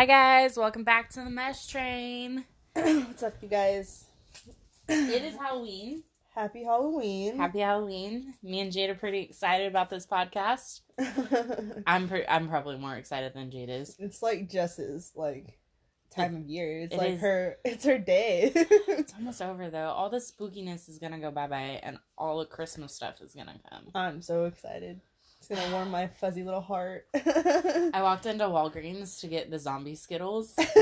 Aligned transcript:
Hi 0.00 0.06
guys, 0.06 0.56
welcome 0.56 0.82
back 0.82 1.10
to 1.10 1.22
the 1.22 1.28
Mesh 1.28 1.66
Train. 1.66 2.46
What's 2.72 3.22
up, 3.22 3.34
you 3.42 3.48
guys? 3.50 4.06
It 4.88 5.22
is 5.22 5.36
Halloween. 5.36 6.04
Happy 6.34 6.64
Halloween. 6.64 7.36
Happy 7.36 7.58
Halloween. 7.58 8.32
Me 8.42 8.60
and 8.60 8.72
Jade 8.72 8.88
are 8.88 8.94
pretty 8.94 9.20
excited 9.20 9.66
about 9.66 9.90
this 9.90 10.06
podcast. 10.06 10.80
I'm 11.86 12.08
pre- 12.08 12.26
I'm 12.26 12.48
probably 12.48 12.78
more 12.78 12.94
excited 12.96 13.34
than 13.34 13.50
Jade 13.50 13.68
is. 13.68 13.94
it's 13.98 14.22
like 14.22 14.48
Jess's 14.48 15.12
like 15.14 15.58
time 16.10 16.34
of 16.34 16.48
year. 16.48 16.80
It's 16.80 16.94
it 16.94 16.96
like 16.96 17.10
is. 17.10 17.20
her. 17.20 17.58
It's 17.62 17.84
her 17.84 17.98
day. 17.98 18.52
It's 18.88 19.12
almost 19.12 19.42
over 19.42 19.68
though. 19.68 19.90
All 19.90 20.08
the 20.08 20.16
spookiness 20.16 20.88
is 20.88 20.98
gonna 20.98 21.18
go 21.18 21.30
bye 21.30 21.46
bye, 21.46 21.78
and 21.82 21.98
all 22.16 22.38
the 22.38 22.46
Christmas 22.46 22.94
stuff 22.94 23.20
is 23.20 23.34
gonna 23.34 23.60
come. 23.68 23.90
I'm 23.94 24.22
so 24.22 24.46
excited. 24.46 25.02
Gonna 25.50 25.72
warm 25.72 25.90
my 25.90 26.06
fuzzy 26.06 26.44
little 26.44 26.60
heart. 26.60 27.08
I 27.14 28.00
walked 28.02 28.26
into 28.26 28.44
Walgreens 28.44 29.20
to 29.20 29.26
get 29.26 29.50
the 29.50 29.58
zombie 29.58 29.96
Skittles, 29.96 30.54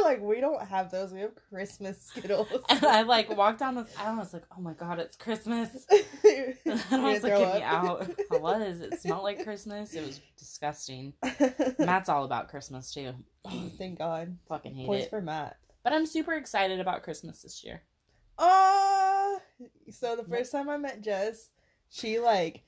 They're 0.00 0.04
like, 0.04 0.22
we 0.22 0.40
don't 0.40 0.62
have 0.66 0.90
those. 0.90 1.12
We 1.12 1.20
have 1.20 1.32
Christmas 1.50 2.00
Skittles. 2.02 2.48
and 2.70 2.84
I 2.84 3.02
like 3.02 3.34
walked 3.36 3.58
down 3.58 3.74
this 3.74 3.94
aisle. 3.98 4.10
and 4.10 4.16
I 4.16 4.22
was 4.22 4.32
like, 4.32 4.44
"Oh 4.56 4.60
my 4.60 4.72
god, 4.72 4.98
it's 5.00 5.16
Christmas!" 5.16 5.86
And 5.90 6.56
I 6.90 7.12
was 7.12 7.22
like, 7.22 7.36
"Get 7.36 7.54
me 7.56 7.62
out!" 7.62 8.08
I 8.30 8.36
was. 8.38 8.80
It 8.80 9.00
smelled 9.00 9.22
like 9.22 9.44
Christmas. 9.44 9.94
It 9.94 10.06
was 10.06 10.20
disgusting. 10.38 11.12
Matt's 11.78 12.08
all 12.08 12.24
about 12.24 12.48
Christmas 12.48 12.92
too. 12.94 13.12
oh, 13.44 13.70
thank 13.76 13.98
God. 13.98 14.36
Fucking 14.48 14.74
hate 14.74 14.86
Points 14.86 15.06
it. 15.06 15.10
for 15.10 15.20
Matt. 15.20 15.58
But 15.82 15.92
I'm 15.92 16.06
super 16.06 16.34
excited 16.34 16.80
about 16.80 17.02
Christmas 17.02 17.42
this 17.42 17.62
year. 17.64 17.82
Uh 18.38 19.36
so 19.90 20.16
the 20.16 20.24
first 20.24 20.52
time 20.52 20.70
I 20.70 20.78
met 20.78 21.02
Jess, 21.02 21.50
she 21.90 22.18
like 22.18 22.62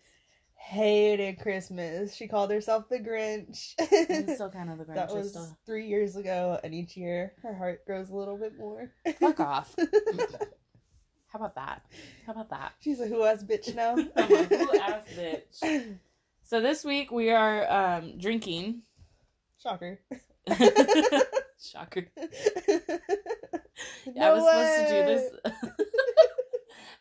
hated 0.63 1.41
Christmas. 1.41 2.15
She 2.15 2.29
called 2.29 2.51
herself 2.51 2.89
the 2.89 2.99
Grinch. 2.99 3.75
Still 4.35 4.51
kind 4.51 4.71
of 4.71 4.79
the 4.79 4.85
Grinch. 4.85 4.95
that 4.95 5.15
was 5.15 5.31
still... 5.31 5.59
three 5.67 5.87
years 5.87 6.17
ago, 6.17 6.59
and 6.63 6.73
each 6.75 6.97
year 6.97 7.35
her 7.43 7.55
heart 7.55 7.85
grows 7.85 8.11
a 8.11 8.17
little 8.17 8.39
bit 8.39 8.57
more. 8.57 8.91
Fuck 9.19 9.41
off. 9.41 9.75
How 11.27 11.39
about 11.39 11.55
that? 11.57 11.83
How 12.27 12.33
about 12.33 12.51
that? 12.51 12.73
She's 12.81 13.01
a 13.01 13.07
who 13.07 13.25
ass 13.25 13.43
bitch 13.43 13.75
now. 13.75 13.97
I'm 14.17 14.33
a 14.33 14.45
who-ass 14.45 15.05
bitch. 15.17 15.97
So 16.45 16.61
this 16.61 16.85
week 16.85 17.11
we 17.11 17.31
are 17.31 17.71
um, 17.71 18.19
drinking. 18.19 18.83
Shocker. 19.63 20.01
Shocker. 21.59 22.07
no 24.07 24.21
I 24.21 24.33
was 24.33 24.45
supposed 24.45 24.79
to 24.79 24.87
do 24.91 25.05
this. 25.07 25.31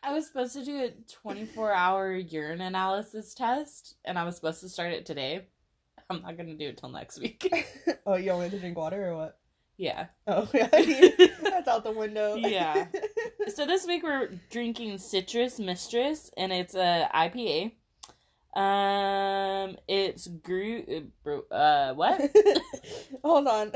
I 0.02 0.12
was 0.12 0.26
supposed 0.26 0.54
to 0.54 0.64
do 0.64 0.84
a 0.84 0.90
24 1.22 1.72
hour 1.72 2.12
urine 2.12 2.60
analysis 2.60 3.34
test, 3.34 3.96
and 4.04 4.18
I 4.18 4.24
was 4.24 4.34
supposed 4.36 4.60
to 4.60 4.68
start 4.68 4.92
it 4.92 5.06
today. 5.06 5.46
I'm 6.10 6.22
not 6.22 6.36
gonna 6.36 6.54
do 6.54 6.68
it 6.68 6.78
till 6.78 6.88
next 6.88 7.20
week. 7.20 7.50
oh, 8.06 8.16
you 8.16 8.36
me 8.36 8.50
to 8.50 8.58
drink 8.58 8.76
water 8.76 9.10
or 9.10 9.16
what? 9.16 9.38
yeah. 9.76 10.06
Oh, 10.26 10.48
yeah. 10.54 10.68
That's 10.68 11.68
out 11.68 11.84
the 11.84 11.92
window. 11.92 12.36
Yeah. 12.36 12.86
So 13.48 13.66
this 13.66 13.84
week 13.84 14.04
we're 14.04 14.30
drinking 14.50 14.98
Citrus 14.98 15.58
Mistress, 15.58 16.30
and 16.36 16.52
it's 16.52 16.76
a 16.76 17.08
IPA. 17.12 17.72
Um, 18.54 19.76
it's 19.88 20.28
Gru. 20.28 21.10
Uh, 21.50 21.92
what? 21.94 22.30
Hold 23.24 23.48
on. 23.48 23.72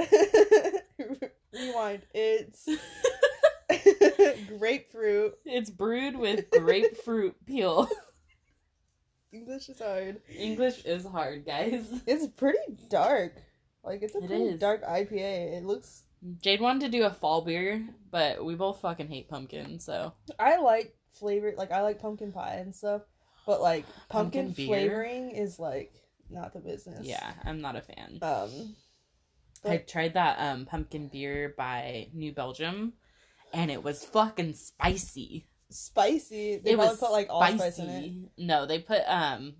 Rewind. 1.52 2.02
It's 2.14 2.68
grapefruit. 4.58 5.34
It's 5.44 5.70
brewed 5.70 6.16
with 6.16 6.50
grapefruit 6.50 7.34
peel. 7.46 7.88
English 9.32 9.68
is 9.68 9.78
hard. 9.80 10.20
English 10.34 10.84
is 10.84 11.04
hard, 11.04 11.44
guys. 11.44 11.86
It's 12.06 12.26
pretty 12.26 12.58
dark. 12.88 13.34
Like 13.84 14.02
it's 14.02 14.14
a 14.14 14.18
It 14.18 14.26
pretty 14.28 14.44
is. 14.44 14.60
dark 14.60 14.84
IPA. 14.84 15.56
It 15.58 15.64
looks. 15.64 16.02
Jade 16.42 16.60
wanted 16.60 16.90
to 16.90 16.98
do 16.98 17.04
a 17.04 17.10
fall 17.10 17.42
beer, 17.42 17.86
but 18.10 18.44
we 18.44 18.54
both 18.54 18.80
fucking 18.80 19.08
hate 19.08 19.28
pumpkin, 19.28 19.78
so 19.78 20.12
I 20.38 20.56
like 20.58 20.96
flavor. 21.12 21.52
Like 21.56 21.70
I 21.70 21.82
like 21.82 22.00
pumpkin 22.00 22.32
pie 22.32 22.56
and 22.60 22.74
stuff, 22.74 23.02
but 23.46 23.60
like 23.60 23.84
pumpkin, 24.08 24.46
Pumpkin 24.46 24.66
flavoring 24.66 25.30
is 25.32 25.58
like 25.58 25.92
not 26.30 26.52
the 26.52 26.60
business. 26.60 27.06
yeah, 27.06 27.34
I'm 27.44 27.60
not 27.60 27.76
a 27.76 27.82
fan. 27.82 28.18
Um. 28.22 28.74
I 29.64 29.78
tried 29.78 30.14
that 30.14 30.38
um 30.38 30.64
pumpkin 30.64 31.08
beer 31.08 31.52
by 31.56 32.08
New 32.14 32.32
Belgium, 32.32 32.92
and 33.56 33.70
it 33.70 33.82
was 33.82 34.04
fucking 34.04 34.52
spicy. 34.52 35.46
Spicy. 35.70 36.60
They 36.62 36.72
it 36.72 36.78
was 36.78 36.98
put 36.98 37.10
like 37.10 37.28
allspice 37.30 37.78
in 37.78 37.88
it. 37.88 38.12
No, 38.38 38.66
they 38.66 38.78
put 38.78 39.02
um. 39.06 39.54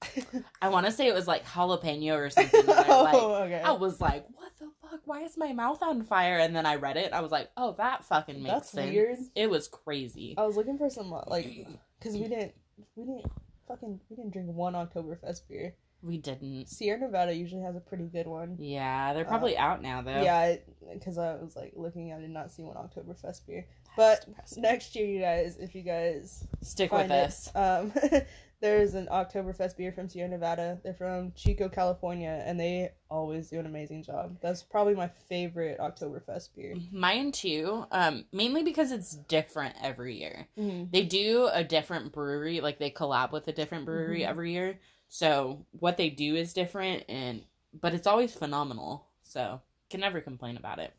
I 0.62 0.68
want 0.68 0.86
to 0.86 0.92
say 0.92 1.08
it 1.08 1.14
was 1.14 1.26
like 1.26 1.44
jalapeno 1.44 2.16
or 2.16 2.30
something. 2.30 2.60
and 2.68 2.68
they're 2.68 2.76
like, 2.76 3.14
oh, 3.14 3.42
okay. 3.44 3.60
I 3.60 3.72
was 3.72 4.00
like, 4.00 4.26
"What 4.32 4.52
the 4.60 4.68
fuck? 4.80 5.00
Why 5.06 5.22
is 5.22 5.36
my 5.36 5.52
mouth 5.52 5.82
on 5.82 6.02
fire?" 6.02 6.38
And 6.38 6.54
then 6.54 6.66
I 6.66 6.76
read 6.76 6.96
it. 6.96 7.12
I 7.12 7.20
was 7.20 7.32
like, 7.32 7.50
"Oh, 7.56 7.72
that 7.78 8.04
fucking 8.04 8.40
makes 8.40 8.54
That's 8.54 8.70
sense." 8.70 8.92
weird. 8.92 9.16
It 9.34 9.50
was 9.50 9.66
crazy. 9.66 10.34
I 10.38 10.46
was 10.46 10.56
looking 10.56 10.78
for 10.78 10.88
some 10.90 11.10
like 11.26 11.66
because 11.98 12.14
we 12.14 12.28
didn't 12.28 12.52
we 12.94 13.04
didn't 13.04 13.32
fucking 13.66 14.00
we 14.08 14.16
didn't 14.16 14.32
drink 14.32 14.48
one 14.48 14.74
Oktoberfest 14.74 15.48
beer. 15.48 15.74
We 16.02 16.18
didn't. 16.18 16.66
Sierra 16.68 17.00
Nevada 17.00 17.34
usually 17.34 17.62
has 17.62 17.74
a 17.74 17.80
pretty 17.80 18.04
good 18.06 18.26
one. 18.26 18.56
Yeah, 18.58 19.12
they're 19.14 19.24
probably 19.24 19.56
out 19.56 19.82
now 19.82 20.00
though. 20.00 20.22
Yeah, 20.22 20.56
because 20.94 21.18
I 21.18 21.34
was 21.34 21.56
like 21.56 21.72
looking, 21.74 22.12
I 22.12 22.20
did 22.20 22.30
not 22.30 22.52
see 22.52 22.62
one 22.62 22.76
Oktoberfest 22.76 23.46
beer. 23.46 23.66
But 23.96 24.24
next 24.56 24.94
year, 24.94 25.06
you 25.06 25.20
guys, 25.20 25.56
if 25.58 25.74
you 25.74 25.82
guys 25.82 26.46
Stick 26.62 26.90
find 26.90 27.10
with 27.10 27.18
it, 27.18 27.24
us. 27.26 27.50
um, 27.56 27.92
there's 28.60 28.94
an 28.94 29.08
Oktoberfest 29.10 29.76
beer 29.76 29.90
from 29.90 30.08
Sierra 30.08 30.28
Nevada. 30.28 30.78
They're 30.84 30.94
from 30.94 31.32
Chico, 31.34 31.68
California, 31.68 32.42
and 32.46 32.60
they 32.60 32.90
always 33.10 33.50
do 33.50 33.58
an 33.58 33.66
amazing 33.66 34.04
job. 34.04 34.36
That's 34.40 34.62
probably 34.62 34.94
my 34.94 35.08
favorite 35.28 35.78
Oktoberfest 35.80 36.50
beer. 36.54 36.76
Mine 36.92 37.32
too. 37.32 37.86
Um, 37.90 38.24
mainly 38.32 38.62
because 38.62 38.92
it's 38.92 39.16
different 39.16 39.74
every 39.82 40.16
year. 40.16 40.46
Mm-hmm. 40.56 40.90
They 40.92 41.02
do 41.04 41.48
a 41.52 41.64
different 41.64 42.12
brewery, 42.12 42.60
like 42.60 42.78
they 42.78 42.90
collab 42.92 43.32
with 43.32 43.48
a 43.48 43.52
different 43.52 43.84
brewery 43.84 44.20
Mhm. 44.20 44.28
every 44.28 44.52
year. 44.52 44.78
So 45.08 45.66
what 45.72 45.96
they 45.96 46.10
do 46.10 46.36
is 46.36 46.52
different, 46.52 47.04
and 47.08 47.42
but 47.80 47.94
it's 47.94 48.06
always 48.06 48.34
phenomenal. 48.34 49.06
So 49.22 49.60
can 49.90 50.00
never 50.00 50.20
complain 50.20 50.56
about 50.56 50.78
it. 50.78 50.92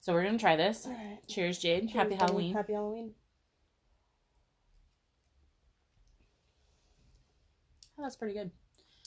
So 0.00 0.12
we're 0.12 0.24
gonna 0.24 0.38
try 0.38 0.56
this. 0.56 0.86
All 0.86 0.92
right. 0.92 1.18
Cheers, 1.28 1.58
Jade. 1.58 1.90
Happy 1.90 2.14
Halloween. 2.14 2.54
Happy 2.54 2.72
Halloween. 2.72 3.12
Oh, 7.98 8.02
that's 8.02 8.16
pretty 8.16 8.34
good. 8.34 8.50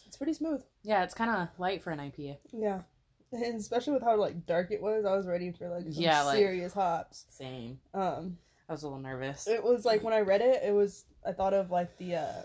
It's 0.06 0.18
pretty 0.18 0.34
smooth. 0.34 0.64
Yeah, 0.84 1.04
it's 1.04 1.14
kind 1.14 1.30
of 1.30 1.50
light 1.60 1.84
for 1.84 1.92
an 1.92 2.00
IPA. 2.00 2.38
Yeah. 2.54 2.82
And 3.34 3.60
especially 3.60 3.92
with 3.92 4.04
how 4.04 4.16
like 4.16 4.46
dark 4.46 4.72
it 4.72 4.82
was, 4.82 5.04
I 5.04 5.14
was 5.14 5.28
ready 5.28 5.52
for 5.52 5.68
like 5.68 5.84
some 5.92 6.02
Yeah, 6.02 6.22
like- 6.24 6.38
serious 6.38 6.72
hops. 6.74 7.26
Same. 7.30 7.78
Um, 7.94 8.38
I 8.70 8.72
was 8.72 8.84
a 8.84 8.88
little 8.88 9.02
nervous. 9.02 9.48
it 9.48 9.62
was 9.62 9.84
like 9.84 10.02
when 10.02 10.14
I 10.14 10.22
read 10.22 10.40
it, 10.40 10.64
it 10.64 10.74
was 10.74 11.04
I 11.26 11.34
thought 11.34 11.54
of 11.54 11.70
like 11.70 11.98
the 11.98 12.16
uh 12.16 12.42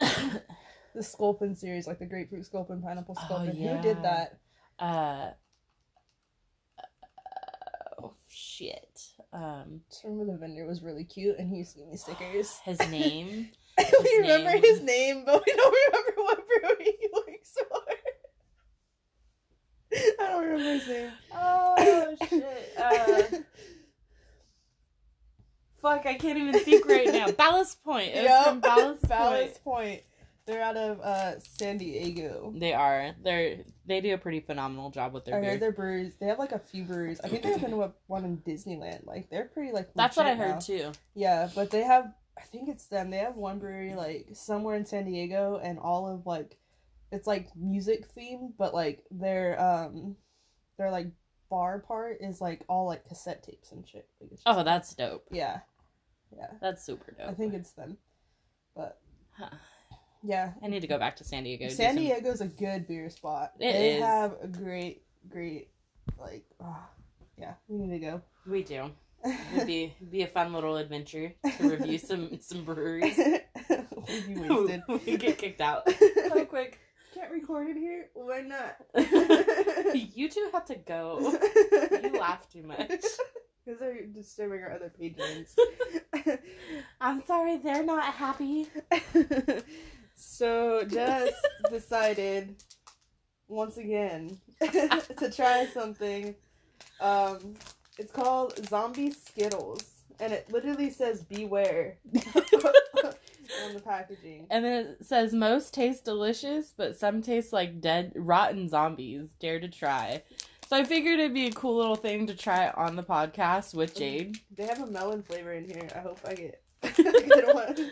the 0.94 1.02
Sculpin 1.02 1.54
series, 1.56 1.86
like 1.86 1.98
the 1.98 2.06
grapefruit 2.06 2.44
Sculpin, 2.46 2.82
pineapple 2.82 3.14
Sculpin. 3.14 3.36
Oh, 3.36 3.44
Sculpin. 3.44 3.62
yeah. 3.62 3.76
Who 3.76 3.82
did 3.82 4.02
that? 4.02 4.38
uh, 4.78 5.30
oh 8.02 8.14
shit. 8.28 9.02
Um, 9.32 9.80
Just 9.90 10.04
remember 10.04 10.32
the 10.32 10.38
vendor 10.38 10.66
was 10.66 10.82
really 10.82 11.04
cute, 11.04 11.38
and 11.38 11.50
he 11.50 11.58
used 11.58 11.72
to 11.74 11.78
give 11.80 11.88
me 11.88 11.96
stickers. 11.96 12.58
his 12.64 12.78
name. 12.90 13.48
we 13.78 14.18
remember 14.20 14.50
name- 14.52 14.62
his 14.62 14.82
name, 14.82 15.24
but 15.24 15.42
we 15.46 15.52
don't 15.54 15.74
remember 15.92 16.12
what 16.22 16.40
brewery 16.46 16.96
he 17.00 17.08
works 17.14 17.54
for. 17.58 17.82
I 20.20 20.26
don't 20.30 20.44
remember 20.44 20.72
his 20.72 20.88
name. 20.88 21.10
Oh 21.34 22.16
shit. 22.28 22.72
Uh, 22.78 23.22
fuck, 25.80 26.06
I 26.06 26.14
can't 26.14 26.38
even 26.38 26.58
think 26.60 26.86
right 26.86 27.06
now. 27.12 27.30
Ballast 27.30 27.82
Point. 27.84 28.08
It 28.08 28.16
was 28.16 28.24
Yep. 28.24 28.44
from 28.46 28.60
Ballast, 28.60 29.08
Ballast 29.08 29.64
Point. 29.64 30.02
They're 30.48 30.62
out 30.62 30.76
of 30.78 31.00
uh, 31.02 31.38
San 31.40 31.76
Diego. 31.76 32.52
They 32.56 32.72
are. 32.72 33.14
They're 33.22 33.58
they 33.86 34.00
do 34.00 34.14
a 34.14 34.18
pretty 34.18 34.40
phenomenal 34.40 34.90
job 34.90 35.12
with 35.12 35.26
their 35.26 35.36
I 35.36 35.40
beer. 35.42 35.50
heard 35.50 35.60
their 35.60 35.72
breweries. 35.72 36.14
They 36.18 36.26
have 36.26 36.38
like 36.38 36.52
a 36.52 36.58
few 36.58 36.84
breweries. 36.84 37.20
I 37.22 37.28
think 37.28 37.42
they 37.42 37.50
have 37.52 37.62
one- 37.70 37.92
one 38.06 38.24
in 38.24 38.38
Disneyland. 38.38 39.06
Like 39.06 39.28
they're 39.30 39.44
pretty 39.52 39.72
like. 39.72 39.90
That's 39.94 40.16
what 40.16 40.26
I 40.26 40.34
heard 40.34 40.48
now. 40.54 40.58
too. 40.58 40.92
Yeah, 41.14 41.50
but 41.54 41.70
they 41.70 41.82
have. 41.82 42.12
I 42.38 42.42
think 42.42 42.68
it's 42.70 42.86
them. 42.86 43.10
They 43.10 43.18
have 43.18 43.36
one 43.36 43.58
brewery 43.58 43.94
like 43.94 44.28
somewhere 44.32 44.74
in 44.76 44.86
San 44.86 45.04
Diego, 45.04 45.60
and 45.62 45.78
all 45.78 46.08
of 46.08 46.24
like, 46.24 46.56
it's 47.12 47.26
like 47.26 47.48
music 47.54 48.06
themed, 48.16 48.52
but 48.56 48.72
like 48.72 49.04
their 49.10 49.60
um, 49.60 50.16
their 50.78 50.90
like 50.90 51.08
bar 51.50 51.80
part 51.80 52.18
is 52.22 52.40
like 52.40 52.62
all 52.68 52.86
like 52.86 53.06
cassette 53.06 53.42
tapes 53.42 53.72
and 53.72 53.86
shit. 53.86 54.06
Like, 54.20 54.30
it's 54.32 54.42
just- 54.44 54.56
Oh, 54.58 54.62
that's 54.64 54.94
dope. 54.94 55.24
yeah, 55.30 55.60
yeah. 56.34 56.46
That's 56.62 56.82
super 56.84 57.12
dope. 57.18 57.28
I 57.28 57.34
think 57.34 57.52
it's 57.54 57.72
them, 57.72 57.98
but 58.74 58.98
Huh. 59.36 59.50
Yeah. 60.22 60.52
I 60.62 60.66
need 60.68 60.80
to 60.80 60.86
go 60.86 60.98
back 60.98 61.16
to 61.16 61.24
San 61.24 61.44
Diego. 61.44 61.68
do 61.68 61.74
San 61.74 61.94
some- 61.94 62.02
Diego's 62.04 62.40
a 62.40 62.46
good 62.46 62.86
beer 62.86 63.08
spot. 63.10 63.52
It 63.58 63.72
they 63.72 63.94
is. 63.96 64.02
have 64.02 64.36
a 64.42 64.46
great, 64.48 65.02
great, 65.28 65.68
like, 66.18 66.44
ah, 66.62 66.88
yeah. 67.36 67.54
We 67.68 67.78
need 67.78 67.90
to 67.98 67.98
go. 67.98 68.22
We 68.46 68.62
do. 68.62 68.90
It'd 69.54 69.66
be 69.66 69.94
be 70.10 70.22
a 70.22 70.26
fun 70.28 70.52
little 70.52 70.76
adventure 70.76 71.32
to 71.58 71.68
review 71.68 71.98
some 71.98 72.38
some 72.40 72.64
breweries. 72.64 73.16
We'd 73.68 74.26
be 74.28 74.48
wasted. 74.48 74.82
we 75.06 75.16
get 75.16 75.38
kicked 75.38 75.60
out 75.60 75.88
so 76.28 76.44
quick. 76.46 76.78
Can't 77.14 77.32
record 77.32 77.68
it 77.68 77.76
here. 77.76 78.10
Why 78.14 78.42
not? 78.42 78.76
You 79.94 80.28
two 80.28 80.48
have 80.52 80.66
to 80.66 80.76
go. 80.76 81.36
You 82.02 82.18
laugh 82.18 82.48
too 82.52 82.62
much. 82.62 82.88
Because 82.88 83.80
they're 83.80 84.06
disturbing 84.06 84.62
our 84.62 84.72
other 84.72 84.92
patrons. 84.96 85.56
I'm 87.00 87.22
sorry, 87.26 87.56
they're 87.58 87.82
not 87.84 88.04
happy. 88.14 88.68
So 90.18 90.84
Jess 90.84 91.32
decided 91.70 92.56
once 93.46 93.76
again 93.76 94.38
to 94.60 95.30
try 95.34 95.66
something. 95.72 96.34
Um, 97.00 97.54
it's 97.96 98.12
called 98.12 98.58
Zombie 98.68 99.12
Skittles, 99.12 99.82
and 100.20 100.32
it 100.32 100.50
literally 100.52 100.90
says 100.90 101.22
"Beware" 101.22 101.98
on 102.14 103.74
the 103.74 103.80
packaging. 103.84 104.46
And 104.50 104.64
then 104.64 104.86
it 104.86 105.06
says 105.06 105.32
most 105.32 105.72
taste 105.72 106.04
delicious, 106.04 106.74
but 106.76 106.98
some 106.98 107.22
taste 107.22 107.52
like 107.52 107.80
dead, 107.80 108.12
rotten 108.14 108.68
zombies. 108.68 109.30
Dare 109.40 109.60
to 109.60 109.68
try. 109.68 110.22
So 110.68 110.76
I 110.76 110.84
figured 110.84 111.18
it'd 111.18 111.32
be 111.32 111.46
a 111.46 111.52
cool 111.52 111.76
little 111.76 111.96
thing 111.96 112.26
to 112.26 112.34
try 112.34 112.68
on 112.68 112.94
the 112.94 113.02
podcast 113.02 113.74
with 113.74 113.96
Jade. 113.96 114.38
They 114.54 114.66
have 114.66 114.82
a 114.82 114.86
melon 114.86 115.22
flavor 115.22 115.52
in 115.52 115.64
here. 115.64 115.88
I 115.94 116.00
hope 116.00 116.20
I 116.26 116.34
get 116.34 116.62
a 116.82 116.90
good 116.92 117.54
one. 117.54 117.90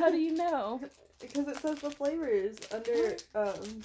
How 0.00 0.10
do 0.10 0.18
you 0.18 0.34
know? 0.34 0.80
Because 1.32 1.48
it 1.48 1.56
says 1.60 1.78
the 1.80 1.90
flavors 1.90 2.56
under 2.72 3.16
um 3.34 3.82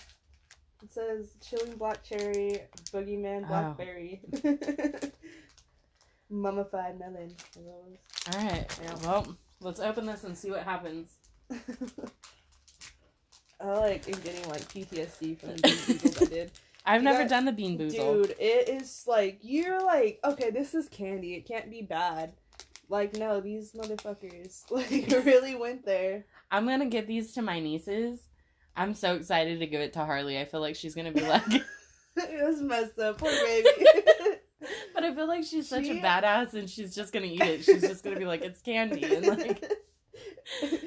it 0.82 0.92
says 0.94 1.36
chilling 1.42 1.76
black 1.76 2.04
cherry, 2.04 2.62
boogeyman 2.94 3.44
Oh. 3.46 3.48
blackberry. 3.48 4.22
Mummified 6.30 7.00
melon. 7.00 7.36
All 7.58 8.44
right. 8.44 8.66
Yeah. 8.84 8.96
Well, 9.04 9.36
let's 9.62 9.80
open 9.80 10.06
this 10.06 10.24
and 10.24 10.38
see 10.38 10.52
what 10.52 10.64
happens. 10.64 11.10
I 13.62 13.66
like 13.78 14.08
am 14.08 14.20
getting 14.22 14.48
like 14.50 14.62
PTSD 14.62 15.38
from 15.40 15.50
the 15.58 15.62
beans 15.62 16.22
I 16.22 16.26
did. 16.26 16.52
I've 16.86 17.02
You 17.02 17.06
never 17.06 17.20
got- 17.24 17.30
done 17.30 17.46
the 17.46 17.52
bean 17.52 17.78
boozle. 17.78 18.24
Dude, 18.28 18.36
it 18.40 18.70
is 18.70 19.04
like 19.08 19.40
you're 19.42 19.84
like, 19.84 20.20
okay, 20.24 20.50
this 20.50 20.74
is 20.74 20.88
candy. 20.88 21.34
It 21.34 21.46
can't 21.48 21.70
be 21.70 21.82
bad. 21.82 22.32
Like, 22.88 23.16
no, 23.16 23.42
these 23.42 23.74
motherfuckers 23.74 24.64
like 24.72 25.08
really 25.26 25.56
went 25.56 25.86
there. 25.86 26.26
I'm 26.52 26.68
gonna 26.68 26.88
give 26.88 27.08
these 27.08 27.34
to 27.34 27.42
my 27.42 27.60
nieces. 27.60 28.22
I'm 28.76 28.94
so 28.94 29.16
excited 29.16 29.60
to 29.60 29.68
give 29.68 29.82
it 29.82 29.94
to 29.94 30.06
Harley. 30.06 30.40
I 30.40 30.46
feel 30.46 30.62
like 30.62 30.76
she's 30.76 30.96
gonna 30.96 31.12
be 31.12 31.22
like, 31.22 31.44
it 32.16 32.46
was 32.46 32.62
messed 32.62 33.00
up, 33.00 33.18
poor 33.18 33.32
baby. 33.32 33.68
but 34.94 35.04
I 35.04 35.14
feel 35.14 35.28
like 35.28 35.44
she's 35.44 35.68
such 35.68 35.86
a 35.86 36.02
badass, 36.02 36.54
and 36.54 36.70
she's 36.70 36.96
just 36.96 37.14
gonna 37.14 37.26
eat 37.26 37.42
it. 37.42 37.64
She's 37.64 37.82
just 37.82 38.04
gonna 38.04 38.20
be 38.20 38.26
like, 38.26 38.42
it's 38.42 38.62
candy, 38.62 39.04
and 39.04 39.28
like, 39.28 39.72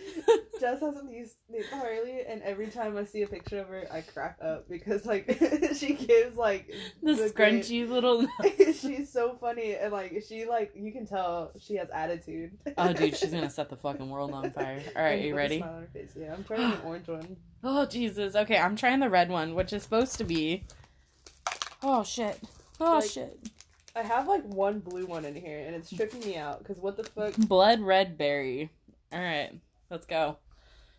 Jess 0.62 0.80
has 0.80 0.96
a 0.96 1.04
niece 1.04 1.34
named 1.50 1.64
Harley, 1.72 2.20
and 2.28 2.40
every 2.42 2.68
time 2.68 2.96
I 2.96 3.02
see 3.04 3.22
a 3.22 3.26
picture 3.26 3.58
of 3.58 3.66
her, 3.66 3.84
I 3.92 4.00
crack 4.02 4.38
up 4.40 4.68
because 4.68 5.04
like 5.04 5.26
she 5.76 5.94
gives 5.94 6.36
like 6.36 6.72
the 7.02 7.14
the 7.14 7.30
scrunchy 7.30 7.88
little. 7.88 8.24
she's 8.56 9.12
so 9.12 9.36
funny 9.40 9.74
and 9.74 9.92
like 9.92 10.22
she 10.28 10.44
like 10.44 10.70
you 10.76 10.92
can 10.92 11.04
tell 11.04 11.50
she 11.58 11.74
has 11.74 11.88
attitude. 11.90 12.52
Oh, 12.78 12.92
dude, 12.92 13.16
she's 13.16 13.32
gonna 13.32 13.50
set 13.58 13.70
the 13.70 13.76
fucking 13.76 14.08
world 14.08 14.30
on 14.30 14.52
fire. 14.52 14.80
All 14.94 15.02
right, 15.02 15.20
you 15.20 15.34
ready? 15.34 15.58
smile 15.58 15.74
on 15.74 15.80
her 15.82 15.88
face. 15.92 16.12
Yeah, 16.16 16.32
I'm 16.32 16.44
trying 16.44 16.72
an 16.72 16.78
orange 16.84 17.08
one. 17.08 17.36
Oh 17.64 17.84
Jesus. 17.84 18.36
Okay, 18.36 18.56
I'm 18.56 18.76
trying 18.76 19.00
the 19.00 19.10
red 19.10 19.30
one, 19.30 19.56
which 19.56 19.72
is 19.72 19.82
supposed 19.82 20.16
to 20.18 20.24
be. 20.24 20.62
Oh 21.82 22.04
shit. 22.04 22.40
Oh 22.78 22.98
Like- 23.00 23.10
shit. 23.10 23.48
I 23.96 24.02
have 24.02 24.28
like 24.28 24.44
one 24.44 24.78
blue 24.78 25.06
one 25.06 25.24
in 25.24 25.34
here, 25.34 25.58
and 25.66 25.74
it's 25.74 25.90
tripping 25.90 26.20
me 26.20 26.36
out 26.36 26.60
because 26.60 26.78
what 26.78 26.96
the 26.96 27.02
fuck? 27.02 27.36
Blood 27.36 27.80
red 27.80 28.16
berry. 28.16 28.70
All 29.12 29.20
right, 29.20 29.50
let's 29.90 30.06
go. 30.06 30.38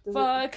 Does 0.05 0.15
it- 0.15 0.19
Fuck. 0.19 0.55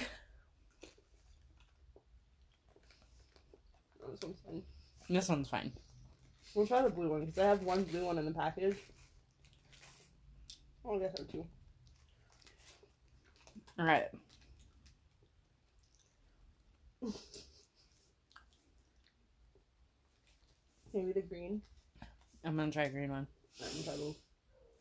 Oh, 4.03 4.11
this 4.11 4.21
one's 4.23 4.39
fine. 4.45 4.63
This 5.09 5.29
one's 5.29 5.49
fine. 5.49 5.71
We'll 6.55 6.67
try 6.67 6.81
the 6.81 6.89
blue 6.89 7.09
one 7.09 7.25
because 7.25 7.37
I 7.39 7.45
have 7.47 7.63
one 7.63 7.83
blue 7.83 8.05
one 8.05 8.17
in 8.17 8.25
the 8.25 8.31
package. 8.31 8.77
Oh, 10.83 10.95
I 10.95 10.99
guess 10.99 11.13
I 11.15 11.21
have 11.21 11.31
two. 11.31 11.45
All 13.79 13.85
right. 13.85 14.07
Maybe 20.93 21.11
the 21.11 21.21
green. 21.21 21.61
I'm 22.43 22.55
gonna 22.55 22.71
try 22.71 22.83
a 22.83 22.89
green 22.89 23.11
one. 23.11 23.27
I 23.61 23.65
can 23.69 23.83
try 23.83 23.93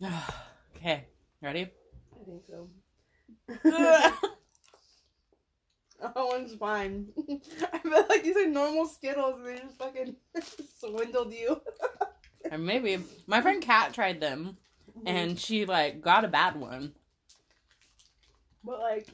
okay, 0.77 1.05
ready? 1.43 1.69
I 2.15 2.25
think 2.25 2.43
so. 2.49 2.71
one's 6.17 6.55
fine. 6.55 7.09
I 7.73 7.79
feel 7.79 8.05
like 8.09 8.23
these 8.23 8.37
are 8.37 8.47
normal 8.47 8.87
Skittles 8.87 9.37
and 9.39 9.47
they 9.47 9.59
just 9.61 9.79
fucking 9.79 10.17
swindled 10.79 11.33
you. 11.33 11.61
or 12.51 12.59
maybe 12.59 12.99
my 13.27 13.41
friend 13.41 13.63
Kat 13.63 13.93
tried 13.95 14.21
them 14.21 14.57
and 15.05 15.39
she 15.39 15.65
like 15.65 16.01
got 16.01 16.25
a 16.25 16.29
bad 16.29 16.57
one. 16.57 16.93
But 18.65 18.81
like, 18.81 19.09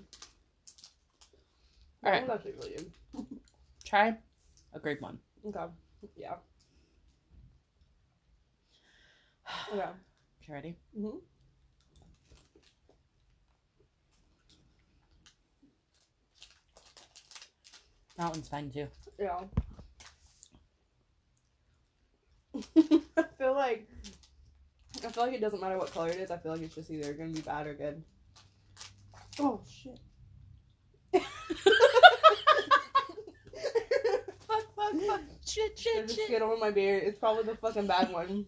Alright. 2.05 2.29
actually 2.29 2.53
really 2.53 2.71
good. 2.77 2.93
Try 3.85 4.17
a 4.75 4.79
grape 4.81 5.01
one. 5.01 5.19
Okay. 5.47 5.67
Yeah. 6.17 6.35
Okay. 9.73 9.81
Okay, 9.81 10.53
ready? 10.53 10.77
Mhm. 10.99 11.21
That 18.19 18.31
one's 18.31 18.49
fine 18.49 18.71
too. 18.71 18.89
Yeah. 19.19 19.41
I 23.17 23.23
feel 23.39 23.55
like 23.55 23.89
I 25.05 25.09
feel 25.11 25.25
like 25.25 25.33
it 25.33 25.41
doesn't 25.41 25.61
matter 25.61 25.79
what 25.79 25.93
color 25.93 26.09
it 26.09 26.19
is. 26.19 26.31
I 26.31 26.37
feel 26.37 26.53
like 26.53 26.63
it's 26.63 26.75
just 26.75 26.91
either 26.91 27.13
gonna 27.15 27.31
be 27.31 27.41
bad 27.41 27.67
or 27.67 27.75
good. 27.75 28.03
Oh 29.41 29.61
shit! 29.67 29.99
fuck! 31.13 31.23
Fuck! 34.77 34.95
Fuck! 35.07 35.21
Shit, 35.47 35.79
shit, 35.79 36.11
shit. 36.11 36.27
skittle 36.27 36.53
in 36.55 36.61
my 36.61 36.71
beer. 36.71 36.99
It's 36.99 37.19
probably 37.19 37.45
the 37.45 37.57
fucking 37.57 37.87
bad 37.87 38.13
one. 38.13 38.47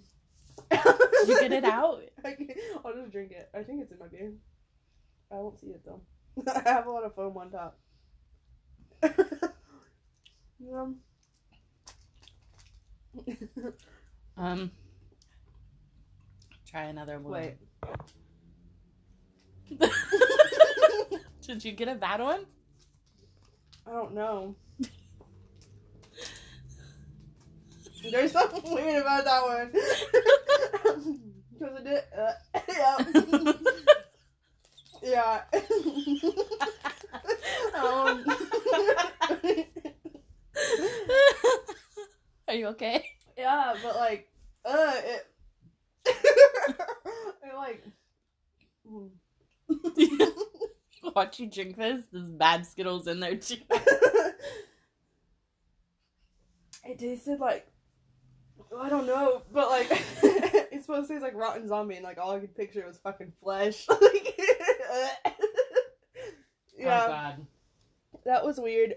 You 0.71 1.41
get 1.41 1.53
it 1.53 1.65
out? 1.65 2.03
I 2.25 2.33
can, 2.33 2.49
I'll 2.85 2.95
just 2.95 3.13
drink 3.13 3.33
it. 3.33 3.49
I 3.55 3.63
think 3.63 3.83
it's 3.83 3.93
in 3.93 3.99
my 3.99 4.09
beer. 4.09 4.33
I 5.31 5.37
won't 5.37 5.59
see 5.59 5.69
it 5.69 5.83
though. 5.85 6.01
I 6.53 6.69
have 6.69 6.87
a 6.87 6.91
lot 6.91 7.05
of 7.05 7.15
foam 7.15 7.37
on 7.37 7.51
top. 7.51 7.79
Um. 10.75 10.97
Um. 14.37 14.73
Try 16.69 16.85
another 16.85 17.21
one. 17.21 17.33
Wait. 17.33 17.55
Did 21.47 21.65
you 21.65 21.71
get 21.71 21.87
a 21.87 21.95
bad 21.95 22.21
one? 22.21 22.47
I 23.87 23.93
don't 23.93 24.13
know. 24.13 24.57
There's 28.11 28.33
something 28.33 28.75
weird 28.75 29.03
about 29.03 29.25
that 29.25 29.43
one. 29.45 29.73
Because 31.57 31.79
it 31.79 31.85
did. 31.85 32.03
Uh, 32.19 32.33
yeah. 35.03 35.43
yeah. 35.53 36.41
Um, 37.75 38.25
Are 42.49 42.55
you 42.55 42.69
okay? 42.69 43.05
yeah, 43.37 43.75
but 43.83 43.97
like, 43.97 44.29
uh, 44.65 44.93
it. 44.97 45.27
it 46.07 47.55
like. 47.57 47.85
Watch 51.15 51.41
you 51.41 51.47
drink 51.47 51.77
this. 51.77 52.05
There's 52.13 52.29
bad 52.31 52.67
Skittles 52.67 53.07
in 53.07 53.21
there 53.21 53.37
too. 53.37 53.57
it 56.85 56.99
tasted 56.99 57.41
like 57.41 57.67
I 58.79 58.89
don't 58.89 59.07
know, 59.07 59.43
but 59.53 59.69
like 59.71 59.87
it's 60.73 60.87
supposed 60.87 61.09
to 61.09 61.15
taste 61.15 61.23
like 61.23 61.35
rotten 61.35 61.69
zombie, 61.69 61.97
and 61.97 62.05
like 62.05 62.19
all 62.19 62.33
I 62.33 62.41
could 62.41 62.57
picture 62.57 62.85
was 62.87 62.99
fucking 62.99 63.33
flesh. 63.43 63.87
like, 63.89 65.34
Oh, 66.79 66.83
yeah, 66.83 67.35
Oh 67.39 67.47
that 68.25 68.45
was 68.45 68.59
weird. 68.61 68.95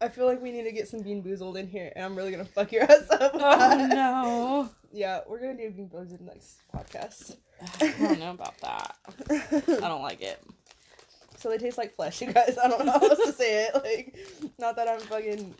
I 0.00 0.08
feel 0.08 0.26
like 0.26 0.42
we 0.42 0.50
need 0.50 0.64
to 0.64 0.72
get 0.72 0.88
some 0.88 1.00
BeanBoozled 1.00 1.56
in 1.56 1.68
here, 1.68 1.92
and 1.94 2.04
I'm 2.04 2.16
really 2.16 2.30
gonna 2.32 2.44
fuck 2.44 2.72
your 2.72 2.82
ass 2.90 3.08
up. 3.10 3.32
with 3.34 3.42
Oh 3.42 3.58
that. 3.58 3.88
no. 3.94 4.68
Yeah, 4.92 5.20
we're 5.28 5.40
gonna 5.40 5.56
do 5.56 5.70
BeanBoozled 5.70 6.20
next 6.20 6.58
podcast. 6.74 7.36
I 7.80 7.94
don't 7.98 8.18
know 8.18 8.32
about 8.32 8.58
that. 8.58 8.96
I 9.30 9.88
don't 9.88 10.02
like 10.02 10.20
it. 10.20 10.42
so 11.36 11.48
they 11.48 11.58
taste 11.58 11.78
like 11.78 11.94
flesh, 11.94 12.20
you 12.20 12.32
guys. 12.32 12.56
I 12.62 12.68
don't 12.68 12.84
know 12.84 12.92
how 12.92 12.98
else 13.08 13.24
to 13.24 13.32
say 13.32 13.66
it. 13.66 13.74
Like, 13.74 14.16
not 14.58 14.76
that 14.76 14.88
I'm 14.88 15.00
fucking 15.00 15.54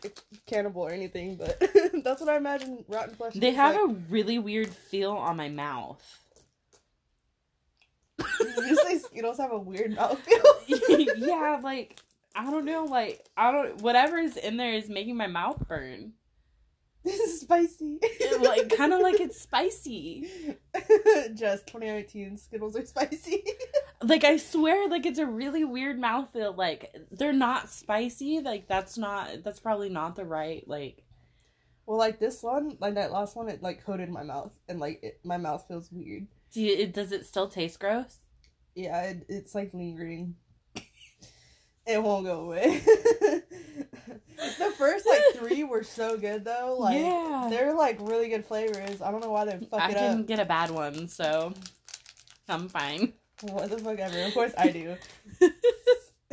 cannibal 0.46 0.82
or 0.82 0.90
anything, 0.90 1.36
but 1.36 1.58
that's 2.04 2.20
what 2.20 2.28
I 2.28 2.36
imagine 2.36 2.84
rotten 2.88 3.14
flesh. 3.14 3.34
They 3.34 3.52
have 3.52 3.74
like. 3.76 3.84
a 3.84 3.94
really 4.10 4.38
weird 4.38 4.68
feel 4.68 5.12
on 5.12 5.36
my 5.36 5.48
mouth. 5.48 6.02
You 8.56 8.76
say 8.76 8.98
Skittles 8.98 9.38
have 9.38 9.52
a 9.52 9.58
weird 9.58 9.92
mouthfeel? 9.96 10.44
yeah, 11.16 11.60
like 11.62 12.00
I 12.34 12.50
don't 12.50 12.64
know, 12.64 12.84
like 12.84 13.26
I 13.36 13.52
don't 13.52 13.80
whatever 13.82 14.18
is 14.18 14.36
in 14.36 14.56
there 14.56 14.72
is 14.72 14.88
making 14.88 15.16
my 15.16 15.26
mouth 15.26 15.66
burn. 15.68 16.12
This 17.04 17.18
is 17.18 17.40
spicy. 17.40 17.98
like 18.40 18.76
kind 18.76 18.92
of 18.92 19.00
like 19.00 19.18
it's 19.18 19.40
spicy. 19.40 20.28
Just 21.34 21.66
2019 21.66 22.38
Skittles 22.38 22.76
are 22.76 22.86
spicy. 22.86 23.42
Like 24.00 24.22
I 24.22 24.36
swear, 24.36 24.88
like 24.88 25.04
it's 25.04 25.18
a 25.18 25.26
really 25.26 25.64
weird 25.64 26.00
mouthfeel. 26.00 26.56
Like 26.56 26.94
they're 27.10 27.32
not 27.32 27.70
spicy. 27.70 28.40
Like 28.40 28.68
that's 28.68 28.96
not. 28.96 29.42
That's 29.42 29.58
probably 29.58 29.88
not 29.88 30.14
the 30.14 30.24
right. 30.24 30.66
Like 30.68 31.02
well, 31.86 31.98
like 31.98 32.18
this 32.20 32.42
one, 32.42 32.76
like 32.80 32.94
that 32.94 33.12
last 33.12 33.36
one, 33.36 33.48
it 33.48 33.62
like 33.62 33.84
coated 33.84 34.08
my 34.08 34.22
mouth, 34.22 34.52
and 34.68 34.78
like 34.78 35.02
it, 35.02 35.20
my 35.24 35.36
mouth 35.36 35.64
feels 35.66 35.90
weird. 35.90 36.26
do 36.52 36.62
you, 36.62 36.74
it, 36.74 36.94
does 36.94 37.12
it 37.12 37.26
still 37.26 37.48
taste 37.48 37.80
gross? 37.80 38.18
Yeah, 38.74 39.02
it, 39.02 39.26
it's 39.28 39.54
like 39.54 39.72
lingering. 39.74 40.34
it 41.86 42.02
won't 42.02 42.24
go 42.24 42.40
away. 42.40 42.82
the 44.58 44.72
first 44.78 45.06
like 45.06 45.20
three 45.34 45.64
were 45.64 45.82
so 45.82 46.16
good 46.16 46.44
though. 46.44 46.76
Like 46.78 46.98
Yeah. 46.98 47.48
they're 47.50 47.74
like 47.74 47.98
really 48.00 48.28
good 48.28 48.44
flavors. 48.44 49.02
I 49.02 49.10
don't 49.10 49.20
know 49.20 49.30
why 49.30 49.44
they 49.44 49.58
fuck 49.66 49.80
I 49.80 49.90
it 49.90 49.94
didn't 49.94 50.26
get 50.26 50.38
a 50.40 50.44
bad 50.44 50.70
one, 50.70 51.08
so 51.08 51.52
I'm 52.48 52.68
fine. 52.68 53.12
What 53.42 53.70
the 53.70 53.78
fuck 53.78 53.98
ever. 53.98 54.20
Of 54.22 54.34
course 54.34 54.52
I 54.56 54.68
do. 54.68 54.96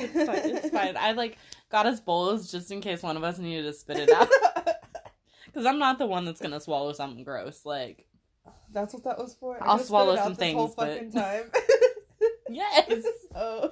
It's 0.02 0.14
fine. 0.14 0.56
It's 0.56 0.70
fine. 0.70 0.96
I 0.98 1.12
like 1.12 1.38
got 1.70 1.86
us 1.86 2.00
bowls 2.00 2.50
just 2.50 2.72
in 2.72 2.80
case 2.80 3.04
one 3.04 3.18
of 3.18 3.24
us 3.26 3.38
needed 3.38 3.64
to 3.64 3.74
spit 3.74 3.98
it 4.00 4.10
out. 4.10 4.30
Because 5.46 5.66
I'm 5.66 5.78
not 5.78 5.98
the 6.00 6.06
one 6.06 6.24
that's 6.24 6.40
gonna 6.40 6.62
swallow 6.62 6.94
something 6.94 7.24
gross. 7.26 7.66
Like, 7.66 8.06
That's 8.72 8.94
what 8.94 9.04
that 9.04 9.18
was 9.18 9.36
for. 9.38 9.62
I 9.62 9.66
I'll 9.66 9.80
swallow 9.80 10.16
some 10.16 10.36
things, 10.36 10.74
but- 10.78 10.88
fucking 10.94 11.12
time. 11.12 11.52
Yes. 12.50 13.04
oh, 13.36 13.72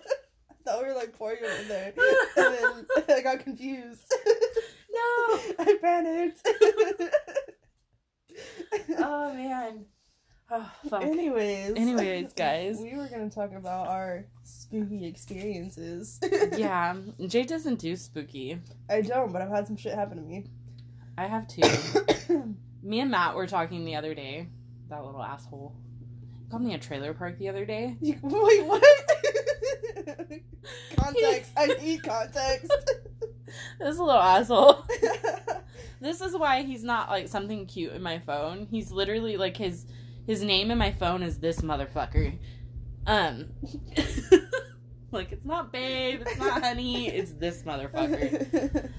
I 0.49 0.53
thought 0.63 0.81
we 0.81 0.87
were 0.89 0.95
like 0.95 1.13
pouring 1.13 1.39
it 1.41 1.61
in 1.61 1.67
there, 1.67 1.93
and 2.37 2.85
then 3.07 3.07
I 3.17 3.21
got 3.21 3.39
confused. 3.39 4.13
No. 4.91 5.39
I 5.59 5.77
panicked. 5.81 6.47
Oh 8.97 9.33
man. 9.33 9.85
Oh 10.49 10.71
fuck. 10.89 11.03
Anyways. 11.03 11.73
Anyways, 11.75 12.33
guys. 12.33 12.79
We 12.79 12.95
were 12.95 13.07
gonna 13.07 13.29
talk 13.29 13.51
about 13.53 13.87
our 13.87 14.25
spooky 14.43 15.05
experiences. 15.05 16.19
yeah, 16.55 16.95
Jay 17.27 17.43
doesn't 17.43 17.79
do 17.79 17.95
spooky. 17.95 18.59
I 18.89 19.01
don't, 19.01 19.33
but 19.33 19.41
I've 19.41 19.49
had 19.49 19.67
some 19.67 19.77
shit 19.77 19.93
happen 19.93 20.17
to 20.17 20.23
me. 20.23 20.45
I 21.17 21.25
have 21.25 21.47
two. 21.47 21.61
me 22.83 22.99
and 22.99 23.11
Matt 23.11 23.35
were 23.35 23.47
talking 23.47 23.85
the 23.85 23.95
other 23.95 24.13
day. 24.13 24.47
That 24.89 25.03
little 25.03 25.21
asshole. 25.21 25.75
Called 26.49 26.63
me 26.63 26.73
a 26.73 26.77
trailer 26.77 27.13
park 27.13 27.37
the 27.37 27.49
other 27.49 27.65
day. 27.65 27.97
Wait, 28.01 28.21
what? 28.21 28.83
context. 30.97 31.51
I 31.57 31.67
need 31.81 32.03
context. 32.03 32.71
This 33.79 33.93
is 33.93 33.99
a 33.99 34.03
little 34.03 34.21
asshole. 34.21 34.85
This 36.01 36.21
is 36.21 36.37
why 36.37 36.63
he's 36.63 36.83
not 36.83 37.09
like 37.09 37.27
something 37.27 37.65
cute 37.65 37.93
in 37.93 38.01
my 38.01 38.19
phone. 38.19 38.67
He's 38.69 38.91
literally 38.91 39.37
like 39.37 39.57
his 39.57 39.85
his 40.27 40.43
name 40.43 40.69
in 40.69 40.77
my 40.77 40.91
phone 40.91 41.23
is 41.23 41.39
this 41.39 41.61
motherfucker. 41.61 42.37
Um 43.07 43.47
like 45.11 45.31
it's 45.31 45.45
not 45.45 45.71
babe, 45.71 46.21
it's 46.25 46.37
not 46.37 46.61
honey, 46.61 47.07
it's 47.09 47.31
this 47.31 47.63
motherfucker. 47.63 48.91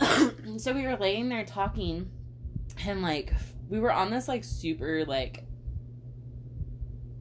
so 0.60 0.72
we 0.72 0.86
were 0.86 0.96
laying 0.96 1.28
there 1.28 1.44
talking 1.44 2.10
and 2.84 3.02
like 3.02 3.32
we 3.68 3.80
were 3.80 3.92
on 3.92 4.10
this 4.10 4.28
like 4.28 4.44
super 4.44 5.04
like 5.04 5.45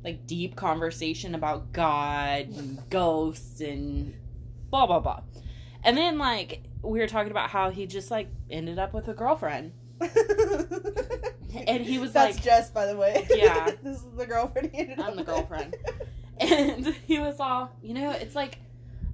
like 0.05 0.25
deep 0.27 0.55
conversation 0.55 1.35
about 1.35 1.73
God 1.73 2.47
and 2.47 2.89
ghosts 2.89 3.59
and 3.59 4.15
blah 4.69 4.85
blah 4.85 4.99
blah. 4.99 5.21
And 5.83 5.97
then 5.97 6.17
like 6.17 6.61
we 6.81 6.99
were 6.99 7.07
talking 7.07 7.31
about 7.31 7.49
how 7.49 7.71
he 7.71 7.87
just 7.87 8.11
like 8.11 8.29
ended 8.49 8.79
up 8.79 8.93
with 8.93 9.07
a 9.09 9.13
girlfriend. 9.13 9.73
And 11.67 11.81
he 11.83 11.97
was 11.97 12.13
like 12.13 12.35
That's 12.35 12.37
like 12.37 12.43
Jess, 12.43 12.69
by 12.69 12.85
the 12.85 12.97
way. 12.97 13.25
Yeah. 13.33 13.71
this 13.83 13.97
is 13.97 14.11
the 14.15 14.25
girlfriend 14.25 14.71
he 14.73 14.79
ended 14.79 14.99
up 14.99 15.05
I'm 15.05 15.11
up 15.11 15.25
the 15.25 15.31
with. 15.31 15.49
girlfriend. 15.49 15.75
and 16.39 16.85
he 17.07 17.19
was 17.19 17.39
all, 17.39 17.71
you 17.81 17.93
know, 17.93 18.11
it's 18.11 18.35
like 18.35 18.59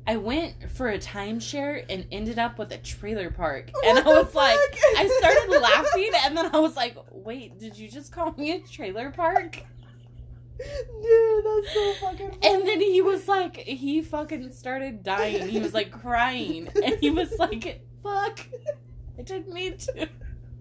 I 0.08 0.18
went 0.18 0.72
for 0.72 0.90
a 0.90 0.98
timeshare 0.98 1.86
and 1.88 2.08
ended 2.12 2.40
up 2.40 2.58
with 2.58 2.72
a 2.72 2.78
trailer 2.80 3.30
park. 3.30 3.70
And 3.86 4.00
I 4.00 4.02
What 4.02 4.26
was 4.26 4.36
like. 4.36 4.58
I 4.98 5.08
started 5.20 5.62
laughing 5.62 6.12
and 6.26 6.36
then 6.36 6.54
I 6.54 6.60
was 6.60 6.76
like, 6.76 6.98
wait, 7.12 7.60
did 7.60 7.78
you 7.78 7.88
just 7.90 8.12
call 8.12 8.34
me 8.34 8.54
a 8.54 8.60
trailer 8.60 9.12
park? 9.12 9.62
Dude, 11.02 11.46
that's 11.46 11.74
so 11.74 11.94
fucking 11.96 12.32
funny. 12.32 12.40
And 12.44 12.68
then 12.68 12.80
he 12.82 13.02
was 13.02 13.28
like, 13.28 13.58
he 13.58 14.02
fucking 14.02 14.52
started 14.52 15.04
dying. 15.04 15.48
He 15.48 15.60
was 15.60 15.74
like 15.74 15.92
crying. 16.02 16.70
And 16.84 16.98
he 17.00 17.10
was 17.10 17.32
like, 17.40 17.84
fuck, 18.04 18.40
I 19.18 19.22
didn't 19.24 19.54
mean 19.54 19.78
to. 19.78 20.10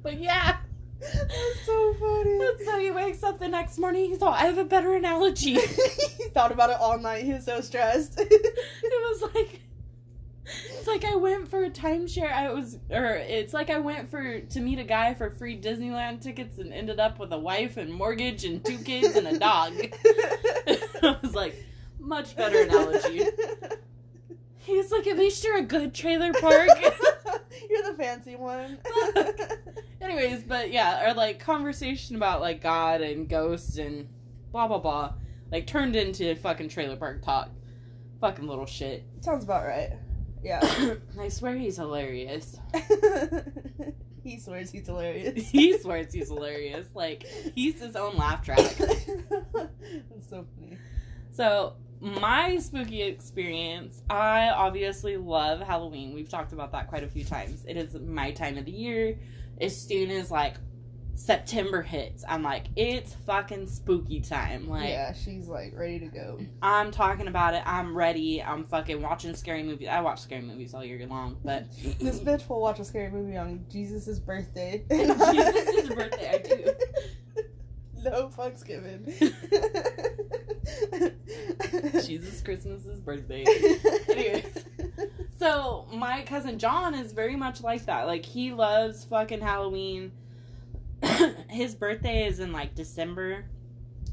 But 0.02 0.21
yeah. 0.21 0.59
That's 1.00 1.66
so 1.66 1.95
funny. 1.95 2.38
And 2.38 2.61
so 2.64 2.78
he 2.78 2.90
wakes 2.90 3.23
up 3.23 3.38
the 3.38 3.49
next 3.49 3.78
morning. 3.78 4.11
He 4.11 4.16
thought, 4.16 4.40
I 4.40 4.47
have 4.47 4.59
a 4.59 4.64
better 4.64 4.95
analogy. 4.95 5.54
he 6.19 6.28
thought 6.28 6.52
about 6.52 6.71
it 6.71 6.76
all 6.78 6.99
night. 6.99 7.25
He 7.25 7.33
was 7.33 7.45
so 7.45 7.61
stressed. 7.61 8.19
it 8.19 8.30
was 8.83 9.35
like 9.35 9.61
it's 10.81 10.89
like 10.89 11.05
I 11.05 11.15
went 11.15 11.47
for 11.47 11.63
a 11.63 11.71
timeshare. 11.71 12.33
I 12.33 12.51
was, 12.51 12.79
or 12.91 13.05
it's 13.05 13.53
like 13.53 13.69
I 13.69 13.79
went 13.79 14.11
for 14.11 14.41
to 14.41 14.61
meet 14.61 14.79
a 14.79 14.85
guy 14.85 15.13
for 15.13 15.31
free 15.31 15.61
Disneyland 15.61 16.23
tickets 16.23 16.59
and 16.59 16.73
ended 16.73 16.99
up 16.99 17.19
with 17.19 17.33
a 17.33 17.39
wife 17.39 17.77
and 17.77 17.93
mortgage 17.93 18.47
and 18.47 18.65
two 18.65 18.79
kids 18.79 19.15
and 19.15 19.27
a 19.27 19.39
dog. 19.39 19.75
I 20.07 21.19
was 21.23 21.35
like, 21.35 21.55
much 21.99 22.35
better 22.35 22.63
analogy. 22.63 23.25
He's 24.57 24.91
like, 24.91 25.07
at 25.07 25.19
least 25.19 25.45
you're 25.45 25.59
a 25.59 25.63
good 25.63 25.93
trailer 25.93 26.33
park. 26.33 26.71
You're 27.69 27.83
the 27.83 27.95
fancy 27.97 28.37
one. 28.37 28.79
Anyways, 30.01 30.45
but 30.45 30.73
yeah, 30.73 31.03
our 31.07 31.15
like 31.15 31.41
conversation 31.41 32.17
about 32.17 32.41
like 32.41 32.63
God 32.63 33.01
and 33.01 33.29
ghosts 33.29 33.77
and 33.77 34.09
blah 34.51 34.67
blah 34.67 34.79
blah, 34.79 35.15
like 35.51 35.67
turned 35.67 35.95
into 35.95 36.35
fucking 36.37 36.69
trailer 36.69 36.97
park 36.97 37.23
talk. 37.23 37.51
Fucking 38.21 38.47
little 38.47 38.67
shit. 38.67 39.05
Sounds 39.21 39.45
about 39.45 39.67
right. 39.67 39.93
Yeah. 40.42 40.94
I 41.20 41.28
swear 41.28 41.56
he's 41.56 41.76
hilarious. 41.76 42.59
he 44.23 44.38
swears 44.38 44.70
he's 44.70 44.87
hilarious. 44.87 45.49
He 45.50 45.78
swears 45.78 46.12
he's 46.12 46.28
hilarious. 46.28 46.87
Like 46.94 47.26
he's 47.54 47.80
his 47.80 47.97
own 47.97 48.16
laugh 48.16 48.44
track. 48.44 48.59
That's 48.76 50.28
so 50.28 50.47
funny. 50.59 50.78
So 51.32 51.75
my 52.00 52.59
spooky 52.59 53.02
experience, 53.02 54.02
I 54.09 54.49
obviously 54.49 55.16
love 55.16 55.61
Halloween. 55.61 56.14
We've 56.14 56.28
talked 56.28 56.52
about 56.52 56.73
that 56.73 56.88
quite 56.88 57.04
a 57.04 57.09
few 57.09 57.25
times. 57.25 57.64
It 57.66 57.76
is 57.76 57.94
my 57.94 58.30
time 58.32 58.56
of 58.56 58.64
the 58.64 58.73
year. 58.73 59.18
As 59.61 59.78
soon 59.78 60.11
as 60.11 60.30
like 60.30 60.56
September 61.14 61.83
hits, 61.83 62.25
I'm 62.29 62.43
like, 62.43 62.67
it's 62.76 63.14
fucking 63.26 63.67
spooky 63.67 64.21
time. 64.21 64.69
Like 64.69 64.88
yeah, 64.88 65.12
she's 65.12 65.49
like 65.49 65.73
ready 65.76 65.99
to 66.00 66.07
go. 66.07 66.38
I'm 66.62 66.90
talking 66.90 67.29
about 67.29 67.55
it. 67.55 67.62
I'm 67.67 67.97
ready. 67.97 68.43
I'm 68.43 68.64
fucking 68.64 69.00
watching 69.02 69.35
scary 69.35 69.62
movies. 69.62 69.88
I 69.88 70.00
watch 70.00 70.21
scary 70.21 70.43
movies 70.43 70.75
all 70.75 70.85
year 70.85 71.07
long, 71.07 71.37
but 71.45 71.67
This 71.99 72.21
bitch 72.21 72.49
will 72.49 72.61
watch 72.61 72.81
a 72.81 72.85
scary 72.85 73.11
movie 73.11 73.37
on 73.37 73.64
Jesus' 73.71 74.19
birthday. 74.19 74.85
Jesus' 74.90 75.88
birthday, 75.88 76.31
I 76.31 76.38
do. 76.38 76.73
No 78.02 78.29
fucks 78.29 78.64
given. 78.67 79.05
Jesus 82.02 82.40
Christmas's 82.40 82.99
birthday. 82.99 83.45
Anyways. 84.09 84.64
So 85.38 85.87
my 85.93 86.23
cousin 86.23 86.59
John 86.59 86.95
is 86.95 87.12
very 87.12 87.37
much 87.37 87.62
like 87.62 87.85
that. 87.87 88.07
Like 88.07 88.25
he 88.25 88.52
loves 88.52 89.05
fucking 89.05 89.40
Halloween. 89.40 90.12
his 91.49 91.75
birthday 91.75 92.26
is 92.26 92.40
in 92.40 92.52
like 92.52 92.75
December. 92.75 93.45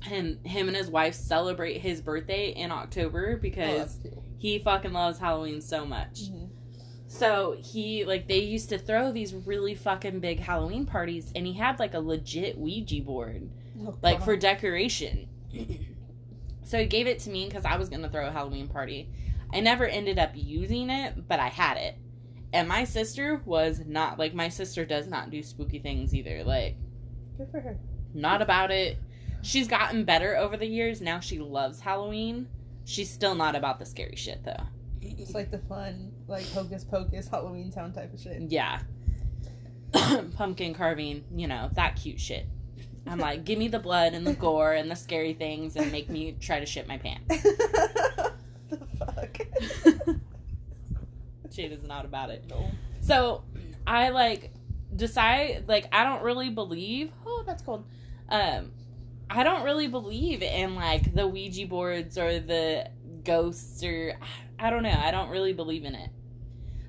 And 0.10 0.46
him 0.46 0.67
and 0.67 0.77
his 0.77 0.89
wife 0.89 1.15
celebrate 1.15 1.79
his 1.79 2.01
birthday 2.01 2.50
in 2.51 2.72
October 2.72 3.34
Oh, 3.38 3.41
because 3.41 3.98
cute. 4.01 4.13
he 4.38 4.60
fucking 4.60 4.94
loves 4.94 5.17
Halloween 5.20 5.60
so 5.60 5.86
much. 5.86 6.29
Mhm. 6.29 6.50
So 7.08 7.58
he 7.60 8.06
like 8.06 8.27
they 8.27 8.39
used 8.39 8.70
to 8.70 8.77
throw 8.77 9.12
these 9.12 9.34
really 9.34 9.74
fucking 9.75 10.20
big 10.20 10.39
Halloween 10.39 10.86
parties 10.86 11.32
and 11.36 11.48
he 11.48 11.53
had 11.53 11.79
like 11.79 11.94
a 11.96 12.00
legit 12.00 12.58
Ouija 12.58 13.01
board 13.01 13.50
Oh, 13.82 13.98
like 14.01 14.20
God. 14.20 14.25
for 14.25 14.38
decoration. 14.38 15.27
so 16.63 16.79
he 16.79 16.86
gave 16.86 17.08
it 17.08 17.20
to 17.20 17.29
me 17.29 17.46
because 17.48 17.65
I 17.65 17.77
was 17.77 17.89
gonna 17.89 18.10
throw 18.10 18.27
a 18.27 18.32
Halloween 18.32 18.67
party. 18.67 19.10
I 19.53 19.62
never 19.62 19.86
ended 19.86 20.20
up 20.20 20.32
using 20.36 20.89
it, 20.89 21.27
but 21.27 21.39
I 21.39 21.48
had 21.48 21.77
it. 21.77 21.98
And 22.54 22.68
my 22.68 22.84
sister 22.86 23.42
was 23.46 23.82
not 23.86 24.18
like 24.18 24.34
my 24.34 24.50
sister 24.50 24.86
does 24.86 25.08
not 25.08 25.30
do 25.30 25.44
spooky 25.44 25.80
things 25.80 26.16
either. 26.16 26.44
Like 26.44 26.75
Good 27.38 27.50
for 27.51 27.60
her. 27.60 27.77
not 28.13 28.42
about 28.42 28.72
it. 28.72 28.98
She's 29.42 29.68
gotten 29.68 30.04
better 30.06 30.36
over 30.38 30.58
the 30.58 30.66
years. 30.66 31.01
Now 31.01 31.20
she 31.20 31.39
loves 31.39 31.80
Halloween. 31.80 32.48
She's 32.86 33.10
still 33.10 33.36
not 33.36 33.56
about 33.56 33.80
the 33.80 33.86
scary 33.86 34.16
shit 34.16 34.44
though. 34.44 34.63
It's 35.01 35.34
like 35.34 35.51
the 35.51 35.60
fun, 35.60 36.12
like 36.27 36.48
hocus 36.51 36.84
pocus 36.84 37.27
Halloweentown 37.30 37.94
type 37.94 38.13
of 38.13 38.20
shit. 38.20 38.42
Yeah. 38.50 38.80
Pumpkin 40.36 40.74
carving, 40.74 41.24
you 41.36 41.48
know, 41.48 41.70
that 41.74 41.96
cute 41.96 42.20
shit. 42.20 42.46
I'm 43.06 43.20
like, 43.20 43.46
give 43.46 43.58
me 43.58 43.68
the 43.68 43.80
blood 43.80 44.13
and 44.13 44.25
the 44.25 44.34
gore 44.46 44.74
and 44.74 44.89
the 44.92 44.96
scary 44.96 45.34
things 45.34 45.75
and 45.75 45.92
make 45.92 46.10
me 46.10 46.36
try 46.39 46.60
to 46.60 46.66
shit 46.66 46.88
my 46.88 46.98
pants. 46.98 47.44
the 47.44 48.32
fuck? 48.98 49.38
Is 51.66 51.84
not 51.84 52.06
about 52.06 52.30
it. 52.30 52.46
No. 52.50 52.70
So 53.02 53.44
I 53.86 54.10
like 54.10 54.52
decide 54.96 55.66
like 55.68 55.88
I 55.92 56.04
don't 56.04 56.24
really 56.24 56.50
believe. 56.50 57.12
Oh, 57.26 57.44
that's 57.46 57.64
cold. 57.64 57.86
Um, 58.30 58.72
I 59.30 59.44
don't 59.44 59.64
really 59.64 59.88
believe 59.88 60.42
in 60.42 60.76
like 60.76 61.14
the 61.14 61.28
Ouija 61.28 61.68
boards 61.68 62.18
or 62.18 62.40
the 62.40 62.90
ghosts 63.24 63.84
or 63.84 64.14
I 64.60 64.70
don't 64.70 64.84
know. 64.84 64.98
I 64.98 65.12
don't 65.12 65.30
really 65.30 65.54
believe 65.54 65.86
in 65.86 65.96
it. 65.96 66.10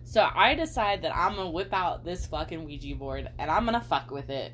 So 0.04 0.26
I 0.34 0.54
decide 0.54 1.02
that 1.02 1.14
I'm 1.14 1.34
gonna 1.34 1.50
whip 1.50 1.72
out 1.74 2.04
this 2.04 2.26
fucking 2.26 2.64
Ouija 2.64 2.94
board 2.94 3.28
and 3.38 3.50
I'm 3.50 3.64
gonna 3.66 3.80
fuck 3.80 4.10
with 4.10 4.30
it 4.30 4.52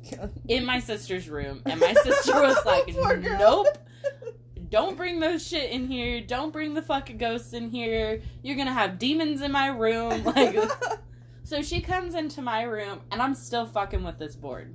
in 0.48 0.64
my 0.64 0.80
sister's 0.80 1.28
room. 1.28 1.62
And 1.64 1.78
my 1.78 1.94
sister 1.94 2.34
was 2.34 2.58
like, 2.66 2.88
"Nope." 3.20 3.68
Don't 4.70 4.96
bring 4.96 5.18
those 5.18 5.46
shit 5.46 5.70
in 5.70 5.88
here. 5.88 6.20
Don't 6.20 6.52
bring 6.52 6.74
the 6.74 6.82
fucking 6.82 7.18
ghosts 7.18 7.52
in 7.52 7.70
here. 7.70 8.22
You're 8.42 8.56
gonna 8.56 8.72
have 8.72 8.98
demons 8.98 9.42
in 9.42 9.52
my 9.52 9.68
room. 9.68 10.24
Like, 10.30 10.56
so 11.42 11.62
she 11.62 11.80
comes 11.80 12.14
into 12.14 12.40
my 12.40 12.62
room, 12.62 13.00
and 13.10 13.20
I'm 13.20 13.34
still 13.34 13.66
fucking 13.66 14.04
with 14.04 14.18
this 14.18 14.36
board. 14.36 14.74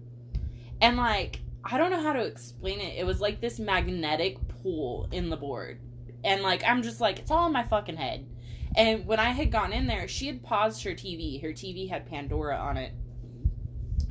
And 0.82 0.98
like, 0.98 1.40
I 1.64 1.78
don't 1.78 1.90
know 1.90 2.02
how 2.02 2.12
to 2.12 2.26
explain 2.26 2.82
it. 2.82 2.98
It 2.98 3.06
was 3.06 3.22
like 3.22 3.40
this 3.40 3.60
magnetic 3.60 4.38
pull 4.62 5.08
in 5.12 5.30
the 5.30 5.38
board. 5.38 5.80
And 6.26 6.44
like, 6.44 6.64
I'm 6.66 6.84
just 6.84 7.00
like, 7.00 7.20
it's 7.20 7.32
all 7.32 7.48
in 7.48 7.54
my 7.54 7.64
fucking 7.64 7.96
head. 7.96 8.28
And 8.76 9.06
when 9.06 9.20
I 9.20 9.30
had 9.30 9.52
gone 9.52 9.72
in 9.72 9.88
there, 9.88 10.08
she 10.08 10.28
had 10.28 10.44
paused 10.44 10.84
her 10.84 10.92
TV. 10.92 11.42
Her 11.42 11.50
TV 11.50 11.90
had 11.90 12.06
Pandora 12.06 12.58
on 12.58 12.76
it. 12.76 12.94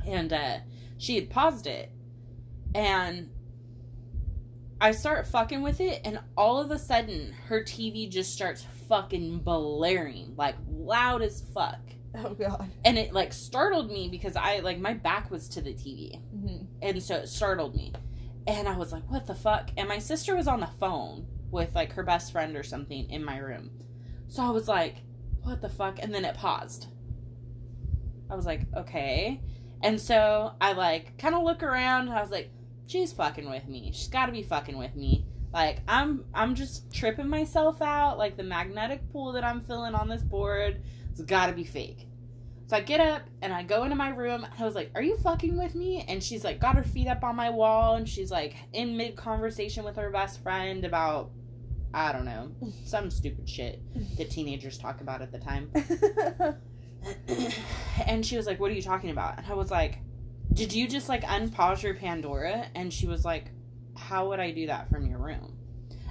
And 0.07 0.33
uh, 0.33 0.57
she 0.97 1.15
had 1.15 1.29
paused 1.29 1.67
it. 1.67 1.91
And 2.73 3.29
I 4.79 4.91
start 4.91 5.27
fucking 5.27 5.61
with 5.61 5.79
it, 5.79 6.01
and 6.03 6.19
all 6.37 6.59
of 6.59 6.69
a 6.71 6.77
sudden, 6.77 7.33
her 7.47 7.61
TV 7.63 8.09
just 8.09 8.33
starts 8.33 8.65
fucking 8.89 9.39
blaring, 9.39 10.33
like 10.37 10.55
loud 10.69 11.21
as 11.21 11.41
fuck. 11.53 11.79
oh 12.17 12.33
god. 12.33 12.69
And 12.83 12.97
it 12.97 13.13
like 13.13 13.33
startled 13.33 13.89
me 13.91 14.07
because 14.09 14.35
I 14.35 14.59
like 14.59 14.79
my 14.79 14.93
back 14.93 15.31
was 15.31 15.47
to 15.49 15.61
the 15.61 15.73
TV, 15.73 16.21
Mhm. 16.35 16.67
and 16.81 17.01
so 17.03 17.15
it 17.15 17.27
startled 17.27 17.75
me. 17.75 17.93
And 18.47 18.67
I 18.67 18.77
was 18.77 18.91
like, 18.91 19.09
what 19.09 19.25
the 19.25 19.33
fuck? 19.35 19.71
And 19.77 19.87
my 19.89 19.97
sister 19.97 20.35
was 20.35 20.47
on 20.47 20.59
the 20.59 20.69
phone 20.79 21.25
with 21.51 21.73
like 21.73 21.93
her 21.93 22.03
best 22.03 22.31
friend 22.31 22.55
or 22.55 22.63
something 22.63 23.09
in 23.09 23.23
my 23.23 23.37
room. 23.37 23.71
So 24.27 24.43
I 24.43 24.49
was 24.51 24.67
like, 24.67 24.97
what 25.41 25.61
the 25.61 25.69
fuck? 25.69 25.99
And 26.01 26.13
then 26.13 26.25
it 26.25 26.35
paused. 26.35 26.87
I 28.29 28.35
was 28.35 28.45
like, 28.45 28.61
okay. 28.75 29.41
And 29.81 29.99
so 29.99 30.53
I 30.61 30.73
like 30.73 31.17
kind 31.17 31.33
of 31.35 31.43
look 31.43 31.63
around 31.63 32.07
and 32.07 32.17
I 32.17 32.21
was 32.21 32.31
like, 32.31 32.49
she's 32.87 33.13
fucking 33.13 33.49
with 33.49 33.67
me. 33.67 33.91
She's 33.93 34.07
got 34.07 34.27
to 34.27 34.31
be 34.31 34.43
fucking 34.43 34.77
with 34.77 34.95
me. 34.95 35.25
Like 35.53 35.79
I'm 35.87 36.25
I'm 36.33 36.53
just 36.53 36.93
tripping 36.93 37.29
myself 37.29 37.81
out 37.81 38.17
like 38.17 38.35
the 38.35 38.43
magnetic 38.43 39.01
pull 39.11 39.31
that 39.33 39.43
I'm 39.43 39.61
feeling 39.61 39.95
on 39.95 40.09
this 40.09 40.21
board. 40.21 40.81
It's 41.11 41.21
got 41.21 41.47
to 41.47 41.53
be 41.53 41.63
fake. 41.63 42.07
So 42.67 42.75
I 42.75 42.81
get 42.81 42.99
up 42.99 43.21
and 43.41 43.53
I 43.53 43.63
go 43.63 43.83
into 43.83 43.95
my 43.95 44.09
room 44.09 44.43
and 44.43 44.53
I 44.59 44.65
was 44.65 44.75
like, 44.75 44.91
"Are 44.95 45.01
you 45.01 45.15
fucking 45.17 45.55
with 45.57 45.75
me?" 45.75 46.03
And 46.07 46.21
she's 46.21 46.43
like 46.43 46.59
got 46.59 46.75
her 46.75 46.83
feet 46.83 47.07
up 47.07 47.23
on 47.23 47.35
my 47.35 47.49
wall 47.49 47.95
and 47.95 48.09
she's 48.09 48.31
like 48.31 48.55
in 48.73 48.97
mid 48.97 49.15
conversation 49.15 49.85
with 49.85 49.95
her 49.95 50.09
best 50.09 50.43
friend 50.43 50.83
about 50.83 51.31
I 51.93 52.11
don't 52.11 52.25
know, 52.25 52.51
some 52.85 53.09
stupid 53.09 53.47
shit 53.47 53.81
that 54.17 54.29
teenagers 54.29 54.77
talk 54.77 54.99
about 54.99 55.21
at 55.21 55.31
the 55.31 55.39
time. 55.39 55.71
and 58.07 58.25
she 58.25 58.35
was 58.35 58.45
like, 58.45 58.59
"What 58.59 58.71
are 58.71 58.75
you 58.75 58.81
talking 58.81 59.11
about?" 59.11 59.37
And 59.37 59.47
I 59.47 59.53
was 59.53 59.71
like, 59.71 59.99
"Did 60.55 60.73
you 60.73 60.87
just 60.87 61.09
like 61.09 61.23
unpause 61.23 61.83
your 61.83 61.93
Pandora?" 61.93 62.67
And 62.73 62.91
she 62.91 63.07
was 63.07 63.23
like, 63.23 63.51
"How 63.95 64.29
would 64.29 64.39
I 64.39 64.51
do 64.51 64.67
that 64.67 64.89
from 64.89 65.05
your 65.05 65.19
room?" 65.19 65.57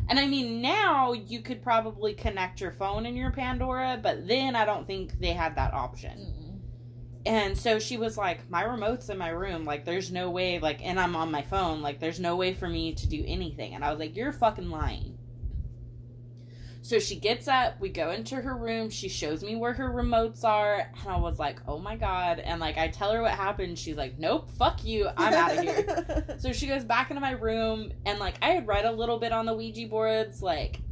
And 0.08 0.18
I 0.18 0.26
mean, 0.26 0.60
now 0.60 1.12
you 1.12 1.40
could 1.40 1.62
probably 1.62 2.12
connect 2.14 2.60
your 2.60 2.72
phone 2.72 3.06
in 3.06 3.16
your 3.16 3.30
Pandora, 3.30 3.98
but 4.02 4.28
then 4.28 4.54
I 4.54 4.64
don't 4.64 4.86
think 4.86 5.18
they 5.18 5.32
had 5.32 5.56
that 5.56 5.72
option. 5.72 6.18
Mm-mm. 6.18 6.44
And 7.26 7.56
so 7.56 7.78
she 7.78 7.96
was 7.96 8.18
like, 8.18 8.50
My 8.50 8.64
remote's 8.64 9.08
in 9.08 9.16
my 9.16 9.30
room. 9.30 9.64
Like, 9.64 9.84
there's 9.84 10.12
no 10.12 10.30
way, 10.30 10.58
like, 10.58 10.84
and 10.84 11.00
I'm 11.00 11.16
on 11.16 11.30
my 11.30 11.42
phone. 11.42 11.80
Like, 11.80 11.98
there's 12.00 12.20
no 12.20 12.36
way 12.36 12.52
for 12.52 12.68
me 12.68 12.92
to 12.94 13.07
do 13.07 13.24
anything. 13.26 13.74
And 13.74 13.85
I 13.85 13.90
was 13.90 13.98
like, 13.98 14.16
You're 14.16 14.33
fucking 14.33 14.70
lying. 14.70 15.13
So 16.85 16.99
she 16.99 17.16
gets 17.16 17.49
up, 17.49 17.81
we 17.81 17.88
go 17.88 18.11
into 18.11 18.35
her 18.37 18.55
room, 18.55 18.90
she 18.90 19.09
shows 19.09 19.42
me 19.42 19.57
where 19.57 19.73
her 19.73 19.88
remotes 19.88 20.44
are, 20.44 20.90
and 21.01 21.09
I 21.09 21.16
was 21.16 21.38
like, 21.38 21.59
Oh 21.66 21.79
my 21.79 21.97
god. 21.97 22.40
And 22.40 22.61
like, 22.61 22.77
I 22.77 22.88
tell 22.88 23.11
her 23.12 23.23
what 23.23 23.31
happened. 23.31 23.79
She's 23.79 23.97
like, 23.97 24.18
Nope, 24.18 24.51
fuck 24.59 24.85
you, 24.85 25.09
I'm 25.16 25.33
out 25.33 25.57
of 25.57 25.64
here. 25.64 26.37
So 26.38 26.53
she 26.53 26.66
goes 26.66 26.85
back 26.85 27.11
into 27.11 27.23
my 27.23 27.31
room, 27.31 27.90
and 28.05 28.18
like 28.18 28.35
I 28.42 28.51
had 28.51 28.66
read 28.66 28.85
a 28.85 28.92
little 28.92 29.18
bit 29.18 29.33
on 29.33 29.47
the 29.47 29.55
Ouija 29.55 29.87
boards, 29.87 30.42
like 30.42 30.83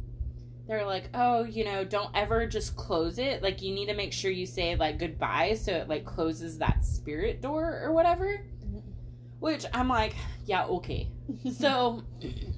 they're 0.67 0.83
like, 0.83 1.09
oh, 1.13 1.43
you 1.43 1.63
know, 1.63 1.85
don't 1.85 2.09
ever 2.15 2.47
just 2.47 2.75
close 2.75 3.19
it. 3.19 3.43
Like 3.43 3.61
you 3.61 3.71
need 3.75 3.85
to 3.85 3.93
make 3.93 4.13
sure 4.13 4.31
you 4.31 4.47
say 4.47 4.75
like 4.75 4.97
goodbye, 4.97 5.53
so 5.53 5.73
it 5.73 5.89
like 5.89 6.05
closes 6.05 6.57
that 6.57 6.83
spirit 6.83 7.39
door 7.39 7.81
or 7.83 7.93
whatever. 7.93 8.43
Which 9.43 9.65
I'm 9.73 9.89
like, 9.89 10.15
yeah, 10.45 10.63
okay. 10.65 11.09
So 11.51 12.03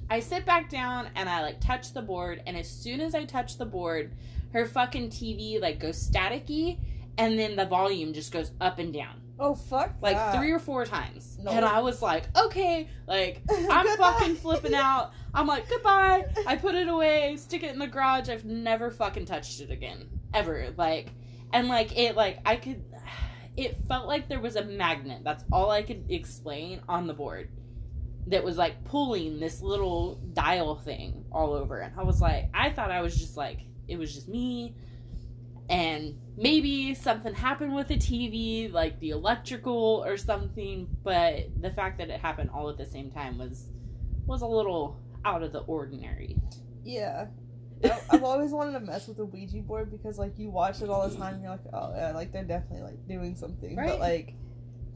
I 0.08 0.20
sit 0.20 0.46
back 0.46 0.70
down 0.70 1.08
and 1.16 1.28
I 1.28 1.42
like 1.42 1.60
touch 1.60 1.92
the 1.92 2.02
board, 2.02 2.42
and 2.46 2.56
as 2.56 2.70
soon 2.70 3.00
as 3.00 3.12
I 3.12 3.24
touch 3.24 3.58
the 3.58 3.66
board, 3.66 4.12
her 4.52 4.66
fucking 4.66 5.10
TV 5.10 5.60
like 5.60 5.80
goes 5.80 6.08
staticky, 6.08 6.78
and 7.18 7.36
then 7.36 7.56
the 7.56 7.66
volume 7.66 8.12
just 8.12 8.32
goes 8.32 8.52
up 8.60 8.78
and 8.78 8.92
down 8.94 9.20
oh 9.38 9.54
fuck. 9.54 9.94
like 10.00 10.16
that. 10.16 10.36
three 10.36 10.52
or 10.52 10.58
four 10.58 10.84
times. 10.84 11.38
No. 11.42 11.50
And 11.50 11.64
I 11.64 11.80
was 11.80 12.02
like, 12.02 12.24
okay, 12.36 12.88
like 13.06 13.42
I'm 13.50 13.96
fucking 13.96 14.36
flipping 14.36 14.74
out. 14.74 15.12
I'm 15.34 15.46
like, 15.46 15.68
goodbye. 15.68 16.26
I 16.46 16.56
put 16.66 16.76
it 16.76 16.88
away, 16.88 17.36
stick 17.36 17.62
it 17.62 17.72
in 17.72 17.78
the 17.78 17.86
garage. 17.86 18.28
I've 18.28 18.44
never 18.44 18.90
fucking 18.90 19.26
touched 19.26 19.60
it 19.60 19.70
again. 19.70 20.08
Ever. 20.32 20.72
Like 20.76 21.10
and 21.52 21.68
like 21.68 21.96
it 21.96 22.16
like 22.16 22.38
I 22.44 22.56
could 22.56 22.82
it 23.56 23.76
felt 23.88 24.06
like 24.06 24.28
there 24.28 24.40
was 24.40 24.56
a 24.56 24.64
magnet. 24.64 25.22
That's 25.24 25.44
all 25.50 25.70
I 25.70 25.82
could 25.82 26.04
explain 26.10 26.80
on 26.88 27.06
the 27.06 27.14
board. 27.14 27.50
That 28.28 28.42
was 28.42 28.58
like 28.58 28.84
pulling 28.84 29.38
this 29.38 29.62
little 29.62 30.16
dial 30.34 30.76
thing 30.76 31.24
all 31.30 31.52
over. 31.54 31.78
And 31.78 31.92
I 31.98 32.02
was 32.02 32.20
like, 32.20 32.50
I 32.52 32.70
thought 32.70 32.90
I 32.90 33.00
was 33.00 33.16
just 33.16 33.36
like 33.36 33.60
it 33.88 33.96
was 33.96 34.12
just 34.12 34.28
me 34.28 34.74
and 35.68 36.18
maybe 36.36 36.94
something 36.94 37.34
happened 37.34 37.74
with 37.74 37.88
the 37.88 37.96
TV, 37.96 38.72
like 38.72 38.98
the 39.00 39.10
electrical 39.10 40.04
or 40.06 40.16
something, 40.16 40.88
but 41.02 41.46
the 41.60 41.70
fact 41.70 41.98
that 41.98 42.08
it 42.08 42.20
happened 42.20 42.50
all 42.52 42.68
at 42.68 42.76
the 42.76 42.86
same 42.86 43.10
time 43.10 43.38
was 43.38 43.68
was 44.26 44.42
a 44.42 44.46
little 44.46 45.00
out 45.24 45.42
of 45.42 45.52
the 45.52 45.60
ordinary. 45.60 46.36
Yeah. 46.84 47.26
I- 47.84 48.00
I've 48.10 48.24
always 48.24 48.52
wanted 48.52 48.72
to 48.72 48.80
mess 48.80 49.06
with 49.08 49.18
a 49.18 49.24
Ouija 49.24 49.58
board 49.58 49.90
because 49.90 50.18
like 50.18 50.38
you 50.38 50.50
watch 50.50 50.80
it 50.82 50.88
all 50.88 51.08
the 51.08 51.16
time 51.16 51.34
and 51.34 51.42
you're 51.42 51.52
like, 51.52 51.60
oh 51.72 51.92
yeah, 51.94 52.12
like 52.12 52.32
they're 52.32 52.44
definitely 52.44 52.82
like 52.82 53.06
doing 53.08 53.36
something. 53.36 53.76
Right. 53.76 53.88
But 53.90 54.00
like 54.00 54.34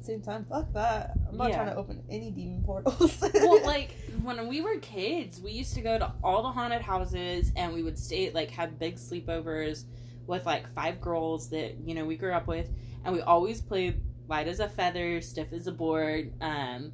same 0.03 0.23
time, 0.23 0.47
fuck 0.49 0.73
that. 0.73 1.13
I'm 1.29 1.37
not 1.37 1.51
Yeah. 1.51 1.57
trying 1.57 1.69
to 1.69 1.77
open 1.77 2.03
any 2.09 2.31
demon 2.31 2.63
portals. 2.65 3.21
well, 3.35 3.63
like 3.67 3.91
when 4.23 4.49
we 4.49 4.63
were 4.63 4.77
kids, 4.79 5.41
we 5.43 5.53
used 5.53 5.75
to 5.75 5.83
go 5.83 5.99
to 5.99 6.11
all 6.25 6.43
the 6.43 6.51
haunted 6.51 6.81
houses 6.81 7.53
and 7.55 7.75
we 7.75 7.83
would 7.83 7.99
stay 7.99 8.31
like 8.31 8.51
have 8.51 8.79
big 8.79 8.97
sleepovers 8.97 9.85
with 10.27 10.47
like 10.47 10.73
five 10.75 11.01
girls 11.01 11.51
that 11.51 11.77
you 11.85 11.95
know 11.95 12.05
we 12.07 12.17
grew 12.17 12.33
up 12.33 12.47
with, 12.47 12.71
and 13.05 13.15
we 13.15 13.21
always 13.21 13.61
played 13.61 14.01
light 14.29 14.49
as 14.49 14.61
a 14.61 14.69
feather, 14.69 15.21
stiff 15.21 15.53
as 15.53 15.67
a 15.67 15.73
board. 15.73 16.33
Um, 16.41 16.93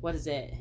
what 0.00 0.14
is 0.14 0.26
it? 0.26 0.52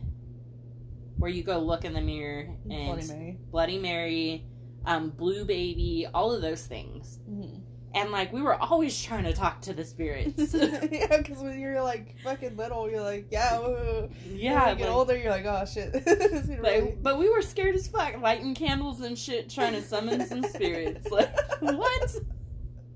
Where 1.17 1.31
you 1.31 1.43
go 1.43 1.59
look 1.59 1.85
in 1.85 1.93
the 1.93 2.01
mirror 2.01 2.49
and 2.69 2.85
Bloody 2.87 3.07
Mary. 3.07 3.37
Bloody 3.51 3.79
Mary, 3.79 4.45
um, 4.85 5.09
Blue 5.11 5.45
Baby, 5.45 6.07
all 6.13 6.31
of 6.33 6.41
those 6.41 6.65
things. 6.65 7.19
Mhm. 7.29 7.61
And 7.93 8.11
like 8.11 8.33
we 8.33 8.41
were 8.41 8.55
always 8.61 9.01
trying 9.01 9.23
to 9.23 9.31
talk 9.31 9.61
to 9.61 9.73
the 9.73 9.85
spirits. 9.85 10.53
yeah, 10.53 11.15
because 11.17 11.37
when 11.41 11.57
you're 11.57 11.81
like 11.81 12.15
fucking 12.25 12.57
little, 12.57 12.89
you're 12.91 13.01
like, 13.01 13.27
yeah. 13.31 13.57
Woo. 13.59 14.09
yeah, 14.25 14.65
When 14.65 14.69
you 14.71 14.75
get 14.79 14.87
like- 14.89 14.95
older, 14.97 15.17
you're 15.17 15.31
like, 15.31 15.45
oh 15.45 15.63
shit. 15.65 15.91
It's 16.05 16.47
really- 16.49 16.81
But, 16.81 17.03
but 17.03 17.17
we 17.19 17.29
were 17.29 17.41
scared 17.41 17.75
as 17.75 17.87
fuck, 17.87 18.19
lighting 18.21 18.53
candles 18.53 18.99
and 18.99 19.17
shit, 19.17 19.49
trying 19.49 19.71
to 19.73 19.81
summon 19.81 20.25
some 20.27 20.43
spirits. 20.43 21.09
Like, 21.09 21.33
what? 21.61 22.15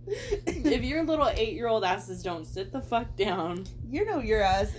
If 0.08 0.84
your 0.84 1.04
little 1.06 1.30
eight 1.30 1.54
year 1.54 1.68
old 1.68 1.86
asses 1.86 2.22
don't 2.22 2.46
sit 2.46 2.74
the 2.74 2.82
fuck 2.82 3.16
down, 3.16 3.66
you 3.90 4.04
know 4.06 4.20
your 4.20 4.42
ass 4.42 4.70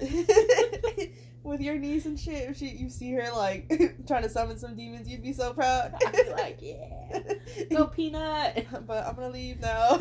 with 1.42 1.60
your 1.60 1.76
niece 1.76 2.06
and 2.06 2.18
shit. 2.18 2.50
If 2.50 2.58
she, 2.58 2.68
you 2.68 2.90
see 2.90 3.12
her 3.12 3.30
like 3.32 3.68
trying 4.06 4.22
to 4.22 4.28
summon 4.28 4.58
some 4.58 4.76
demons, 4.76 5.08
you'd 5.08 5.22
be 5.22 5.32
so 5.32 5.52
proud. 5.52 5.94
I'd 6.06 6.12
be 6.12 6.30
like, 6.30 6.58
yeah, 6.60 7.34
go 7.70 7.86
peanut. 7.86 8.66
but 8.86 9.06
I'm 9.06 9.14
gonna 9.14 9.30
leave 9.30 9.60
now. 9.60 9.98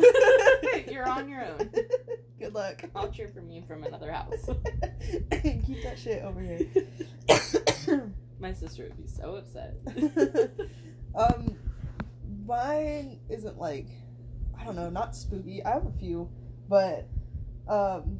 You're 0.90 1.08
on 1.08 1.28
your 1.28 1.44
own. 1.44 1.70
Good 2.38 2.54
luck. 2.54 2.82
I'll 2.94 3.10
cheer 3.10 3.28
for 3.28 3.40
you 3.40 3.62
from 3.62 3.84
another 3.84 4.12
house. 4.12 4.48
Keep 5.30 5.82
that 5.82 5.98
shit 5.98 6.22
over 6.22 6.40
here. 6.40 6.66
My 8.40 8.52
sister 8.52 8.84
would 8.84 8.96
be 8.96 9.06
so 9.06 9.36
upset. 9.36 9.76
um, 11.14 11.56
mine 12.46 13.20
isn't 13.28 13.58
like, 13.58 13.86
I 14.58 14.64
don't 14.64 14.76
know, 14.76 14.88
not 14.88 15.14
spooky. 15.14 15.62
I 15.62 15.70
have 15.70 15.86
a 15.86 15.92
few, 15.98 16.30
but 16.68 17.06
um, 17.68 18.18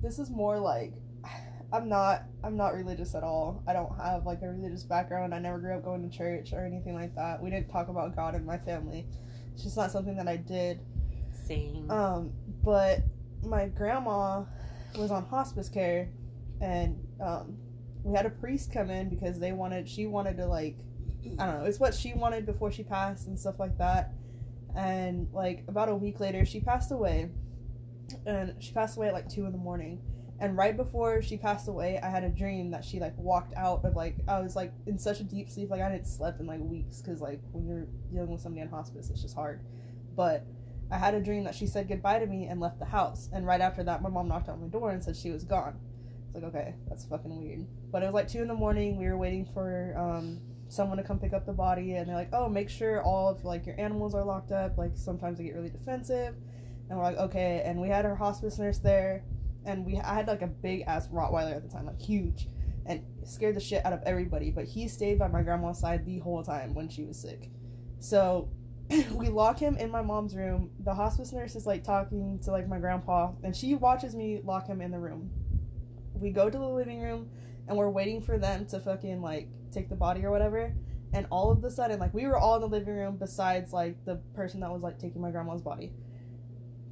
this 0.00 0.20
is 0.20 0.30
more 0.30 0.58
like, 0.60 0.92
I'm 1.72 1.88
not, 1.88 2.24
I'm 2.42 2.56
not 2.56 2.74
religious 2.74 3.14
at 3.14 3.22
all. 3.22 3.62
I 3.66 3.72
don't 3.72 3.94
have 3.96 4.26
like 4.26 4.42
a 4.42 4.48
religious 4.48 4.82
background. 4.82 5.34
I 5.34 5.38
never 5.38 5.58
grew 5.58 5.74
up 5.74 5.84
going 5.84 6.08
to 6.08 6.16
church 6.16 6.52
or 6.52 6.64
anything 6.64 6.94
like 6.94 7.14
that. 7.14 7.40
We 7.40 7.50
didn't 7.50 7.70
talk 7.70 7.88
about 7.88 8.16
God 8.16 8.34
in 8.34 8.44
my 8.44 8.58
family. 8.58 9.06
It's 9.54 9.62
just 9.62 9.76
not 9.76 9.92
something 9.92 10.16
that 10.16 10.26
I 10.26 10.36
did. 10.36 10.80
Same. 11.46 11.90
Um, 11.90 12.32
but 12.64 13.00
my 13.44 13.66
grandma 13.66 14.44
was 14.96 15.10
on 15.10 15.24
hospice 15.26 15.68
care, 15.68 16.08
and 16.60 16.98
um, 17.20 17.56
we 18.02 18.16
had 18.16 18.26
a 18.26 18.30
priest 18.30 18.72
come 18.72 18.90
in 18.90 19.08
because 19.08 19.38
they 19.38 19.52
wanted 19.52 19.88
she 19.88 20.06
wanted 20.06 20.36
to 20.38 20.46
like 20.46 20.76
I 21.38 21.46
don't 21.46 21.60
know 21.60 21.64
it's 21.64 21.80
what 21.80 21.94
she 21.94 22.14
wanted 22.14 22.46
before 22.46 22.70
she 22.72 22.82
passed 22.82 23.26
and 23.26 23.38
stuff 23.38 23.58
like 23.58 23.76
that, 23.78 24.12
and 24.76 25.28
like 25.32 25.64
about 25.68 25.88
a 25.88 25.94
week 25.94 26.20
later 26.20 26.44
she 26.44 26.60
passed 26.60 26.92
away, 26.92 27.30
and 28.26 28.54
she 28.58 28.72
passed 28.72 28.96
away 28.96 29.08
at 29.08 29.14
like 29.14 29.28
two 29.28 29.46
in 29.46 29.52
the 29.52 29.58
morning. 29.58 30.00
And 30.40 30.56
right 30.56 30.74
before 30.74 31.20
she 31.20 31.36
passed 31.36 31.68
away, 31.68 32.00
I 32.02 32.08
had 32.08 32.24
a 32.24 32.30
dream 32.30 32.70
that 32.70 32.82
she 32.82 32.98
like 32.98 33.12
walked 33.18 33.54
out 33.56 33.84
of 33.84 33.94
like 33.94 34.16
I 34.26 34.40
was 34.40 34.56
like 34.56 34.72
in 34.86 34.98
such 34.98 35.20
a 35.20 35.24
deep 35.24 35.50
sleep, 35.50 35.68
like 35.68 35.82
I 35.82 35.90
didn't 35.90 36.06
slept 36.06 36.40
in 36.40 36.46
like 36.46 36.60
weeks 36.60 37.02
because 37.02 37.20
like 37.20 37.40
when 37.52 37.66
you're 37.66 37.86
dealing 38.10 38.30
with 38.30 38.40
somebody 38.40 38.62
in 38.62 38.68
hospice, 38.68 39.10
it's 39.10 39.20
just 39.20 39.34
hard. 39.34 39.60
But 40.16 40.46
I 40.90 40.96
had 40.96 41.14
a 41.14 41.20
dream 41.20 41.44
that 41.44 41.54
she 41.54 41.66
said 41.66 41.88
goodbye 41.88 42.20
to 42.20 42.26
me 42.26 42.46
and 42.46 42.58
left 42.58 42.78
the 42.78 42.86
house. 42.86 43.28
And 43.34 43.46
right 43.46 43.60
after 43.60 43.84
that, 43.84 44.00
my 44.00 44.08
mom 44.08 44.28
knocked 44.28 44.48
on 44.48 44.62
my 44.62 44.68
door 44.68 44.92
and 44.92 45.04
said 45.04 45.14
she 45.14 45.30
was 45.30 45.44
gone. 45.44 45.78
It's 46.24 46.34
like 46.34 46.44
okay, 46.44 46.74
that's 46.88 47.04
fucking 47.04 47.36
weird. 47.36 47.66
But 47.92 48.02
it 48.02 48.06
was 48.06 48.14
like 48.14 48.28
two 48.28 48.40
in 48.40 48.48
the 48.48 48.54
morning. 48.54 48.96
We 48.96 49.04
were 49.08 49.18
waiting 49.18 49.44
for 49.44 49.94
um, 49.98 50.40
someone 50.68 50.96
to 50.96 51.02
come 51.02 51.18
pick 51.18 51.34
up 51.34 51.44
the 51.44 51.52
body, 51.52 51.96
and 51.96 52.08
they're 52.08 52.16
like, 52.16 52.30
oh, 52.32 52.48
make 52.48 52.70
sure 52.70 53.02
all 53.02 53.28
of 53.28 53.44
like 53.44 53.66
your 53.66 53.78
animals 53.78 54.14
are 54.14 54.24
locked 54.24 54.52
up. 54.52 54.78
Like 54.78 54.92
sometimes 54.94 55.36
they 55.36 55.44
get 55.44 55.54
really 55.54 55.68
defensive. 55.68 56.34
And 56.88 56.98
we're 56.98 57.04
like, 57.04 57.18
okay. 57.18 57.62
And 57.62 57.78
we 57.78 57.88
had 57.88 58.06
our 58.06 58.16
hospice 58.16 58.58
nurse 58.58 58.78
there 58.78 59.22
and 59.64 59.84
we 59.84 59.98
I 59.98 60.14
had 60.14 60.26
like 60.26 60.42
a 60.42 60.46
big 60.46 60.82
ass 60.86 61.08
Rottweiler 61.08 61.54
at 61.54 61.62
the 61.62 61.68
time, 61.68 61.86
like 61.86 62.00
huge, 62.00 62.48
and 62.86 63.02
scared 63.24 63.56
the 63.56 63.60
shit 63.60 63.84
out 63.84 63.92
of 63.92 64.02
everybody. 64.04 64.50
But 64.50 64.64
he 64.64 64.88
stayed 64.88 65.18
by 65.18 65.28
my 65.28 65.42
grandma's 65.42 65.78
side 65.78 66.04
the 66.04 66.18
whole 66.18 66.42
time 66.42 66.74
when 66.74 66.88
she 66.88 67.04
was 67.04 67.20
sick. 67.20 67.50
So 67.98 68.50
we 69.12 69.28
lock 69.28 69.58
him 69.58 69.76
in 69.76 69.90
my 69.90 70.02
mom's 70.02 70.34
room. 70.34 70.70
The 70.80 70.94
hospice 70.94 71.32
nurse 71.32 71.54
is 71.54 71.66
like 71.66 71.84
talking 71.84 72.38
to 72.40 72.50
like 72.50 72.68
my 72.68 72.78
grandpa, 72.78 73.32
and 73.44 73.54
she 73.54 73.74
watches 73.74 74.14
me 74.14 74.40
lock 74.44 74.66
him 74.66 74.80
in 74.80 74.90
the 74.90 74.98
room. 74.98 75.30
We 76.14 76.30
go 76.30 76.50
to 76.50 76.58
the 76.58 76.68
living 76.68 77.00
room, 77.00 77.30
and 77.68 77.76
we're 77.76 77.90
waiting 77.90 78.20
for 78.20 78.38
them 78.38 78.66
to 78.66 78.80
fucking 78.80 79.22
like 79.22 79.48
take 79.70 79.88
the 79.88 79.96
body 79.96 80.24
or 80.24 80.30
whatever. 80.30 80.74
And 81.12 81.26
all 81.30 81.50
of 81.50 81.62
a 81.64 81.70
sudden, 81.70 81.98
like 81.98 82.14
we 82.14 82.26
were 82.26 82.36
all 82.36 82.56
in 82.56 82.60
the 82.62 82.68
living 82.68 82.94
room 82.94 83.16
besides 83.16 83.72
like 83.72 84.04
the 84.04 84.16
person 84.34 84.60
that 84.60 84.70
was 84.70 84.82
like 84.82 84.98
taking 84.98 85.20
my 85.20 85.30
grandma's 85.30 85.62
body. 85.62 85.92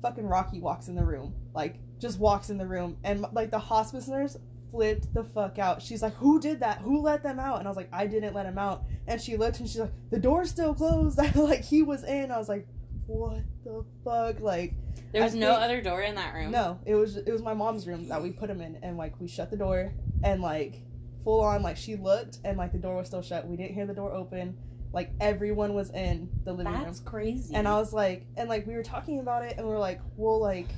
Fucking 0.02 0.26
Rocky 0.26 0.61
walks 0.61 0.87
in 0.87 0.94
the 0.94 1.04
room, 1.04 1.35
like 1.54 1.81
just 1.98 2.18
walks 2.18 2.50
in 2.50 2.58
the 2.58 2.66
room 2.66 2.96
and 3.04 3.24
like 3.32 3.50
the 3.50 3.58
hospice 3.58 4.08
nurse 4.08 4.37
flipped 4.70 5.12
the 5.14 5.24
fuck 5.24 5.58
out. 5.58 5.80
She's 5.82 6.02
like, 6.02 6.14
"Who 6.14 6.38
did 6.40 6.61
that? 6.61 6.78
Who 6.78 7.00
let 7.00 7.22
them 7.22 7.40
out?" 7.40 7.58
And 7.58 7.66
I 7.66 7.70
was 7.70 7.76
like, 7.76 7.88
"I 7.92 8.06
didn't 8.06 8.34
let 8.34 8.46
him 8.46 8.58
out." 8.58 8.84
And 9.06 9.20
she 9.20 9.37
looked 9.37 9.61
and 9.61 9.68
she's 9.68 9.80
like, 9.80 9.92
"The 10.11 10.18
door's 10.18 10.50
still 10.50 10.74
closed." 10.74 11.18
like 11.37 11.64
he 11.64 11.82
was 11.82 12.04
in. 12.04 12.30
I 12.30 12.38
was 12.38 12.48
like, 12.48 12.66
"What 13.06 13.42
the 13.64 13.84
fuck?" 14.04 14.40
Like 14.40 14.74
There 15.12 15.22
was 15.22 15.34
I 15.34 15.38
no 15.38 15.52
think- 15.52 15.62
other 15.62 15.80
door 15.80 16.02
in 16.02 16.14
that 16.16 16.34
room. 16.34 16.50
no, 16.50 16.78
it 16.84 16.94
was 16.94 17.16
it 17.16 17.30
was 17.32 17.42
my 17.42 17.54
mom's 17.54 17.87
room 17.87 18.08
that 18.08 18.22
we 18.22 18.30
put 18.30 18.50
him 18.50 18.61
in, 18.61 18.76
and 18.82 18.96
like 18.98 19.18
we 19.20 19.26
shut 19.28 19.50
the 19.50 19.56
door 19.56 19.92
and 20.22 20.42
like 20.42 20.82
full 21.24 21.40
on 21.40 21.62
like 21.62 21.76
she 21.76 21.96
looked 21.96 22.38
and 22.44 22.56
like 22.58 22.72
the 22.72 22.78
door 22.78 22.96
was 22.96 23.06
still 23.06 23.22
shut. 23.22 23.46
We 23.48 23.56
didn't 23.56 23.74
hear 23.74 23.87
the 23.87 23.94
door 23.94 24.12
open. 24.12 24.56
Like 24.92 25.11
everyone 25.20 25.74
was 25.74 25.90
in 25.90 26.28
the 26.44 26.52
living 26.52 26.72
room. 26.72 26.82
That's 26.84 27.00
crazy. 27.00 27.54
And 27.54 27.66
I 27.68 27.76
was 27.78 27.92
like, 27.92 28.26
and 28.37 28.48
like 28.48 28.66
we 28.66 28.74
were 28.74 28.82
talking 28.82 29.20
about 29.20 29.44
it, 29.44 29.54
and 29.58 29.66
we're 29.66 29.78
like, 29.78 30.00
well, 30.16 30.40
like 30.40 30.68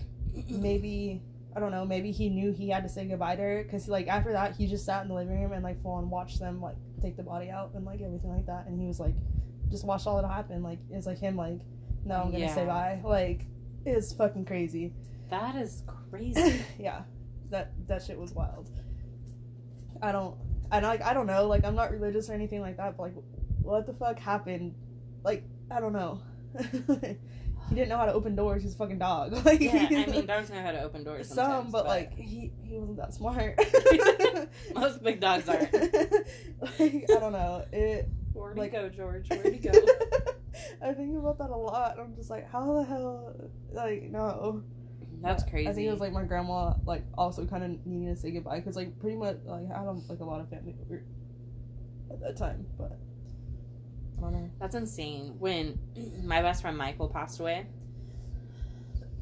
maybe 0.48 1.22
I 1.56 1.60
don't 1.60 1.72
know, 1.72 1.84
maybe 1.84 2.12
he 2.12 2.28
knew 2.28 2.52
he 2.52 2.68
had 2.68 2.82
to 2.84 2.88
say 2.88 3.06
goodbye 3.06 3.36
to 3.36 3.42
her 3.42 3.62
because 3.64 3.88
like 3.88 4.06
after 4.08 4.32
that 4.32 4.54
he 4.56 4.66
just 4.66 4.84
sat 4.84 5.02
in 5.02 5.08
the 5.08 5.14
living 5.14 5.40
room 5.42 5.52
and 5.52 5.64
like 5.64 5.82
full 5.82 5.92
on 5.92 6.08
watched 6.10 6.38
them 6.38 6.60
like 6.60 6.76
take 7.02 7.16
the 7.16 7.22
body 7.22 7.50
out 7.50 7.72
and 7.74 7.84
like 7.84 8.00
everything 8.00 8.30
like 8.30 8.46
that, 8.46 8.66
and 8.66 8.78
he 8.80 8.86
was 8.86 9.00
like, 9.00 9.14
just 9.70 9.84
watched 9.84 10.06
all 10.06 10.20
that 10.20 10.28
happen. 10.28 10.62
Like 10.62 10.78
it's 10.90 11.06
like 11.06 11.18
him 11.18 11.36
like, 11.36 11.60
no, 12.04 12.16
I'm 12.22 12.30
gonna 12.32 12.48
say 12.54 12.64
Yeah. 12.64 12.66
bye. 12.66 13.00
Like 13.04 13.46
it's 13.84 14.12
fucking 14.12 14.44
crazy. 14.44 14.92
that 15.30 15.56
is 15.56 15.82
crazy. 16.10 16.62
yeah, 16.78 17.02
that 17.50 17.72
that 17.88 18.02
shit 18.02 18.18
was 18.18 18.32
wild. 18.32 18.70
I 20.02 20.12
don't, 20.12 20.36
I 20.70 20.80
like 20.80 21.02
I 21.02 21.12
don't 21.14 21.26
know, 21.26 21.46
like 21.46 21.64
I'm 21.64 21.74
not 21.74 21.90
religious 21.90 22.30
or 22.30 22.34
anything 22.34 22.60
like 22.60 22.76
that, 22.76 22.96
but 22.96 23.02
like, 23.04 23.14
what 23.62 23.86
the 23.86 23.92
fuck 23.92 24.18
happened? 24.18 24.74
Like 25.24 25.44
I 25.70 25.80
don't 25.80 25.92
know. 25.92 26.20
he 27.68 27.75
didn't 27.75 27.88
know 27.88 27.99
how 27.99 28.07
to 28.07 28.12
open 28.12 28.35
doors. 28.35 28.62
He's 28.62 28.75
a 28.75 28.77
fucking 28.77 28.99
dog. 28.99 29.33
Like 29.44 29.61
yeah, 29.61 29.87
I 29.90 30.07
mean, 30.07 30.27
dogs 30.27 30.51
know 30.51 30.61
how 30.61 30.73
to 30.73 30.83
open 30.83 31.05
doors. 31.05 31.29
some, 31.29 31.37
sometimes, 31.37 31.73
but 31.73 31.87
like 31.87 32.16
he 32.16 32.53
he 32.64 32.79
wasn't 32.79 32.99
that 32.99 33.14
smart. 33.14 33.59
most 34.75 35.03
big 35.03 35.20
dogs 35.20 35.49
aren't. 35.49 35.73
like 35.73 37.05
I 37.11 37.20
don't 37.20 37.33
know 37.33 37.64
it. 37.73 38.09
Where'd 38.33 38.57
Like- 38.57 38.73
he 38.73 38.79
go, 38.79 38.88
George? 38.88 39.29
Where'd 39.29 39.53
he 39.53 39.59
go? 39.61 39.73
I 40.83 40.92
think 40.92 41.16
about 41.16 41.38
that 41.38 41.51
a 41.51 41.57
lot. 41.57 41.99
I'm 41.99 42.14
just 42.16 42.31
like, 42.31 42.51
how 42.51 42.75
the 42.75 42.85
hell? 42.85 43.35
Like, 43.73 44.03
no. 44.05 44.62
That's 45.23 45.42
crazy. 45.44 45.68
I 45.68 45.73
think 45.75 45.87
it 45.87 45.90
was 45.90 46.01
like 46.01 46.12
my 46.12 46.25
grandma, 46.25 46.75
like 46.87 47.05
also 47.18 47.44
kind 47.44 47.62
of 47.62 47.87
needing 47.87 48.14
to 48.14 48.18
say 48.20 48.31
goodbye 48.31 48.61
because 48.61 48.75
like 48.77 48.99
pretty 49.01 49.16
much 49.16 49.37
like 49.44 49.66
I 49.70 49.85
don't 49.85 50.09
like 50.09 50.20
a 50.20 50.25
lot 50.25 50.40
of 50.40 50.49
family 50.49 50.75
at 52.11 52.20
that 52.20 52.37
time, 52.38 52.66
but 52.79 52.99
That's 54.59 54.74
insane. 54.74 55.37
When 55.38 55.78
my 56.24 56.42
best 56.42 56.62
friend 56.62 56.76
Michael 56.76 57.09
passed 57.09 57.40
away, 57.40 57.66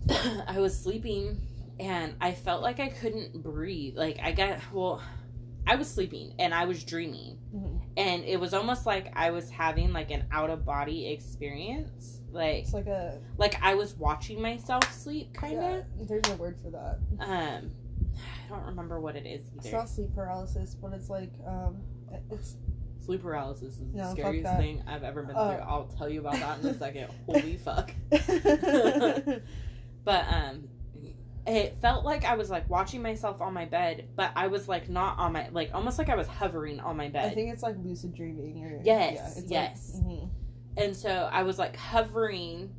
I 0.47 0.59
was 0.59 0.79
sleeping 0.79 1.41
and 1.81 2.15
I 2.21 2.33
felt 2.33 2.63
like 2.63 2.81
I 2.81 2.89
couldn't 2.89 3.43
breathe. 3.43 3.97
Like 3.97 4.19
I 4.23 4.33
got 4.33 4.59
well, 4.73 5.03
I 5.67 5.77
was 5.77 5.89
sleeping 5.89 6.35
and 6.39 6.55
I 6.55 6.65
was 6.65 6.83
dreaming, 6.83 7.39
Mhm. 7.55 7.81
and 7.97 8.25
it 8.25 8.41
was 8.41 8.55
almost 8.55 8.87
like 8.87 9.13
I 9.15 9.31
was 9.31 9.51
having 9.51 9.93
like 9.93 10.11
an 10.11 10.25
out 10.33 10.51
of 10.51 10.65
body 10.65 11.09
experience. 11.13 12.21
Like 12.33 12.65
It's 12.65 12.73
like 12.75 12.87
a 12.87 13.21
like 13.37 13.59
I 13.63 13.75
was 13.75 13.95
watching 13.95 14.41
myself 14.41 14.91
sleep, 14.93 15.35
kind 15.35 15.59
of. 15.59 15.63
yeah, 15.63 15.83
There's 16.07 16.27
no 16.29 16.35
word 16.37 16.57
for 16.63 16.71
that. 16.71 16.99
Um, 17.21 17.71
I 18.17 18.49
don't 18.49 18.65
remember 18.67 19.01
what 19.01 19.15
it 19.17 19.27
is 19.27 19.47
It's 19.57 19.73
not 19.73 19.89
sleep 19.89 20.15
paralysis, 20.15 20.75
but 20.75 20.93
it's 20.93 21.11
like 21.11 21.31
um, 21.47 21.77
it's 22.31 22.57
Sleep 23.09 23.23
paralysis 23.23 23.73
is 23.73 23.79
the 23.79 23.97
No, 23.97 24.03
fuck 24.03 24.19
scariest 24.19 24.57
thing 24.59 24.83
I've 24.87 25.03
ever 25.03 25.23
been 25.23 25.35
through. 25.35 25.41
I'll 25.43 25.89
tell 25.97 26.11
you 26.11 26.21
about 26.21 26.35
that 26.35 26.61
in 26.61 26.67
a 26.67 26.79
second. 26.79 27.09
Holy 27.27 27.57
fuck. 27.57 27.91
But 30.05 30.27
um 30.31 30.69
it 31.47 31.79
felt 31.81 32.05
like 32.05 32.27
I 32.27 32.35
was 32.35 32.51
like 32.51 32.69
watching 32.69 33.01
myself 33.01 33.41
on 33.41 33.55
my 33.55 33.65
bed, 33.65 34.09
but 34.15 34.31
I 34.37 34.49
was 34.49 34.69
like 34.69 34.91
not 34.91 35.19
on 35.19 35.33
my 35.33 35.49
like 35.49 35.71
almost 35.73 35.99
like 35.99 36.11
I 36.11 36.17
was 36.17 36.27
hovering 36.27 36.81
on 36.81 36.99
my 36.99 37.09
bed. 37.09 37.33
I 37.33 37.35
think 37.35 37.51
it's 37.51 37.63
like 37.63 37.77
lucid 37.83 38.15
dreaming 38.15 38.63
or 38.63 38.79
Yes, 38.85 39.15
yeah, 39.15 39.41
it's 39.41 39.51
yes. 39.51 39.93
Like, 39.95 40.05
mhm. 40.05 40.31
and 40.77 40.95
so 40.95 41.31
I 41.33 41.45
was 41.45 41.59
like 41.59 41.77
hovering 41.77 42.75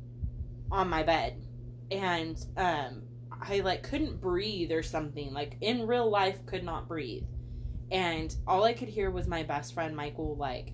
on 0.70 0.88
my 0.88 1.02
bed 1.02 1.44
and 1.90 2.38
um 2.56 3.02
I 3.32 3.60
like 3.60 3.82
couldn't 3.82 4.20
breathe 4.20 4.70
or 4.70 4.84
something. 4.84 5.32
Like 5.32 5.56
in 5.60 5.88
real 5.88 6.08
life 6.08 6.46
could 6.46 6.62
not 6.62 6.86
breathe. 6.86 7.24
And 7.90 8.34
all 8.46 8.64
I 8.64 8.72
could 8.72 8.88
hear 8.88 9.10
was 9.10 9.26
my 9.26 9.42
best 9.42 9.74
friend 9.74 9.96
Michael 9.96 10.36
like 10.36 10.72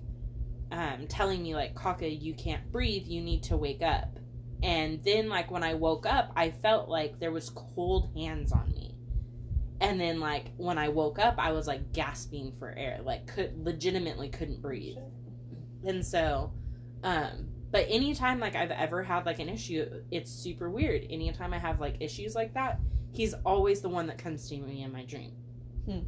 um 0.73 1.07
telling 1.09 1.43
me 1.43 1.55
like 1.55 1.75
Kaka 1.75 2.09
you 2.09 2.35
can't 2.35 2.71
breathe, 2.73 3.07
you 3.07 3.23
need 3.23 3.43
to 3.45 3.57
wake 3.57 3.83
up. 3.83 4.19
And 4.63 5.03
then 5.05 5.29
like 5.29 5.51
when 5.51 5.63
I 5.63 5.75
woke 5.75 6.07
up, 6.07 6.33
I 6.35 6.51
felt 6.51 6.89
like 6.89 7.19
there 7.19 7.33
was 7.33 7.51
cold 7.51 8.11
hands 8.15 8.53
on 8.53 8.71
me. 8.73 8.95
And 9.81 10.01
then 10.01 10.21
like 10.21 10.51
when 10.57 10.79
I 10.79 10.89
woke 10.89 11.19
up, 11.19 11.37
I 11.39 11.53
was 11.53 11.67
like 11.67 11.93
gasping 11.93 12.53
for 12.59 12.71
air, 12.71 13.01
like 13.03 13.27
could 13.27 13.65
legitimately 13.65 14.29
couldn't 14.31 14.63
breathe. 14.63 14.99
And 15.85 16.05
so 16.05 16.53
um 17.03 17.49
but 17.71 17.87
anytime 17.89 18.41
like 18.41 18.55
I've 18.55 18.71
ever 18.71 19.03
had 19.03 19.27
like 19.27 19.39
an 19.39 19.49
issue, 19.49 19.87
it's 20.11 20.31
super 20.31 20.71
weird. 20.71 21.07
Anytime 21.11 21.53
I 21.53 21.59
have 21.59 21.81
like 21.81 21.97
issues 22.01 22.35
like 22.35 22.55
that, 22.55 22.81
he's 23.13 23.35
always 23.45 23.81
the 23.81 23.89
one 23.89 24.07
that 24.07 24.19
comes 24.19 24.49
to 24.49 24.57
me 24.57 24.83
in 24.83 24.93
my 24.93 25.05
dream. 25.05 25.33
Hmm. 25.85 26.01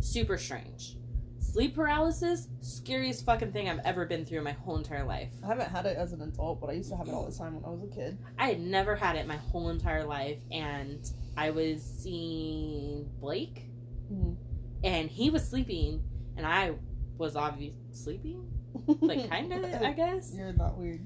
Super 0.00 0.36
strange. 0.38 0.96
Sleep 1.38 1.74
paralysis, 1.74 2.48
scariest 2.60 3.24
fucking 3.24 3.52
thing 3.52 3.68
I've 3.68 3.80
ever 3.84 4.04
been 4.06 4.24
through 4.24 4.38
in 4.38 4.44
my 4.44 4.52
whole 4.52 4.76
entire 4.76 5.04
life. 5.04 5.30
I 5.42 5.46
haven't 5.48 5.70
had 5.70 5.86
it 5.86 5.96
as 5.96 6.12
an 6.12 6.22
adult, 6.22 6.60
but 6.60 6.70
I 6.70 6.74
used 6.74 6.90
to 6.90 6.96
have 6.96 7.08
it 7.08 7.12
all 7.12 7.26
the 7.28 7.36
time 7.36 7.54
when 7.54 7.64
I 7.64 7.68
was 7.70 7.82
a 7.82 7.94
kid. 7.94 8.18
I 8.38 8.46
had 8.48 8.60
never 8.60 8.94
had 8.94 9.16
it 9.16 9.26
my 9.26 9.36
whole 9.36 9.70
entire 9.70 10.04
life, 10.04 10.38
and 10.52 11.10
I 11.36 11.50
was 11.50 11.82
seeing 11.82 13.08
Blake, 13.20 13.68
Mhm. 14.12 14.36
and 14.84 15.10
he 15.10 15.30
was 15.30 15.48
sleeping, 15.48 16.02
and 16.36 16.46
I 16.46 16.74
was 17.18 17.36
obviously 17.36 17.74
sleeping, 17.92 18.46
like 19.00 19.28
kind 19.28 19.52
of, 19.52 19.64
I 19.82 19.92
guess. 19.92 20.32
You're 20.36 20.52
not 20.52 20.78
weird. 20.78 21.04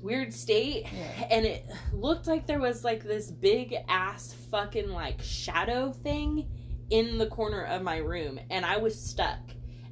Weird 0.00 0.32
state, 0.34 0.86
Yeah. 0.92 1.28
and 1.30 1.46
it 1.46 1.64
looked 1.92 2.26
like 2.26 2.46
there 2.46 2.60
was 2.60 2.84
like 2.84 3.02
this 3.04 3.30
big 3.30 3.74
ass 3.88 4.32
fucking 4.50 4.90
like 4.90 5.20
shadow 5.22 5.92
thing 5.92 6.48
in 6.92 7.18
the 7.18 7.26
corner 7.26 7.62
of 7.64 7.82
my 7.82 7.96
room, 7.96 8.38
and 8.50 8.64
I 8.64 8.76
was 8.76 8.94
stuck, 9.00 9.40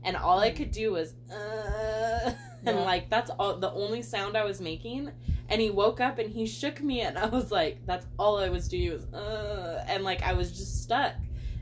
and 0.04 0.16
all 0.16 0.38
I 0.38 0.50
could 0.50 0.70
do 0.70 0.92
was 0.92 1.14
uh, 1.32 2.32
and 2.66 2.76
Yeah. 2.76 2.84
like 2.84 3.08
that's 3.08 3.30
all 3.30 3.56
the 3.56 3.72
only 3.72 4.02
sound 4.02 4.36
I 4.36 4.44
was 4.44 4.60
making. 4.60 5.10
And 5.48 5.60
he 5.60 5.68
woke 5.70 6.00
up 6.00 6.18
and 6.18 6.30
he 6.30 6.46
shook 6.46 6.80
me, 6.80 7.00
and 7.00 7.18
I 7.18 7.26
was 7.26 7.50
like, 7.50 7.84
that's 7.86 8.06
all 8.18 8.38
I 8.38 8.50
was 8.50 8.68
doing 8.68 8.92
was 8.92 9.04
uh, 9.12 9.84
and 9.88 10.04
like 10.04 10.22
I 10.22 10.32
was 10.34 10.52
just 10.56 10.82
stuck. 10.84 11.14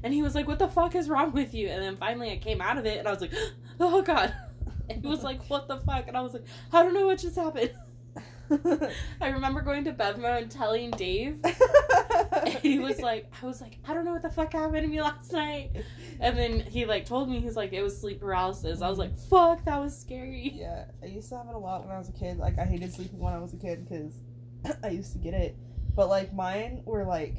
And 0.05 0.12
he 0.12 0.22
was 0.22 0.35
like, 0.35 0.46
"What 0.46 0.59
the 0.59 0.68
fuck 0.68 0.94
is 0.94 1.09
wrong 1.09 1.33
with 1.33 1.55
you?" 1.55 1.68
And 1.68 1.83
then 1.83 1.96
finally 1.96 2.31
I 2.31 2.37
came 2.37 2.61
out 2.61 2.77
of 2.79 2.85
it, 2.87 2.98
and 2.98 3.09
I 3.09 3.11
was 3.11 3.20
like, 3.20 3.33
"Oh 3.81 4.03
god." 4.03 4.35
And 4.90 5.01
he 5.03 5.09
was 5.09 5.22
like, 5.24 5.40
"What 5.51 5.66
the 5.68 5.79
fuck?" 5.79 6.07
And 6.09 6.16
I 6.16 6.20
was 6.20 6.35
like, 6.35 6.44
"I 6.72 6.83
don't 6.83 6.94
know 6.94 7.07
what 7.07 7.18
just 7.18 7.37
happened." 7.37 7.72
I 9.21 9.29
remember 9.29 9.61
going 9.61 9.85
to 9.85 9.93
BevMo 9.93 10.43
and 10.43 10.51
telling 10.51 10.91
Dave. 10.93 11.39
And 11.45 12.49
he 12.63 12.79
was 12.79 13.01
like, 13.01 13.31
I 13.43 13.47
was 13.47 13.61
like, 13.61 13.79
I 13.87 13.95
don't 13.95 14.05
know 14.05 14.13
what 14.13 14.23
the 14.23 14.31
fuck 14.31 14.53
happened 14.53 14.83
to 14.83 14.89
me 14.89 15.03
last 15.03 15.33
night. 15.33 15.71
And 16.21 16.37
then 16.37 16.61
he 16.61 16.85
like 16.85 17.05
told 17.05 17.29
me 17.29 17.41
he's 17.41 17.57
like 17.57 17.73
it 17.73 17.83
was 17.83 17.99
sleep 17.99 18.21
paralysis. 18.21 18.81
I 18.81 18.89
was 18.89 18.99
like, 18.99 19.17
fuck, 19.19 19.65
that 19.65 19.79
was 19.81 19.97
scary. 19.97 20.53
Yeah, 20.55 20.87
I 21.03 21.07
used 21.07 21.29
to 21.31 21.37
have 21.37 21.49
it 21.49 21.55
a 21.55 21.59
lot 21.59 21.85
when 21.85 21.95
I 21.95 21.99
was 21.99 22.09
a 22.09 22.13
kid. 22.13 22.39
Like 22.39 22.59
I 22.59 22.65
hated 22.65 22.93
sleeping 22.93 23.19
when 23.19 23.33
I 23.33 23.39
was 23.39 23.53
a 23.53 23.57
kid 23.57 23.87
because 23.89 24.21
I 24.83 24.91
used 24.91 25.13
to 25.13 25.19
get 25.19 25.35
it. 25.35 25.57
But 25.95 26.09
like 26.09 26.33
mine 26.33 26.83
were 26.85 27.05
like, 27.05 27.37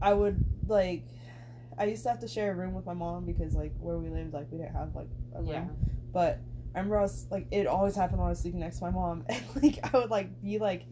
I 0.00 0.12
would 0.12 0.44
like, 0.66 1.04
I 1.78 1.84
used 1.84 2.02
to 2.04 2.08
have 2.10 2.20
to 2.20 2.28
share 2.28 2.52
a 2.52 2.54
room 2.54 2.74
with 2.74 2.86
my 2.86 2.94
mom 2.94 3.26
because 3.26 3.54
like 3.54 3.72
where 3.78 3.98
we 3.98 4.08
lived, 4.08 4.32
like 4.32 4.46
we 4.50 4.58
didn't 4.58 4.74
have 4.74 4.94
like 4.94 5.08
a 5.34 5.42
room. 5.42 5.48
Yeah. 5.50 5.64
But 6.12 6.40
I 6.74 6.78
remember 6.78 6.98
I 6.98 7.02
was 7.02 7.26
like, 7.30 7.46
it 7.50 7.66
always 7.66 7.96
happened 7.96 8.18
when 8.18 8.26
I 8.26 8.30
was 8.30 8.40
sleeping 8.40 8.60
next 8.60 8.78
to 8.78 8.84
my 8.84 8.90
mom, 8.90 9.24
and 9.28 9.42
like 9.62 9.78
I 9.82 9.98
would 9.98 10.10
like 10.10 10.40
be 10.42 10.58
like, 10.58 10.84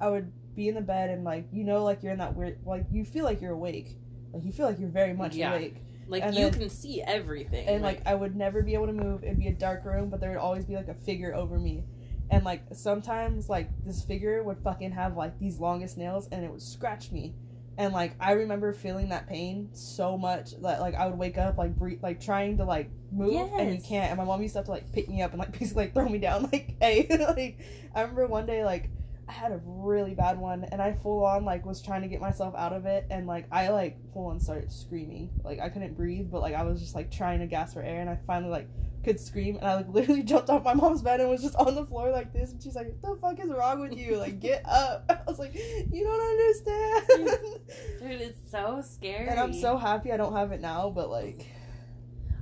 I 0.00 0.08
would 0.08 0.30
be 0.54 0.68
in 0.68 0.74
the 0.74 0.80
bed 0.82 1.08
and 1.08 1.24
like 1.24 1.46
you 1.52 1.64
know 1.64 1.82
like 1.82 2.02
you're 2.02 2.12
in 2.12 2.18
that 2.18 2.36
weird 2.36 2.58
like 2.66 2.84
you 2.92 3.04
feel 3.06 3.24
like 3.24 3.40
you're 3.40 3.52
awake, 3.52 3.96
like 4.32 4.44
you 4.44 4.52
feel 4.52 4.66
like 4.66 4.78
you're 4.78 4.88
very 4.90 5.14
much 5.14 5.34
Yeah. 5.34 5.54
awake. 5.54 5.76
Like 6.08 6.22
And 6.24 6.34
you 6.34 6.50
then- 6.50 6.52
can 6.60 6.68
see 6.68 7.00
everything. 7.00 7.66
and 7.68 7.82
like 7.82 8.02
I 8.06 8.14
would 8.14 8.36
never 8.36 8.62
be 8.62 8.74
able 8.74 8.86
to 8.88 8.92
move. 8.92 9.24
It'd 9.24 9.38
be 9.38 9.48
a 9.48 9.52
dark 9.54 9.84
room, 9.84 10.10
but 10.10 10.20
there 10.20 10.30
would 10.30 10.38
always 10.38 10.64
be 10.66 10.74
like 10.76 10.88
a 10.88 10.94
figure 10.94 11.34
over 11.34 11.58
me. 11.58 11.84
And 12.30 12.44
like 12.44 12.62
sometimes 12.72 13.48
like 13.48 13.68
this 13.86 14.02
figure 14.04 14.42
would 14.42 14.58
fucking 14.58 14.90
have 14.92 15.16
like 15.16 15.38
these 15.38 15.58
longest 15.58 15.96
nails 15.96 16.28
and 16.32 16.44
it 16.44 16.50
would 16.50 16.60
scratch 16.62 17.10
me. 17.12 17.34
And 17.78 17.92
like 17.92 18.14
I 18.20 18.32
remember 18.32 18.72
feeling 18.72 19.08
that 19.08 19.28
pain 19.28 19.70
so 19.72 20.18
much 20.18 20.52
that 20.60 20.80
like 20.80 20.94
I 20.94 21.06
would 21.06 21.18
wake 21.18 21.38
up 21.38 21.56
like 21.56 21.74
breathe 21.76 22.00
like 22.02 22.20
trying 22.20 22.58
to 22.58 22.64
like 22.64 22.90
move 23.10 23.50
and 23.58 23.74
you 23.74 23.80
can't. 23.80 24.10
And 24.10 24.18
my 24.18 24.24
mom 24.24 24.42
used 24.42 24.54
to 24.54 24.58
have 24.58 24.66
to 24.66 24.72
like 24.72 24.92
pick 24.92 25.08
me 25.08 25.22
up 25.22 25.30
and 25.32 25.40
like 25.40 25.52
basically 25.58 25.84
like 25.84 25.94
throw 25.94 26.08
me 26.08 26.18
down 26.18 26.48
like 26.52 26.76
hey 26.80 27.06
like 27.36 27.58
I 27.94 28.02
remember 28.02 28.26
one 28.26 28.46
day 28.46 28.64
like 28.64 28.90
I 29.32 29.34
had 29.34 29.52
a 29.52 29.60
really 29.64 30.14
bad 30.14 30.38
one 30.38 30.64
and 30.64 30.82
I 30.82 30.92
full 30.92 31.24
on 31.24 31.46
like 31.46 31.64
was 31.64 31.80
trying 31.80 32.02
to 32.02 32.08
get 32.08 32.20
myself 32.20 32.54
out 32.54 32.74
of 32.74 32.84
it 32.84 33.06
and 33.10 33.26
like 33.26 33.46
I 33.50 33.70
like 33.70 33.96
full 34.12 34.26
on 34.26 34.38
started 34.38 34.70
screaming. 34.70 35.30
Like 35.42 35.58
I 35.58 35.70
couldn't 35.70 35.96
breathe, 35.96 36.30
but 36.30 36.42
like 36.42 36.54
I 36.54 36.64
was 36.64 36.80
just 36.80 36.94
like 36.94 37.10
trying 37.10 37.40
to 37.40 37.46
gasp 37.46 37.72
for 37.72 37.82
air 37.82 38.02
and 38.02 38.10
I 38.10 38.18
finally 38.26 38.50
like 38.50 38.68
could 39.02 39.18
scream 39.18 39.56
and 39.56 39.66
I 39.66 39.76
like 39.76 39.88
literally 39.92 40.22
jumped 40.22 40.50
off 40.50 40.64
my 40.64 40.74
mom's 40.74 41.00
bed 41.00 41.20
and 41.20 41.30
was 41.30 41.40
just 41.40 41.56
on 41.56 41.74
the 41.74 41.86
floor 41.86 42.10
like 42.10 42.34
this 42.34 42.52
and 42.52 42.62
she's 42.62 42.74
like, 42.74 42.88
What 43.00 43.14
the 43.14 43.20
fuck 43.22 43.40
is 43.42 43.50
wrong 43.50 43.80
with 43.80 43.96
you? 43.96 44.18
Like 44.18 44.38
get 44.38 44.66
up. 44.68 45.06
I 45.08 45.18
was 45.26 45.38
like, 45.38 45.54
You 45.54 46.04
don't 46.04 46.20
understand 46.20 47.60
dude, 48.00 48.20
it's 48.20 48.50
so 48.50 48.82
scary. 48.84 49.28
And 49.28 49.40
I'm 49.40 49.54
so 49.54 49.78
happy 49.78 50.12
I 50.12 50.18
don't 50.18 50.34
have 50.34 50.52
it 50.52 50.60
now, 50.60 50.90
but 50.90 51.08
like 51.08 51.46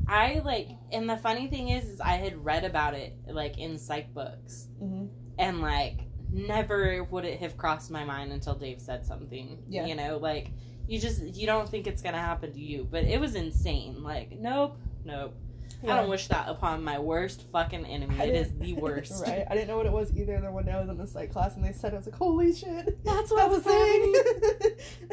I 0.09 0.41
like, 0.45 0.71
and 0.91 1.09
the 1.09 1.19
funny 1.19 1.47
thing 1.47 1.69
is, 1.69 1.85
is 1.85 2.01
I 2.01 2.15
had 2.15 2.45
read 2.45 2.65
about 2.65 2.95
it 2.95 3.17
like 3.29 3.59
in 3.59 3.79
psych 3.79 4.13
books, 4.13 4.67
mhm. 4.83 5.09
and 5.39 5.61
like 5.61 6.10
never 6.33 7.05
would 7.05 7.25
it 7.25 7.41
have 7.41 7.57
crossed 7.57 7.91
my 7.91 8.05
mind 8.05 8.33
until 8.33 8.55
Dave 8.55 8.81
said 8.81 9.05
something. 9.07 9.59
Yeah. 9.69 9.87
you 9.87 9.95
know, 9.95 10.19
like 10.19 10.51
you 10.87 10.99
just 10.99 11.23
you 11.23 11.47
don't 11.47 11.69
think 11.69 11.87
it's 11.87 12.03
gonna 12.03 12.19
happen 12.19 12.53
to 12.53 12.61
you, 12.61 12.87
but 12.91 13.05
it 13.05 13.21
was 13.21 13.35
insane. 13.35 14.03
Like, 14.03 14.33
nope, 14.39 14.77
nope. 15.05 15.35
I 15.83 15.97
don't 15.97 16.11
wish 16.11 16.27
that 16.29 16.47
upon 16.47 16.85
my 16.85 16.99
worst 16.99 17.47
fucking 17.53 17.87
enemy. 17.87 18.19
It 18.19 18.35
is 18.35 18.53
the 18.59 18.73
worst. 18.83 19.23
right? 19.27 19.47
I 19.51 19.55
didn't 19.55 19.69
know 19.69 19.79
what 19.79 19.87
it 19.87 19.93
was 19.93 20.15
either. 20.15 20.39
The 20.39 20.51
one 20.51 20.67
day 20.67 20.73
I 20.73 20.81
was 20.81 20.91
in 20.91 20.99
the 20.99 21.07
psych 21.07 21.33
class 21.33 21.57
and 21.57 21.65
they 21.65 21.73
said 21.73 21.93
it 21.93 21.97
I 21.97 21.99
was 21.99 22.07
like, 22.07 22.17
Holy 22.17 22.53
shit. 22.55 23.03
That's 23.03 23.31
what 23.31 23.51
a 23.51 23.63
happening. 23.63 24.15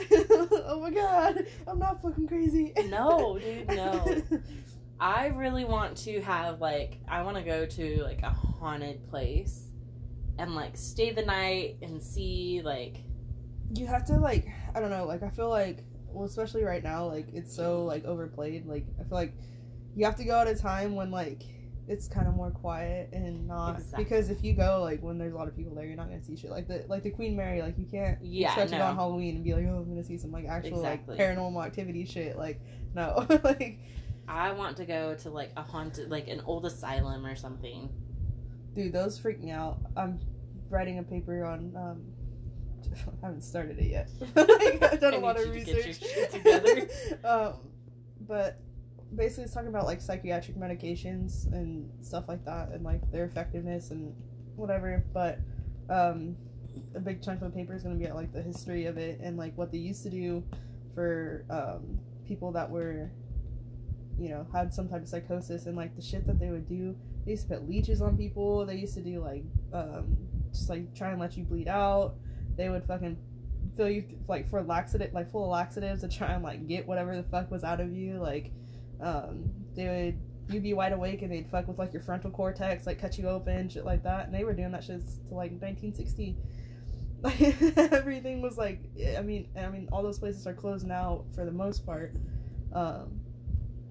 thing. 0.10 0.26
oh 0.66 0.80
my 0.82 0.92
god, 0.92 1.46
I'm 1.68 1.80
not 1.80 2.02
fucking 2.02 2.28
crazy. 2.28 2.74
No, 2.88 3.40
dude, 3.40 3.68
no. 3.68 4.22
I 5.00 5.28
really 5.28 5.64
want 5.64 5.96
to 5.98 6.20
have 6.22 6.60
like 6.60 6.98
I 7.08 7.22
want 7.22 7.38
to 7.38 7.44
go 7.44 7.66
to 7.66 8.04
like 8.04 8.24
a 8.24 8.30
haunted 8.32 9.08
place 9.10 9.67
and 10.40 10.56
like 10.56 10.78
stay 10.78 11.12
the 11.12 11.24
night 11.24 11.78
and 11.82 12.02
see 12.02 12.62
like 12.64 12.98
you 13.76 13.86
have 13.86 14.06
to 14.06 14.14
like, 14.14 14.48
I 14.76 14.80
don't 14.80 14.90
know, 14.90 15.06
like 15.06 15.24
I 15.24 15.30
feel 15.30 15.50
like, 15.50 15.84
well, 16.08 16.26
especially 16.26 16.64
right 16.64 16.84
now, 16.84 17.06
like 17.06 17.28
it's 17.34 17.54
so 17.54 17.84
like 17.84 18.06
overplayed. 18.06 18.66
Like 18.66 18.86
I 19.00 19.04
feel 19.04 19.18
like 19.18 19.34
you 19.96 20.06
have 20.06 20.16
to 20.18 20.24
go 20.24 20.40
at 20.40 20.48
a 20.48 20.56
time 20.56 20.96
when 20.96 21.12
like 21.12 21.44
it's 21.90 22.08
kind 22.08 22.28
of 22.28 22.34
more 22.36 22.52
quiet 22.52 23.10
and 23.14 23.48
not 23.48 23.78
Exactly. 23.78 24.04
because 24.04 24.30
if 24.30 24.44
you 24.44 24.54
go 24.54 24.82
like 24.82 25.02
when 25.02 25.18
there's 25.18 25.34
a 25.34 25.38
lot 25.38 25.48
of 25.48 25.56
people 25.56 25.74
there, 25.76 25.86
you're 25.86 25.96
not 25.98 26.08
gonna 26.10 26.22
see 26.24 26.36
shit 26.38 26.50
like 26.52 26.68
the 26.68 26.86
like 26.88 27.04
the 27.04 27.10
Queen 27.12 27.36
Mary. 27.36 27.62
Like 27.62 27.78
you 27.78 27.86
can't 27.86 28.18
Yeah, 28.22 28.48
expect 28.50 28.72
to 28.72 28.78
go 28.78 28.84
on 28.84 28.96
Halloween 28.96 29.36
and 29.36 29.44
be 29.44 29.54
like, 29.54 29.66
oh, 29.66 29.78
I'm 29.78 29.90
gonna 29.90 30.04
see 30.04 30.18
some 30.18 30.32
like 30.32 30.46
actual 30.48 30.78
Exactly. 30.78 31.18
like 31.18 31.26
paranormal 31.28 31.66
activity 31.66 32.06
shit. 32.06 32.38
Like 32.38 32.62
no, 32.94 33.26
like 33.44 33.80
I 34.30 34.52
want 34.54 34.78
to 34.78 34.86
go 34.86 35.16
to 35.16 35.30
like 35.30 35.52
a 35.58 35.62
haunted 35.62 36.10
like 36.10 36.28
an 36.28 36.42
old 36.46 36.66
asylum 36.66 37.26
or 37.26 37.36
something. 37.36 37.90
Dude, 38.78 38.94
those 38.94 39.18
freak 39.18 39.42
me 39.42 39.50
out. 39.50 39.80
I'm 39.96 40.20
writing 40.70 41.00
a 41.00 41.04
paper 41.04 41.44
on. 41.44 41.74
Um, 41.76 42.04
I 43.24 43.26
haven't 43.26 43.42
started 43.42 43.80
it 43.80 43.88
yet. 43.90 44.08
I've 44.36 45.00
done 45.00 45.16
I 45.16 45.18
a 45.18 45.20
lot 45.20 45.36
of 45.36 45.48
you 45.48 45.54
to 45.54 45.66
get 45.66 45.78
your 45.78 45.86
research 45.88 46.32
together. 46.32 46.88
um, 47.24 47.54
but 48.28 48.60
basically, 49.16 49.46
it's 49.46 49.54
talking 49.56 49.70
about 49.70 49.88
like 49.88 50.00
psychiatric 50.00 50.58
medications 50.58 51.52
and 51.52 51.90
stuff 52.06 52.26
like 52.28 52.46
that, 52.46 52.70
and 52.70 52.84
like 52.84 53.02
their 53.12 53.26
effectiveness 53.26 53.90
and 53.90 54.14
whatever. 54.56 55.04
But 55.12 55.40
um, 55.90 56.36
a 56.94 57.00
big 57.00 57.24
chunk 57.24 57.42
of 57.42 57.52
the 57.52 57.58
paper 57.58 57.74
is 57.74 57.82
going 57.82 57.96
to 57.96 58.00
be 58.00 58.08
at 58.08 58.14
like 58.14 58.32
the 58.32 58.44
history 58.44 58.86
of 58.86 59.00
it 59.00 59.20
and 59.24 59.38
like 59.38 59.58
what 59.58 59.72
they 59.72 59.80
used 59.80 60.04
to 60.04 60.12
do 60.12 60.44
for 60.94 61.46
um, 61.50 61.98
people 62.28 62.52
that 62.52 62.70
were, 62.70 63.10
you 64.20 64.30
know, 64.30 64.46
had 64.54 64.72
some 64.72 64.88
type 64.88 65.02
of 65.02 65.10
psychosis 65.10 65.66
and 65.66 65.76
like 65.76 65.96
the 65.96 66.02
shit 66.04 66.28
that 66.28 66.40
they 66.40 66.52
would 66.52 66.70
do. 66.70 66.96
They 67.28 67.32
used 67.32 67.50
to 67.50 67.56
put 67.56 67.68
leeches 67.68 68.02
on 68.02 68.16
people. 68.16 68.66
They 68.66 68.78
used 68.78 68.94
to 68.94 69.02
do 69.02 69.20
like 69.20 69.44
um, 69.74 70.16
just 70.54 70.70
like 70.70 70.96
try 70.96 71.10
and 71.10 71.20
let 71.20 71.36
you 71.36 71.44
bleed 71.44 71.68
out. 71.68 72.16
They 72.56 72.70
would 72.70 72.86
fucking 72.86 73.18
fill 73.76 73.90
you 73.90 74.06
like 74.30 74.50
for 74.50 74.64
laxative, 74.64 75.12
like 75.12 75.30
full 75.30 75.44
of 75.44 75.50
laxatives 75.50 76.00
to 76.02 76.08
try 76.08 76.32
and 76.32 76.42
like 76.42 76.70
get 76.70 76.88
whatever 76.88 77.18
the 77.18 77.24
fuck 77.24 77.52
was 77.52 77.66
out 77.66 77.82
of 77.82 77.92
you. 77.92 78.14
Like, 78.14 78.54
um, 79.02 79.52
they 79.76 79.88
would 79.90 80.54
you'd 80.54 80.64
be 80.64 80.74
wide 80.74 80.94
awake 80.94 81.22
and 81.22 81.30
they'd 81.30 81.50
fuck 81.52 81.68
with 81.68 81.78
like 81.78 81.92
your 81.92 82.02
frontal 82.02 82.32
cortex, 82.32 82.88
like 82.88 82.98
cut 82.98 83.18
you 83.18 83.28
open, 83.28 83.68
shit 83.68 83.84
like 83.84 84.04
that. 84.04 84.28
And 84.28 84.34
they 84.34 84.46
were 84.46 84.54
doing 84.54 84.72
that 84.72 84.86
shit 84.86 85.02
to 85.02 85.36
like 85.36 85.52
1960. 85.52 86.38
Like 87.20 87.42
Everything 87.92 88.42
was 88.42 88.58
like, 88.58 88.80
I 89.18 89.22
mean, 89.22 89.50
I 89.60 89.68
mean, 89.68 89.90
all 89.92 90.02
those 90.02 90.20
places 90.20 90.48
are 90.48 90.54
closed 90.54 90.88
now 90.88 91.26
for 91.36 91.44
the 91.44 91.52
most 91.52 91.86
part. 91.86 92.14
Um, 92.72 93.20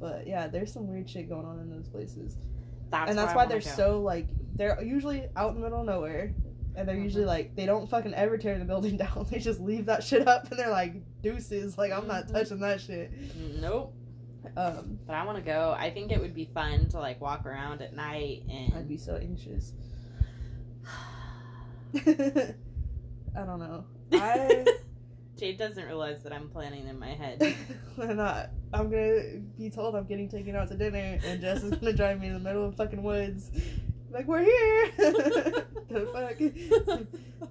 but 0.00 0.26
yeah, 0.26 0.46
there's 0.46 0.72
some 0.72 0.88
weird 0.88 1.10
shit 1.10 1.28
going 1.28 1.44
on 1.44 1.58
in 1.58 1.68
those 1.68 1.88
places 1.88 2.38
That's 2.90 3.10
and 3.10 3.18
that's 3.18 3.28
where 3.34 3.44
why 3.44 3.46
they're 3.46 3.60
so 3.60 4.00
like 4.02 4.28
they're 4.54 4.82
usually 4.82 5.24
out 5.36 5.50
in 5.50 5.56
the 5.56 5.60
middle 5.62 5.80
of 5.80 5.86
nowhere 5.86 6.32
and 6.76 6.86
they're 6.88 6.96
usually 6.96 7.24
Mhm. 7.24 7.28
like 7.28 7.56
they 7.56 7.66
don't 7.66 7.88
fucking 7.88 8.14
ever 8.14 8.38
tear 8.38 8.58
the 8.58 8.64
building 8.64 8.96
down 9.04 9.26
they 9.30 9.38
just 9.38 9.60
leave 9.60 9.86
that 9.86 10.02
shit 10.04 10.26
up 10.28 10.50
and 10.50 10.58
they're 10.58 10.70
like 10.70 10.94
deuces 11.22 11.76
like 11.78 11.90
i'm 11.92 12.06
not 12.06 12.26
Mhm. 12.26 12.32
touching 12.32 12.60
that 12.60 12.80
shit 12.80 13.10
Nope. 13.60 13.92
um 14.56 14.98
But 15.06 15.14
I 15.16 15.24
want 15.24 15.38
to 15.38 15.44
go. 15.44 15.74
I 15.76 15.90
think 15.90 16.12
it 16.12 16.20
would 16.20 16.34
be 16.34 16.44
fun 16.54 16.88
to 16.90 16.98
like 16.98 17.20
walk 17.20 17.44
around 17.46 17.82
at 17.82 17.94
night 17.94 18.44
and 18.48 18.74
i'd 18.74 18.88
be 18.88 18.96
so 18.98 19.16
anxious 19.16 19.72
i 21.94 23.44
don't 23.44 23.58
know 23.58 23.84
i 24.12 24.64
Jade 25.36 25.58
doesn't 25.58 25.84
realize 25.84 26.22
that 26.22 26.32
I'm 26.32 26.48
planning 26.48 26.88
in 26.88 26.98
my 26.98 27.10
head. 27.10 27.40
i'm 28.02 28.16
not 28.16 28.50
i'm 28.72 28.90
gonna 28.90 29.40
be 29.58 29.70
told 29.70 29.94
i'm 29.94 30.04
getting 30.04 30.28
taken 30.28 30.54
out 30.54 30.68
to 30.68 30.76
dinner 30.76 31.18
and 31.24 31.40
jess 31.40 31.62
is 31.62 31.70
gonna 31.76 31.92
drive 31.92 32.20
me 32.20 32.26
in 32.26 32.34
the 32.34 32.40
middle 32.40 32.64
of 32.66 32.74
fucking 32.76 33.02
woods 33.02 33.50
like 34.10 34.26
we're 34.26 34.42
here 34.42 34.90
the 34.96 35.64
fuck 36.12 36.40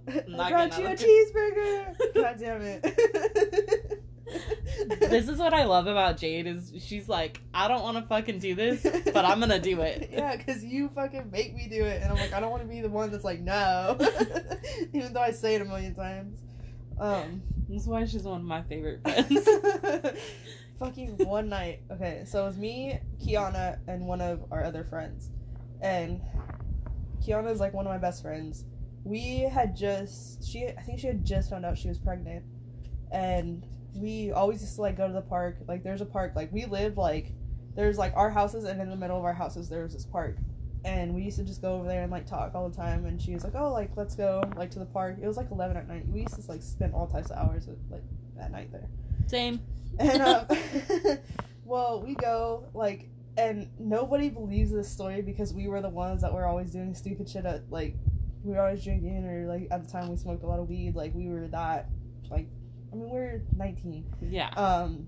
I 0.08 0.50
brought 0.50 0.78
you 0.80 0.86
a 0.86 0.96
cheeseburger. 0.96 2.14
God 2.14 2.36
damn 2.40 2.62
it. 2.62 2.84
this 5.00 5.28
is 5.28 5.38
what 5.38 5.54
I 5.54 5.66
love 5.66 5.88
about 5.88 6.18
Jade 6.18 6.48
is 6.48 6.74
she's 6.80 7.08
like, 7.08 7.42
I 7.54 7.68
don't 7.68 7.82
want 7.84 7.98
to 7.98 8.04
fucking 8.04 8.40
do 8.40 8.56
this, 8.56 8.84
but 9.14 9.26
I'm 9.26 9.40
gonna 9.40 9.60
do 9.60 9.82
it. 9.82 10.10
Yeah, 10.12 10.36
because 10.36 10.64
you 10.64 10.90
fucking 10.90 11.30
make 11.32 11.56
me 11.56 11.68
do 11.68 11.84
it, 11.86 12.02
and 12.02 12.12
I'm 12.12 12.18
like, 12.18 12.34
I 12.34 12.40
don't 12.40 12.52
want 12.52 12.64
to 12.64 12.70
be 12.70 12.82
the 12.82 12.90
one 12.90 13.12
that's 13.12 13.24
like, 13.24 13.42
no, 13.42 13.98
even 14.94 15.14
though 15.14 15.22
I 15.22 15.32
say 15.32 15.56
it 15.56 15.62
a 15.62 15.66
million 15.66 15.96
times. 15.96 16.42
Um, 17.00 17.42
This 17.68 17.84
is 17.84 17.88
why 17.88 18.06
she's 18.06 18.24
one 18.24 18.42
of 18.42 18.46
my 18.48 18.62
favorite 18.64 19.02
friends. 19.04 19.48
fucking 20.80 21.18
one 21.26 21.50
night. 21.50 21.82
Okay, 21.92 22.24
so 22.26 22.44
it 22.44 22.48
was 22.48 22.58
me, 22.58 23.00
Kiana, 23.24 23.80
and 23.88 24.06
one 24.06 24.22
of 24.22 24.46
our 24.52 24.64
other 24.64 24.84
friends, 24.84 25.30
and 25.82 26.22
Kiana 27.22 27.52
is 27.52 27.60
like 27.60 27.74
one 27.74 27.86
of 27.86 27.92
my 27.92 27.98
best 27.98 28.22
friends. 28.22 28.66
We 29.04 29.40
had 29.42 29.76
just 29.76 30.48
she 30.48 30.68
I 30.68 30.82
think 30.82 31.00
she 31.00 31.08
had 31.08 31.24
just 31.26 31.50
found 31.50 31.66
out 31.66 31.78
she 31.78 31.88
was 31.88 31.98
pregnant, 31.98 32.44
and 33.12 33.66
we 33.96 34.32
always 34.32 34.62
used 34.62 34.76
to 34.76 34.82
like 34.82 34.98
go 34.98 35.08
to 35.08 35.14
the 35.14 35.22
park. 35.22 35.58
Like 35.68 35.84
there's 35.84 36.02
a 36.02 36.06
park. 36.06 36.34
Like 36.36 36.52
we 36.52 36.66
live 36.66 36.98
like 36.98 37.32
there's 37.76 37.98
like 37.98 38.14
our 38.16 38.30
houses, 38.30 38.64
and 38.66 38.82
in 38.82 38.90
the 38.90 38.96
middle 38.96 39.18
of 39.18 39.24
our 39.26 39.34
houses 39.34 39.70
there 39.70 39.84
was 39.84 39.94
this 39.94 40.06
park. 40.06 40.38
And 40.86 41.16
we 41.16 41.24
used 41.24 41.38
to 41.38 41.44
just 41.44 41.62
go 41.62 41.74
over 41.74 41.88
there 41.88 42.04
and 42.04 42.12
like 42.12 42.28
talk 42.28 42.54
all 42.54 42.70
the 42.70 42.76
time. 42.76 43.06
And 43.06 43.20
she 43.22 43.34
was 43.34 43.44
like, 43.44 43.56
"Oh, 43.56 43.74
like 43.74 43.90
let's 43.96 44.16
go 44.16 44.44
like 44.56 44.70
to 44.72 44.80
the 44.80 44.86
park." 44.86 45.18
It 45.22 45.28
was 45.28 45.36
like 45.36 45.50
eleven 45.52 45.76
at 45.76 45.88
night. 45.88 46.08
We 46.08 46.22
used 46.22 46.36
to 46.36 46.50
like 46.50 46.62
spend 46.62 46.94
all 46.94 47.08
types 47.08 47.32
of 47.32 47.38
hours 47.38 47.68
at, 47.68 47.76
like 47.90 48.04
at 48.40 48.52
night 48.52 48.72
there. 48.72 48.88
Same. 49.26 49.60
And 50.00 50.22
um, 50.22 50.48
well, 51.66 52.04
we 52.06 52.14
go 52.14 52.66
like, 52.76 53.10
and 53.36 53.68
nobody 53.80 54.30
believes 54.30 54.72
this 54.72 54.88
story 54.88 55.24
because 55.24 55.54
we 55.54 55.68
were 55.68 55.82
the 55.82 55.90
ones 55.90 56.22
that 56.22 56.32
were 56.32 56.46
always 56.46 56.72
doing 56.72 56.94
stupid 56.94 57.28
shit 57.28 57.46
at 57.46 57.70
like 57.72 57.96
we 58.46 58.54
were 58.54 58.62
always 58.62 58.84
drinking, 58.84 59.26
or 59.26 59.48
like 59.48 59.68
at 59.72 59.84
the 59.84 59.92
time 59.92 60.10
we 60.10 60.18
smoked 60.18 60.44
a 60.44 60.48
lot 60.48 60.60
of 60.60 60.70
weed. 60.70 60.96
Like 60.96 61.14
we 61.16 61.28
were 61.28 61.48
that, 61.48 61.90
like, 62.30 62.48
I 62.94 62.96
mean, 62.96 63.10
we're 63.10 63.42
19. 63.58 64.06
Yeah. 64.30 64.50
Um, 64.50 65.08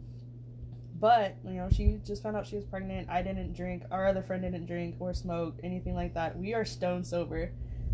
but 1.00 1.36
you 1.46 1.52
know, 1.54 1.70
she 1.72 2.00
just 2.06 2.24
found 2.24 2.36
out 2.38 2.48
she 2.48 2.56
was 2.56 2.66
pregnant. 2.66 3.10
I 3.10 3.22
didn't 3.22 3.54
drink. 3.54 3.84
Our 3.92 4.08
other 4.08 4.22
friend 4.22 4.42
didn't 4.44 4.66
drink 4.66 4.96
or 5.00 5.14
smoke 5.14 5.56
anything 5.64 5.96
like 5.96 6.14
that. 6.16 6.38
We 6.38 6.54
are 6.54 6.66
stone 6.66 7.04
sober. 7.04 7.52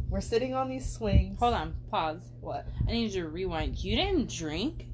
We're 0.09 0.21
sitting 0.21 0.53
on 0.53 0.69
these 0.69 0.89
swings. 0.91 1.39
Hold 1.39 1.53
on. 1.55 1.73
Pause. 1.89 2.21
What? 2.41 2.67
I 2.87 2.91
need 2.91 3.11
you 3.13 3.23
to 3.23 3.29
rewind. 3.29 3.83
You 3.83 3.95
didn't 3.95 4.29
drink? 4.29 4.87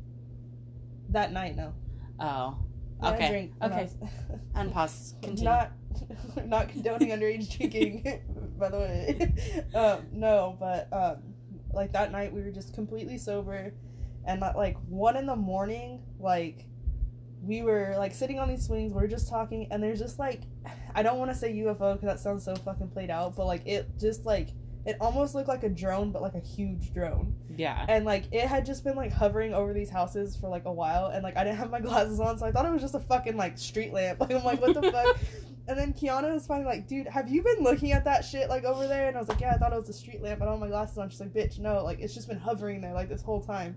That 1.10 1.32
night, 1.34 1.56
no. 1.56 1.74
Oh. 2.20 2.58
Yeah, 3.02 3.10
I 3.10 3.16
Okay. 3.16 3.52
I 3.62 3.66
Okay. 3.66 3.82
was- 3.84 3.98
Unpause. 4.56 5.14
Continue. 5.22 5.44
Not, 5.46 5.72
not 6.46 6.70
condoning 6.70 7.10
underage 7.10 7.56
drinking, 7.58 8.22
by 8.60 8.70
the 8.70 8.78
way. 8.78 9.34
um, 9.76 10.06
no, 10.14 10.56
but 10.60 10.88
um, 10.94 11.18
like 11.74 11.92
that 11.94 12.12
night 12.12 12.32
we 12.34 12.42
were 12.42 12.52
just 12.52 12.74
completely 12.74 13.18
sober, 13.18 13.74
and 14.26 14.44
at 14.44 14.56
like 14.58 14.78
one 14.88 15.16
in 15.18 15.26
the 15.26 15.36
morning, 15.36 16.02
like 16.20 16.66
we 17.44 17.62
were 17.62 17.96
like 17.98 18.14
sitting 18.14 18.40
on 18.40 18.48
these 18.50 18.66
swings, 18.66 18.94
we 18.94 19.04
are 19.04 19.08
just 19.08 19.30
talking, 19.30 19.68
and 19.72 19.82
there's 19.82 20.00
just 20.00 20.20
like, 20.20 20.42
I 20.96 21.04
don't 21.04 21.18
want 21.20 21.32
to 21.32 21.38
say 21.38 21.54
UFO 21.54 21.94
because 21.94 22.08
that 22.08 22.20
sounds 22.20 22.44
so 22.44 22.56
fucking 22.56 22.90
played 22.90 23.10
out, 23.10 23.36
but 23.36 23.46
like 23.46 23.66
it 23.66 23.90
just 24.00 24.26
like 24.26 24.50
it 24.86 24.98
almost 25.02 25.36
looked 25.36 25.48
like 25.48 25.64
a 25.64 25.70
drone, 25.70 26.12
but 26.12 26.22
like 26.22 26.36
a 26.36 26.40
huge 26.40 26.94
drone. 26.94 27.36
Yeah. 27.58 27.86
and 27.90 28.06
like 28.06 28.24
it 28.32 28.48
had 28.48 28.66
just 28.66 28.86
been 28.86 28.96
like 28.96 29.12
hovering 29.12 29.54
over 29.54 29.74
these 29.74 29.90
houses 29.90 30.34
for 30.38 30.48
like 30.48 30.64
a 30.64 30.72
while 30.72 31.08
and 31.08 31.24
like 31.24 31.36
i 31.36 31.44
didn't 31.44 31.58
have 31.58 31.70
my 31.70 31.82
glasses 31.88 32.22
on 32.22 32.40
so 32.40 32.46
i 32.46 32.54
thought 32.54 32.66
it 32.66 32.72
was 32.72 32.82
just 32.82 32.96
a 32.96 33.02
fucking 33.02 33.36
like 33.36 33.58
street 33.58 33.92
lamp. 33.92 34.20
Like 34.22 34.32
i'm 34.32 34.46
like 34.46 34.62
what 34.62 34.74
the 34.74 34.90
fuck? 34.90 35.18
And 35.68 35.78
then 35.78 35.92
kiana 35.94 36.34
was 36.34 36.48
finally 36.48 36.66
like 36.66 36.88
dude 36.88 37.08
have 37.08 37.28
you 37.30 37.44
been 37.44 37.62
looking 37.62 37.92
at 37.92 38.06
that 38.06 38.24
shit 38.24 38.48
like 38.50 38.64
over 38.64 38.88
there? 38.88 39.10
And 39.10 39.18
i 39.18 39.20
was 39.20 39.28
like 39.28 39.42
yeah 39.42 39.52
i 39.54 39.58
thought 39.58 39.74
it 39.74 39.80
was 39.80 39.90
a 39.90 39.94
street 39.94 40.22
lamp. 40.22 40.42
I 40.42 40.46
don't 40.46 40.54
have 40.54 40.62
my 40.62 40.68
glasses 40.70 40.98
on. 40.98 41.10
She's 41.10 41.20
like 41.20 41.34
bitch 41.34 41.60
no 41.60 41.84
like 41.84 42.00
it's 42.00 42.14
just 42.14 42.30
been 42.30 42.40
hovering 42.40 42.80
there 42.80 42.94
like 42.94 43.10
this 43.10 43.22
whole 43.22 43.42
time 43.42 43.76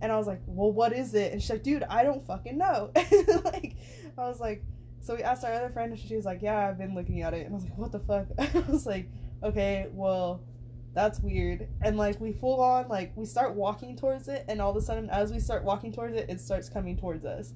and 0.00 0.12
i 0.12 0.16
was 0.16 0.26
like 0.26 0.40
well 0.46 0.72
what 0.72 0.92
is 0.92 1.14
it 1.14 1.32
and 1.32 1.40
she's 1.40 1.50
like 1.50 1.62
dude 1.62 1.82
i 1.84 2.02
don't 2.02 2.26
fucking 2.26 2.58
know 2.58 2.90
like 3.44 3.76
i 4.18 4.28
was 4.28 4.40
like 4.40 4.64
so 5.00 5.14
we 5.14 5.22
asked 5.22 5.44
our 5.44 5.52
other 5.52 5.70
friend 5.70 5.92
and 5.92 6.00
she 6.00 6.16
was 6.16 6.24
like 6.24 6.42
yeah 6.42 6.68
i've 6.68 6.78
been 6.78 6.94
looking 6.94 7.22
at 7.22 7.34
it 7.34 7.46
and 7.46 7.52
i 7.52 7.54
was 7.54 7.64
like 7.64 7.78
what 7.78 7.92
the 7.92 8.00
fuck 8.00 8.26
i 8.38 8.70
was 8.70 8.86
like 8.86 9.08
okay 9.42 9.86
well 9.92 10.42
that's 10.96 11.20
weird. 11.20 11.68
And 11.82 11.98
like 11.98 12.18
we 12.20 12.32
full 12.32 12.60
on 12.60 12.88
like 12.88 13.12
we 13.14 13.26
start 13.26 13.54
walking 13.54 13.96
towards 13.96 14.28
it, 14.28 14.46
and 14.48 14.60
all 14.60 14.70
of 14.70 14.76
a 14.76 14.80
sudden, 14.80 15.08
as 15.10 15.30
we 15.30 15.38
start 15.38 15.62
walking 15.62 15.92
towards 15.92 16.16
it, 16.16 16.28
it 16.30 16.40
starts 16.40 16.70
coming 16.70 16.96
towards 16.96 17.24
us, 17.26 17.52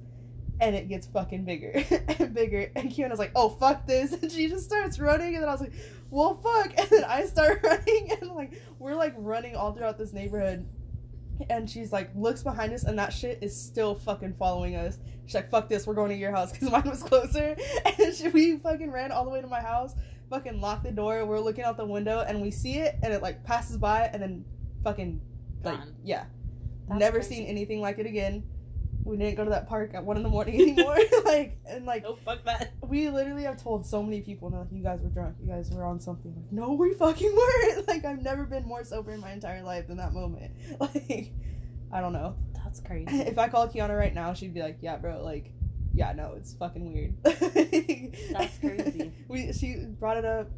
and 0.61 0.77
it 0.77 0.89
gets 0.89 1.07
fucking 1.07 1.45
bigger 1.47 1.73
and 2.19 2.35
bigger. 2.35 2.71
And 2.77 2.91
Kiona's 2.91 3.19
like, 3.19 3.33
"Oh 3.35 3.49
fuck 3.49 3.87
this!" 3.87 4.13
And 4.13 4.31
she 4.31 4.49
just 4.49 4.67
starts 4.67 5.01
running, 5.01 5.35
and 5.35 5.43
then 5.43 5.49
I 5.49 5.53
was 5.53 5.63
like, 5.63 5.73
"Well 6.11 6.37
fuck!" 6.37 6.79
And 6.79 6.91
then 6.91 7.05
I 7.05 7.25
start 7.25 7.63
running, 7.65 8.13
and 8.21 8.31
like 8.31 8.61
we're 8.79 8.95
like 8.95 9.15
running 9.17 9.57
all 9.57 9.73
throughout 9.73 9.97
this 9.97 10.13
neighborhood. 10.13 10.69
And 11.49 11.69
she's 11.69 11.93
like, 11.93 12.11
looks 12.15 12.43
behind 12.43 12.73
us, 12.73 12.85
and 12.85 12.99
that 12.99 13.13
shit 13.13 13.39
is 13.43 13.59
still 13.59 13.95
fucking 13.95 14.35
following 14.39 14.77
us. 14.77 14.99
She's 15.27 15.35
like, 15.35 15.51
fuck 15.51 15.69
this, 15.69 15.87
we're 15.87 15.95
going 15.95 16.11
to 16.11 16.17
your 16.17 16.33
house 16.33 16.53
because 16.53 16.71
mine 16.73 16.89
was 16.89 17.03
closer. 17.03 17.57
And 17.99 18.15
she, 18.15 18.29
we 18.29 18.57
fucking 18.59 18.91
ran 18.91 19.13
all 19.13 19.25
the 19.25 19.31
way 19.31 19.41
to 19.41 19.47
my 19.47 19.61
house 19.61 19.95
fucking 20.31 20.61
locked 20.61 20.85
the 20.85 20.93
door. 20.93 21.27
We're 21.27 21.41
looking 21.41 21.65
out 21.65 21.77
the 21.77 21.85
window 21.85 22.21
and 22.27 22.41
we 22.41 22.51
see 22.51 22.79
it 22.79 22.97
and 23.03 23.13
it 23.13 23.21
like 23.21 23.45
passes 23.45 23.77
by 23.77 24.03
and 24.13 24.23
then 24.23 24.45
fucking 24.85 25.21
like 25.65 25.79
Gone. 25.79 25.95
yeah. 26.05 26.25
That's 26.89 27.01
Never 27.01 27.19
crazy. 27.19 27.35
seen 27.35 27.47
anything 27.47 27.81
like 27.81 27.99
it 27.99 28.07
again. 28.07 28.45
We 29.05 29.17
didn't 29.17 29.37
go 29.37 29.45
to 29.45 29.51
that 29.51 29.69
park 29.69 29.93
at 29.95 30.05
one 30.05 30.17
in 30.17 30.23
the 30.23 30.29
morning 30.29 30.61
anymore. 30.61 30.97
like 31.25 31.59
and 31.67 31.87
like 31.87 32.05
Oh, 32.07 32.17
fuck 32.25 32.45
that. 32.45 32.73
we 32.87 33.09
literally 33.09 33.45
have 33.45 33.61
told 33.63 33.87
so 33.87 34.03
many 34.03 34.21
people, 34.21 34.49
and 34.49 34.59
like, 34.59 34.69
you 34.71 34.83
guys 34.83 35.01
were 35.03 35.09
drunk, 35.09 35.37
you 35.43 35.49
guys 35.49 35.71
were 35.71 35.85
on 35.85 35.99
something. 36.01 36.35
Like, 36.35 36.53
no, 36.53 36.73
we 36.75 36.95
fucking 36.95 37.35
weren't. 37.35 37.87
Like 37.89 38.05
I've 38.05 38.23
never 38.23 38.45
been 38.45 38.65
more 38.67 38.85
sober 38.85 39.11
in 39.13 39.21
my 39.21 39.33
entire 39.33 39.63
life 39.63 39.89
than 39.89 39.97
that 39.97 40.13
moment. 40.13 40.53
Like 40.81 41.33
I 41.93 42.01
don't 42.01 42.13
know. 42.13 42.37
That's 42.55 42.81
crazy. 42.81 43.21
If 43.21 43.39
I 43.39 43.49
called 43.49 43.73
Kiana 43.73 43.99
right 43.99 44.15
now, 44.15 44.33
she'd 44.33 44.55
be 44.55 44.61
like, 44.63 44.79
"Yeah, 44.81 44.97
bro, 44.97 45.25
like, 45.25 45.53
yeah, 45.93 46.13
no, 46.13 46.35
it's 46.37 46.53
fucking 46.55 46.93
weird." 46.93 47.15
That's 47.25 48.59
crazy. 48.59 49.13
we 49.29 49.53
she 49.53 49.87
brought 49.99 50.19
it 50.19 50.25
up 50.25 50.49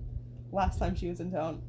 last 0.50 0.78
time 0.78 0.94
she 0.94 1.08
was 1.08 1.20
in 1.20 1.30
town, 1.32 1.62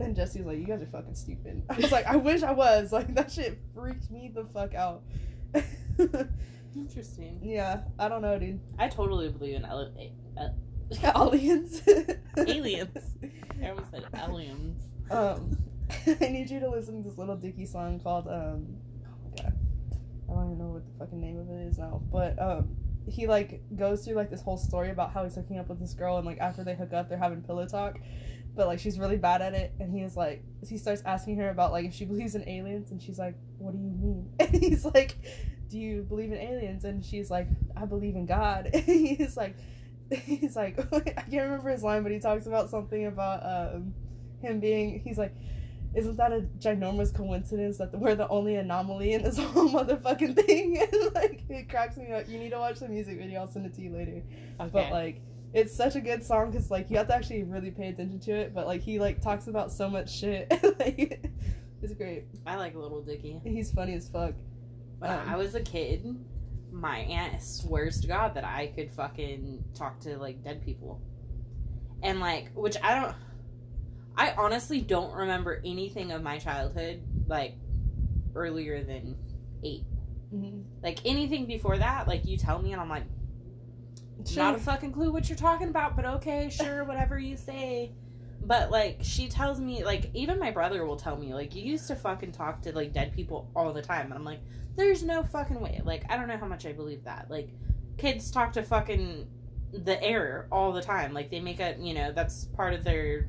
and 0.00 0.16
Jesse 0.16 0.38
was 0.38 0.46
like, 0.46 0.58
"You 0.58 0.64
guys 0.64 0.80
are 0.80 0.86
fucking 0.86 1.14
stupid." 1.14 1.62
I 1.68 1.76
was 1.76 1.92
like, 1.92 2.06
"I 2.06 2.16
wish 2.16 2.42
I 2.42 2.52
was." 2.52 2.92
Like 2.92 3.14
that 3.14 3.30
shit 3.30 3.58
freaked 3.74 4.10
me 4.10 4.30
the 4.34 4.44
fuck 4.54 4.74
out. 4.74 5.02
Interesting. 6.74 7.40
yeah, 7.42 7.82
I 7.98 8.08
don't 8.08 8.22
know, 8.22 8.38
dude. 8.38 8.60
I 8.78 8.88
totally 8.88 9.28
believe 9.30 9.56
in 9.56 9.64
ele- 9.64 9.92
uh, 10.38 10.48
Aliens. 11.16 11.82
aliens. 12.36 13.16
I 13.62 13.70
almost 13.70 13.90
said 13.90 14.04
aliens. 14.14 14.82
Um, 15.10 15.56
I 16.06 16.28
need 16.28 16.50
you 16.50 16.60
to 16.60 16.70
listen 16.70 17.02
to 17.02 17.08
this 17.08 17.18
Lil 17.18 17.36
Dicky 17.36 17.66
song 17.66 18.00
called 18.00 18.28
um. 18.28 18.66
Oh 19.04 19.30
my 19.36 19.42
god, 19.42 19.54
I 20.28 20.34
don't 20.34 20.46
even 20.46 20.58
know 20.58 20.66
what 20.68 20.84
the 20.84 20.98
fucking 20.98 21.20
name 21.20 21.38
of 21.38 21.48
it 21.50 21.66
is 21.68 21.78
now. 21.78 22.02
But 22.10 22.40
um, 22.40 22.76
he 23.06 23.26
like 23.26 23.62
goes 23.76 24.04
through 24.04 24.14
like 24.14 24.30
this 24.30 24.42
whole 24.42 24.56
story 24.56 24.90
about 24.90 25.12
how 25.12 25.24
he's 25.24 25.34
hooking 25.34 25.58
up 25.58 25.68
with 25.68 25.80
this 25.80 25.94
girl, 25.94 26.18
and 26.18 26.26
like 26.26 26.38
after 26.38 26.64
they 26.64 26.74
hook 26.74 26.92
up, 26.92 27.08
they're 27.08 27.18
having 27.18 27.42
pillow 27.42 27.66
talk. 27.66 27.98
But 28.54 28.66
like 28.66 28.78
she's 28.78 28.98
really 28.98 29.16
bad 29.16 29.42
at 29.42 29.54
it, 29.54 29.72
and 29.80 29.92
he 29.92 30.02
is 30.02 30.16
like 30.16 30.42
he 30.66 30.78
starts 30.78 31.02
asking 31.04 31.36
her 31.38 31.50
about 31.50 31.72
like 31.72 31.86
if 31.86 31.94
she 31.94 32.04
believes 32.04 32.34
in 32.34 32.48
aliens, 32.48 32.90
and 32.90 33.00
she's 33.00 33.18
like, 33.18 33.34
"What 33.58 33.72
do 33.72 33.78
you 33.78 33.90
mean?" 33.90 34.30
And 34.40 34.62
he's 34.62 34.84
like, 34.84 35.16
"Do 35.68 35.78
you 35.78 36.02
believe 36.02 36.32
in 36.32 36.38
aliens?" 36.38 36.84
And 36.84 37.04
she's 37.04 37.30
like, 37.30 37.48
"I 37.76 37.86
believe 37.86 38.16
in 38.16 38.26
God." 38.26 38.70
And 38.74 38.82
he's 38.84 39.36
like, 39.36 39.56
he's 40.10 40.56
like, 40.56 40.78
I 40.94 41.00
can't 41.00 41.32
remember 41.32 41.70
his 41.70 41.82
line, 41.82 42.02
but 42.02 42.12
he 42.12 42.18
talks 42.18 42.46
about 42.46 42.70
something 42.70 43.06
about 43.06 43.74
um 43.74 43.94
him 44.40 44.60
being 44.60 45.00
he's 45.04 45.18
like 45.18 45.34
isn't 45.94 46.16
that 46.16 46.32
a 46.32 46.40
ginormous 46.58 47.14
coincidence 47.14 47.76
that 47.78 47.92
we're 47.98 48.14
the 48.14 48.28
only 48.28 48.56
anomaly 48.56 49.12
in 49.12 49.22
this 49.22 49.38
whole 49.52 49.68
motherfucking 49.68 50.34
thing 50.46 50.78
and 50.92 51.14
like 51.14 51.42
it 51.48 51.68
cracks 51.68 51.96
me 51.96 52.10
up 52.12 52.28
you 52.28 52.38
need 52.38 52.50
to 52.50 52.58
watch 52.58 52.78
the 52.80 52.88
music 52.88 53.18
video 53.18 53.40
i'll 53.40 53.48
send 53.50 53.66
it 53.66 53.74
to 53.74 53.82
you 53.82 53.90
later 53.90 54.22
Okay. 54.60 54.70
but 54.72 54.90
like 54.90 55.20
it's 55.52 55.74
such 55.74 55.96
a 55.96 56.00
good 56.00 56.24
song 56.24 56.50
because 56.50 56.70
like 56.70 56.90
you 56.90 56.96
have 56.96 57.08
to 57.08 57.14
actually 57.14 57.42
really 57.42 57.70
pay 57.70 57.88
attention 57.88 58.18
to 58.20 58.32
it 58.32 58.54
but 58.54 58.66
like 58.66 58.80
he 58.80 58.98
like 58.98 59.20
talks 59.20 59.48
about 59.48 59.70
so 59.70 59.88
much 59.88 60.10
shit 60.18 60.50
like 60.78 61.22
it's 61.82 61.92
great 61.94 62.24
I 62.46 62.56
like 62.56 62.74
Lil 62.74 63.02
Dicky. 63.02 63.40
he's 63.44 63.70
funny 63.72 63.94
as 63.94 64.08
fuck 64.08 64.34
When 64.98 65.10
Um, 65.10 65.28
I 65.28 65.36
was 65.36 65.54
a 65.56 65.60
kid, 65.60 66.06
my 66.70 66.98
aunt 67.00 67.42
swears 67.42 68.00
to 68.00 68.06
God 68.06 68.34
that 68.34 68.44
I 68.44 68.68
could 68.68 68.90
fucking 68.92 69.62
talk 69.74 69.98
to 70.00 70.16
like 70.16 70.42
dead 70.44 70.64
people. 70.64 71.00
And 72.02 72.18
like, 72.20 72.50
which 72.54 72.76
I 72.82 72.94
don't. 73.00 73.14
I 74.16 74.32
honestly 74.32 74.80
don't 74.80 75.12
remember 75.12 75.60
anything 75.64 76.12
of 76.12 76.22
my 76.22 76.38
childhood 76.38 77.02
like 77.26 77.54
earlier 78.34 78.82
than 78.84 79.16
eight. 79.62 79.84
Mhm. 80.34 80.64
Like 80.82 81.00
anything 81.04 81.46
before 81.46 81.78
that, 81.78 82.08
like 82.08 82.24
you 82.26 82.36
tell 82.36 82.60
me, 82.60 82.72
and 82.72 82.80
I'm 82.80 82.88
like, 82.88 83.04
Sure. 84.26 84.42
not 84.44 84.54
a 84.54 84.58
fucking 84.58 84.92
clue 84.92 85.10
what 85.12 85.28
you're 85.28 85.38
talking 85.38 85.68
about, 85.68 85.96
but 85.96 86.04
okay, 86.04 86.48
sure, 86.50 86.84
whatever 86.86 87.18
you 87.18 87.36
say. 87.36 87.92
But 88.44 88.70
like 88.70 88.98
she 89.02 89.28
tells 89.28 89.60
me, 89.60 89.84
like 89.84 90.10
even 90.14 90.38
my 90.38 90.50
brother 90.50 90.84
will 90.84 90.96
tell 90.96 91.16
me, 91.16 91.32
like 91.34 91.54
you 91.54 91.62
used 91.62 91.86
to 91.88 91.96
fucking 91.96 92.32
talk 92.32 92.60
to 92.62 92.72
like 92.74 92.92
dead 92.92 93.12
people 93.14 93.50
all 93.54 93.72
the 93.72 93.82
time, 93.82 94.06
and 94.06 94.14
I'm 94.14 94.24
like, 94.24 94.40
there's 94.76 95.02
no 95.02 95.22
fucking 95.22 95.60
way. 95.60 95.80
Like 95.84 96.04
I 96.10 96.16
don't 96.16 96.28
know 96.28 96.36
how 96.38 96.46
much 96.46 96.66
I 96.66 96.72
believe 96.72 97.04
that. 97.04 97.30
Like 97.30 97.50
kids 97.98 98.30
talk 98.30 98.52
to 98.54 98.62
fucking 98.62 99.26
the 99.72 100.02
air 100.02 100.46
all 100.52 100.72
the 100.72 100.82
time. 100.82 101.12
Like 101.14 101.30
they 101.30 101.40
make 101.40 101.60
a, 101.60 101.76
you 101.78 101.94
know, 101.94 102.12
that's 102.12 102.46
part 102.46 102.74
of 102.74 102.84
their. 102.84 103.28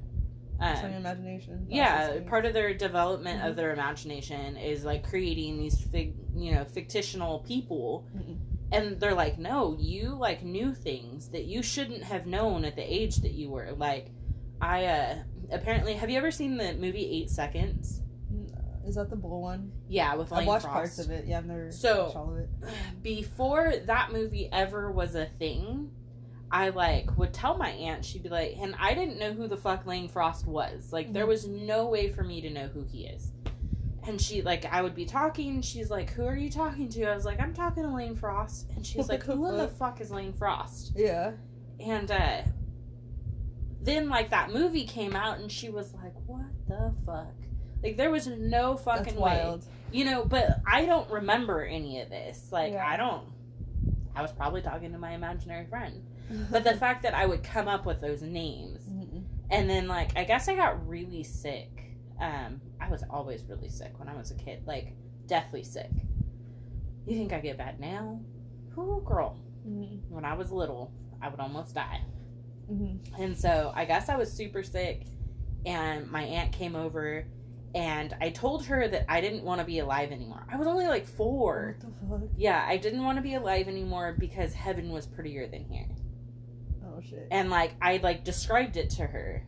Um, 0.64 0.94
imagination 0.94 1.68
yeah, 1.70 2.20
part 2.28 2.46
of 2.46 2.54
their 2.54 2.74
development 2.74 3.42
Mhm. 3.42 3.50
of 3.50 3.56
their 3.56 3.74
imagination 3.74 4.56
is 4.58 4.86
like 4.86 5.04
creating 5.04 5.58
these 5.58 5.80
fig, 5.80 6.16
you 6.36 6.54
know, 6.54 6.64
fictional 6.66 7.40
people. 7.40 8.06
Mhm. 8.16 8.38
and 8.72 9.00
they're 9.00 9.14
like 9.14 9.38
no 9.38 9.76
you 9.78 10.16
like 10.16 10.42
knew 10.44 10.74
things 10.74 11.30
that 11.30 11.44
you 11.46 11.62
shouldn't 11.62 12.02
have 12.04 12.26
known 12.26 12.66
at 12.66 12.76
the 12.76 12.82
age 12.82 13.18
that 13.18 13.34
you 13.34 13.50
were. 13.52 13.72
Like 13.74 14.10
i 14.62 14.86
uh 14.86 15.16
apparently 15.52 15.94
have 15.94 16.10
you 16.10 16.18
ever 16.18 16.32
seen 16.32 16.58
the 16.58 16.74
movie 16.74 17.06
eight 17.22 17.30
seconds? 17.30 18.02
Is 18.86 18.96
that 18.96 19.10
the 19.10 19.16
bull 19.16 19.42
one? 19.42 19.72
Yeah 19.88 20.16
with 20.16 20.34
i've 20.34 20.48
watched 20.48 20.64
Frost. 20.66 20.74
parts 20.74 21.00
of 21.00 21.12
it. 21.12 21.26
Yeah 21.28 21.38
i've 21.38 21.46
never 21.46 21.72
So- 21.72 22.06
watched 22.06 22.16
all 22.16 22.32
of 22.32 22.38
it. 22.40 22.50
before 23.04 23.74
that 23.86 24.12
movie 24.12 24.50
ever 24.52 24.92
was 24.92 25.14
a 25.16 25.28
thing 25.38 25.92
i 26.54 26.70
like 26.70 27.18
would 27.18 27.34
tell 27.34 27.58
my 27.58 27.70
aunt 27.72 28.06
she'd 28.06 28.24
be 28.24 28.30
like 28.30 28.56
and 28.60 28.76
i 28.80 28.94
didn't 28.94 29.18
know 29.20 29.34
who 29.34 29.48
the 29.48 29.58
fuck 29.58 29.86
lane 29.86 30.08
frost 30.08 30.46
was 30.48 30.94
like 30.94 31.12
there 31.12 31.26
Mhm. 31.26 31.30
was 31.30 31.48
no 31.48 31.88
way 31.90 32.10
for 32.10 32.24
me 32.24 32.40
to 32.42 32.50
know 32.50 32.68
who 32.68 32.84
he 32.84 33.06
is 33.08 33.32
and 34.08 34.22
she 34.22 34.42
like 34.42 34.64
i 34.66 34.82
would 34.82 34.94
be 34.96 35.06
talking 35.06 35.62
she's 35.62 35.90
like 35.90 36.12
who 36.12 36.26
are 36.26 36.36
you 36.38 36.50
talking 36.50 36.88
to 36.90 37.04
i 37.06 37.16
was 37.16 37.26
like 37.26 37.42
i'm 37.42 37.54
talking 37.54 37.84
to 37.84 37.90
lane 37.90 38.16
frost 38.16 38.70
and 38.76 38.86
she's 38.86 39.10
like 39.10 39.24
who 39.24 39.48
in 39.50 39.58
the 39.58 39.68
fuck? 39.80 40.00
is 40.00 40.12
lane 40.12 40.32
frost 40.34 40.94
yeah 40.96 41.32
And 41.80 42.10
uh 42.12 42.42
then 43.82 44.08
like 44.10 44.30
that 44.30 44.52
movie 44.54 44.86
came 44.86 45.16
out 45.16 45.40
and 45.40 45.52
she 45.52 45.70
was 45.70 45.94
like, 45.96 46.14
What 46.26 46.46
the 46.68 46.94
fuck? 47.06 47.34
Like 47.84 47.98
there 47.98 48.12
was 48.12 48.28
no 48.28 48.78
fucking 48.78 49.16
way. 49.16 49.22
wild 49.44 49.66
You 49.92 50.06
know, 50.06 50.24
but 50.24 50.62
I 50.66 50.86
don't 50.86 51.10
remember 51.12 51.64
any 51.66 52.00
of 52.00 52.10
this. 52.10 52.48
Like 52.52 52.74
Yeah. 52.74 52.88
I 52.88 52.96
don't 52.96 53.24
I 54.16 54.22
was 54.22 54.32
probably 54.32 54.62
talking 54.62 54.92
to 54.94 54.98
my 54.98 55.12
imaginary 55.14 55.66
friend. 55.66 56.02
But 56.52 56.64
the 56.64 56.76
fact 56.76 57.04
that 57.04 57.14
I 57.14 57.26
would 57.26 57.44
come 57.44 57.68
up 57.68 57.86
with 57.86 58.02
those 58.02 58.22
names 58.22 58.84
Mhm. 58.90 59.24
and 59.52 59.70
then 59.70 59.88
like 59.88 60.16
I 60.18 60.24
guess 60.24 60.48
I 60.48 60.56
got 60.56 60.88
really 60.88 61.24
sick 61.24 61.70
Um, 62.20 62.62
I 62.80 62.90
was 62.90 63.04
always 63.10 63.44
really 63.50 63.70
sick 63.70 63.98
when 64.00 64.08
I 64.08 64.16
was 64.16 64.30
a 64.32 64.36
kid, 64.36 64.66
like 64.68 64.94
deathly 65.26 65.64
sick. 65.64 65.90
You 67.06 67.18
think 67.18 67.34
I 67.34 67.40
get 67.40 67.58
bad 67.58 67.80
now? 67.80 68.20
Whoo, 68.76 69.02
girl. 69.04 69.38
Mm-hmm. 69.68 70.14
When 70.14 70.24
I 70.24 70.34
was 70.36 70.52
little, 70.52 70.92
I 71.22 71.28
would 71.28 71.40
almost 71.40 71.74
die. 71.76 72.02
Mm-hmm. 72.72 73.22
And 73.22 73.38
so 73.38 73.74
I 73.76 73.86
guess 73.86 74.10
I 74.10 74.16
was 74.16 74.32
super 74.32 74.64
sick, 74.64 75.08
and 75.66 76.10
my 76.10 76.24
aunt 76.24 76.52
came 76.54 76.76
over, 76.76 77.26
and 77.76 78.16
I 78.22 78.30
told 78.30 78.64
her 78.68 78.88
that 78.88 79.06
I 79.12 79.20
didn't 79.20 79.44
want 79.44 79.60
to 79.60 79.66
be 79.66 79.80
alive 79.80 80.12
anymore. 80.12 80.46
I 80.50 80.56
was 80.56 80.68
only 80.68 80.88
like 80.88 81.06
four. 81.08 81.78
What 81.82 82.20
the 82.22 82.28
fuck? 82.28 82.30
Yeah, 82.38 82.64
I 82.66 82.78
didn't 82.78 83.04
want 83.04 83.18
to 83.18 83.22
be 83.24 83.34
alive 83.34 83.68
anymore 83.68 84.16
because 84.18 84.54
heaven 84.54 84.92
was 84.92 85.08
prettier 85.08 85.48
than 85.48 85.66
here. 85.66 85.88
Shit. 87.10 87.28
And 87.32 87.50
like 87.50 87.76
I 87.82 87.98
like 87.98 88.24
described 88.24 88.78
it 88.78 88.90
to 88.92 89.06
her. 89.06 89.46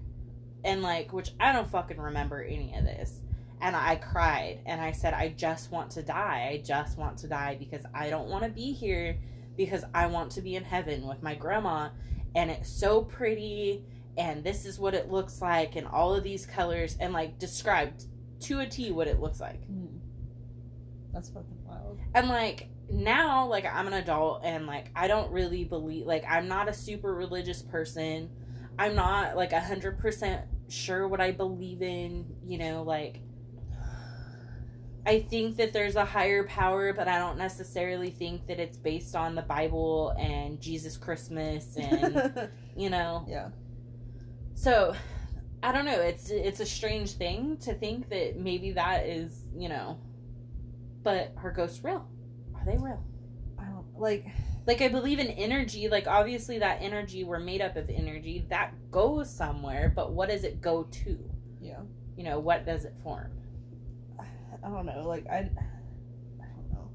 And 0.63 0.81
like 0.81 1.13
which 1.13 1.31
I 1.39 1.51
don't 1.51 1.69
fucking 1.69 1.97
remember 1.97 2.41
any 2.41 2.73
of 2.75 2.83
this. 2.83 3.21
And 3.61 3.75
I 3.75 3.95
cried 3.95 4.59
and 4.65 4.81
I 4.81 4.91
said 4.91 5.13
I 5.13 5.29
just 5.29 5.71
want 5.71 5.91
to 5.91 6.03
die. 6.03 6.49
I 6.51 6.61
just 6.63 6.97
want 6.97 7.17
to 7.19 7.27
die 7.27 7.55
because 7.57 7.85
I 7.93 8.09
don't 8.09 8.29
want 8.29 8.43
to 8.43 8.49
be 8.49 8.73
here 8.73 9.17
because 9.55 9.83
I 9.93 10.07
want 10.07 10.31
to 10.33 10.41
be 10.41 10.55
in 10.55 10.63
heaven 10.63 11.07
with 11.07 11.23
my 11.23 11.35
grandma 11.35 11.89
and 12.35 12.51
it's 12.51 12.69
so 12.69 13.01
pretty 13.01 13.83
and 14.17 14.43
this 14.43 14.65
is 14.65 14.79
what 14.79 14.93
it 14.93 15.09
looks 15.11 15.41
like 15.41 15.75
and 15.75 15.87
all 15.87 16.13
of 16.13 16.23
these 16.23 16.45
colors 16.45 16.97
and 16.99 17.13
like 17.13 17.39
described 17.39 18.05
to 18.41 18.59
a 18.59 18.65
T 18.65 18.91
what 18.91 19.07
it 19.07 19.19
looks 19.19 19.39
like. 19.39 19.61
Mm. 19.69 19.99
That's 21.13 21.29
fucking 21.29 21.63
wild. 21.65 21.99
And 22.13 22.27
like 22.27 22.67
now, 22.89 23.47
like 23.47 23.65
I'm 23.65 23.87
an 23.87 23.93
adult 23.93 24.41
and 24.43 24.67
like 24.67 24.91
I 24.95 25.07
don't 25.07 25.31
really 25.31 25.63
believe 25.63 26.05
like 26.05 26.23
I'm 26.27 26.47
not 26.47 26.69
a 26.69 26.73
super 26.73 27.13
religious 27.13 27.61
person. 27.61 28.29
I'm 28.77 28.95
not 28.95 29.35
like 29.35 29.53
a 29.53 29.59
hundred 29.59 29.99
percent 29.99 30.41
sure 30.67 31.07
what 31.07 31.21
I 31.21 31.31
believe 31.31 31.81
in, 31.81 32.25
you 32.45 32.57
know, 32.57 32.83
like 32.83 33.21
I 35.07 35.21
think 35.21 35.57
that 35.57 35.71
there's 35.71 35.95
a 35.95 36.05
higher 36.05 36.45
power, 36.45 36.91
but 36.91 37.07
I 37.07 37.19
don't 37.19 37.37
necessarily 37.37 38.09
think 38.09 38.47
that 38.47 38.59
it's 38.59 38.77
based 38.77 39.15
on 39.15 39.35
the 39.35 39.43
Bible 39.43 40.15
and 40.19 40.59
Jesus 40.59 40.97
Christmas 40.97 41.77
and 41.77 42.49
you 42.75 42.89
know. 42.89 43.25
yeah. 43.27 43.49
So 44.55 44.95
I 45.61 45.71
don't 45.71 45.85
know, 45.85 45.99
it's 45.99 46.29
it's 46.29 46.59
a 46.59 46.65
strange 46.65 47.13
thing 47.13 47.57
to 47.57 47.73
think 47.73 48.09
that 48.09 48.37
maybe 48.37 48.71
that 48.73 49.05
is, 49.05 49.43
you 49.55 49.69
know, 49.69 49.99
but 51.03 51.33
her 51.37 51.51
ghosts 51.51 51.83
real? 51.83 52.07
Are 52.55 52.65
they 52.65 52.77
real? 52.77 53.03
I 53.59 53.65
don't 53.65 53.87
like. 53.97 54.25
Like 54.67 54.81
I 54.81 54.87
believe 54.87 55.19
in 55.19 55.27
energy. 55.27 55.87
Like 55.89 56.07
obviously 56.07 56.59
that 56.59 56.81
energy 56.81 57.23
we're 57.23 57.39
made 57.39 57.61
up 57.61 57.75
of 57.75 57.89
energy 57.89 58.45
that 58.49 58.73
goes 58.91 59.29
somewhere, 59.29 59.93
but 59.95 60.13
what 60.13 60.29
does 60.29 60.43
it 60.43 60.61
go 60.61 60.83
to? 60.83 61.19
Yeah. 61.61 61.81
You 62.17 62.23
know, 62.23 62.39
what 62.39 62.65
does 62.65 62.85
it 62.85 62.93
form? 63.03 63.31
I 64.19 64.69
don't 64.69 64.85
know. 64.85 65.03
Like 65.07 65.27
I. 65.27 65.37
I 65.37 66.45
don't 66.55 66.71
know. 66.71 66.91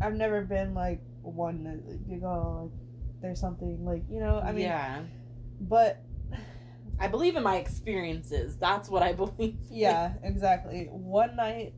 I've 0.00 0.14
never 0.14 0.42
been 0.42 0.74
like 0.74 1.00
one 1.22 1.64
that 1.64 1.98
you 2.08 2.18
oh, 2.18 2.20
go 2.20 2.62
like 2.62 2.72
there's 3.20 3.40
something 3.40 3.84
like 3.84 4.02
you 4.10 4.20
know. 4.20 4.40
I 4.40 4.52
mean, 4.52 4.62
yeah, 4.62 5.02
but 5.60 6.02
I 6.98 7.08
believe 7.08 7.36
in 7.36 7.42
my 7.42 7.56
experiences. 7.56 8.56
That's 8.56 8.88
what 8.88 9.02
I 9.02 9.12
believe. 9.12 9.56
yeah, 9.70 10.14
exactly. 10.22 10.88
One 10.90 11.36
night. 11.36 11.74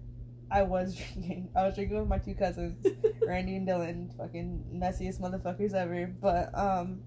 I 0.54 0.62
was 0.62 0.94
drinking. 1.14 1.48
I 1.56 1.64
was 1.66 1.74
drinking 1.74 1.98
with 1.98 2.08
my 2.08 2.18
two 2.18 2.34
cousins, 2.34 2.86
Randy 3.26 3.56
and 3.56 3.66
Dylan, 3.66 4.16
fucking 4.16 4.64
messiest 4.74 5.20
motherfuckers 5.20 5.74
ever. 5.74 6.06
But 6.20 6.56
um, 6.56 7.00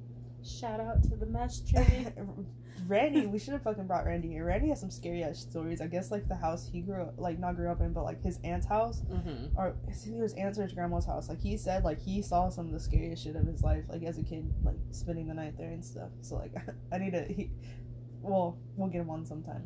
Shout 0.44 0.80
out 0.80 1.04
to 1.04 1.16
the 1.16 1.26
mess 1.26 1.62
tree. 1.62 2.08
Randy, 2.88 3.26
we 3.26 3.40
should 3.40 3.54
have 3.54 3.64
fucking 3.64 3.88
brought 3.88 4.06
Randy 4.06 4.30
here. 4.30 4.46
Randy 4.46 4.70
has 4.70 4.80
some 4.80 4.92
scary 4.92 5.24
ass 5.24 5.40
stories. 5.40 5.82
I 5.82 5.88
guess 5.88 6.12
like 6.12 6.28
the 6.30 6.36
house 6.36 6.70
he 6.72 6.82
grew 6.82 7.02
up, 7.02 7.16
like 7.18 7.38
not 7.40 7.56
grew 7.56 7.70
up 7.72 7.82
in, 7.82 7.92
but 7.92 8.04
like 8.04 8.22
his 8.24 8.40
aunt's 8.44 8.68
house, 8.68 9.02
hmm 9.02 9.48
or 9.58 9.76
his 9.90 10.34
aunt's 10.36 10.60
or 10.60 10.64
his 10.64 10.74
grandma's 10.74 11.06
house. 11.06 11.28
Like 11.28 11.42
he 11.42 11.58
said, 11.58 11.84
like 11.84 12.00
he 12.00 12.22
saw 12.22 12.50
some 12.50 12.68
of 12.68 12.72
the 12.72 12.80
scariest 12.80 13.24
shit 13.24 13.36
of 13.36 13.46
his 13.48 13.62
life, 13.62 13.84
like 13.90 14.04
as 14.04 14.20
a 14.20 14.24
kid, 14.24 14.54
like 14.64 14.78
spending 14.92 15.28
the 15.28 15.34
night 15.34 15.58
there 15.58 15.72
and 15.72 15.84
stuff. 15.84 16.10
So 16.22 16.36
like 16.36 16.54
I 16.94 16.98
need 16.98 17.12
to, 17.14 17.24
he, 17.26 17.50
well, 18.22 18.58
we'll 18.76 18.90
get 18.90 19.02
him 19.02 19.10
on 19.10 19.26
sometime. 19.26 19.64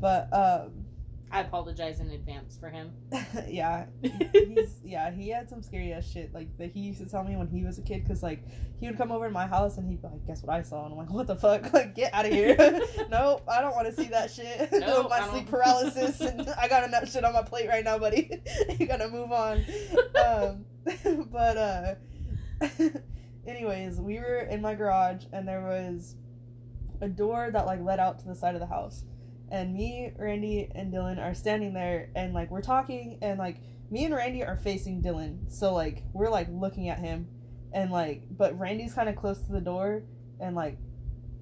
But 0.00 0.28
um, 0.34 0.84
I 1.30 1.40
apologize 1.40 2.00
in 2.00 2.10
advance 2.10 2.56
for 2.58 2.70
him. 2.70 2.90
yeah, 3.48 3.86
he's 4.00 4.80
yeah 4.84 5.10
he 5.10 5.28
had 5.28 5.48
some 5.48 5.62
scary 5.62 5.92
ass 5.92 6.06
shit 6.10 6.32
like 6.32 6.48
that 6.58 6.70
he 6.70 6.80
used 6.80 7.00
to 7.00 7.06
tell 7.06 7.22
me 7.22 7.36
when 7.36 7.46
he 7.48 7.64
was 7.64 7.78
a 7.78 7.82
kid 7.82 8.02
because 8.02 8.22
like 8.22 8.42
he 8.80 8.86
would 8.86 8.96
come 8.96 9.12
over 9.12 9.26
to 9.26 9.32
my 9.32 9.46
house 9.46 9.76
and 9.76 9.86
he'd 9.88 10.00
be 10.00 10.08
like 10.08 10.26
guess 10.26 10.42
what 10.42 10.56
i 10.56 10.62
saw? 10.62 10.84
And 10.84 10.92
i'm 10.92 10.98
like 10.98 11.10
what 11.10 11.26
the 11.26 11.36
fuck? 11.36 11.70
Like 11.72 11.94
get 11.94 12.14
out 12.14 12.24
of 12.24 12.32
here. 12.32 12.56
Nope 13.10 13.42
i 13.48 13.60
don't 13.60 13.74
want 13.74 13.86
to 13.88 13.92
see 13.92 14.08
that 14.08 14.30
shit. 14.30 14.70
Nope, 14.72 15.10
my 15.10 15.16
I 15.16 15.20
don't- 15.20 15.30
sleep 15.32 15.50
paralysis 15.50 16.20
and 16.20 16.48
i 16.58 16.66
got 16.66 16.84
enough 16.84 17.10
shit 17.12 17.24
on 17.24 17.34
my 17.34 17.42
plate 17.42 17.68
right 17.68 17.84
now 17.84 17.98
buddy. 17.98 18.40
You 18.78 18.86
gotta 18.86 19.08
move 19.08 19.30
on. 19.30 19.64
Um 20.24 20.64
but 21.30 21.56
uh 21.58 21.94
anyways 23.46 24.00
we 24.00 24.18
were 24.18 24.40
in 24.50 24.62
my 24.62 24.74
garage 24.74 25.24
and 25.32 25.46
there 25.46 25.60
was 25.62 26.16
a 27.00 27.08
door 27.08 27.50
that 27.52 27.66
like 27.66 27.80
led 27.82 27.98
out 28.00 28.18
to 28.20 28.26
the 28.26 28.34
side 28.34 28.54
of 28.54 28.60
the 28.60 28.66
house 28.66 29.04
and 29.50 29.74
me 29.74 30.12
randy 30.18 30.70
and 30.74 30.92
dylan 30.92 31.18
are 31.18 31.34
standing 31.34 31.72
there 31.72 32.10
and 32.14 32.34
like 32.34 32.50
we're 32.50 32.62
talking 32.62 33.18
and 33.22 33.38
like 33.38 33.60
me 33.90 34.04
and 34.04 34.14
randy 34.14 34.42
are 34.44 34.56
facing 34.56 35.02
dylan 35.02 35.38
so 35.50 35.72
like 35.72 36.02
we're 36.12 36.30
like 36.30 36.48
looking 36.50 36.88
at 36.88 36.98
him 36.98 37.26
and 37.72 37.90
like 37.90 38.22
but 38.30 38.58
randy's 38.58 38.94
kind 38.94 39.08
of 39.08 39.16
close 39.16 39.38
to 39.38 39.52
the 39.52 39.60
door 39.60 40.02
and 40.40 40.54
like 40.54 40.78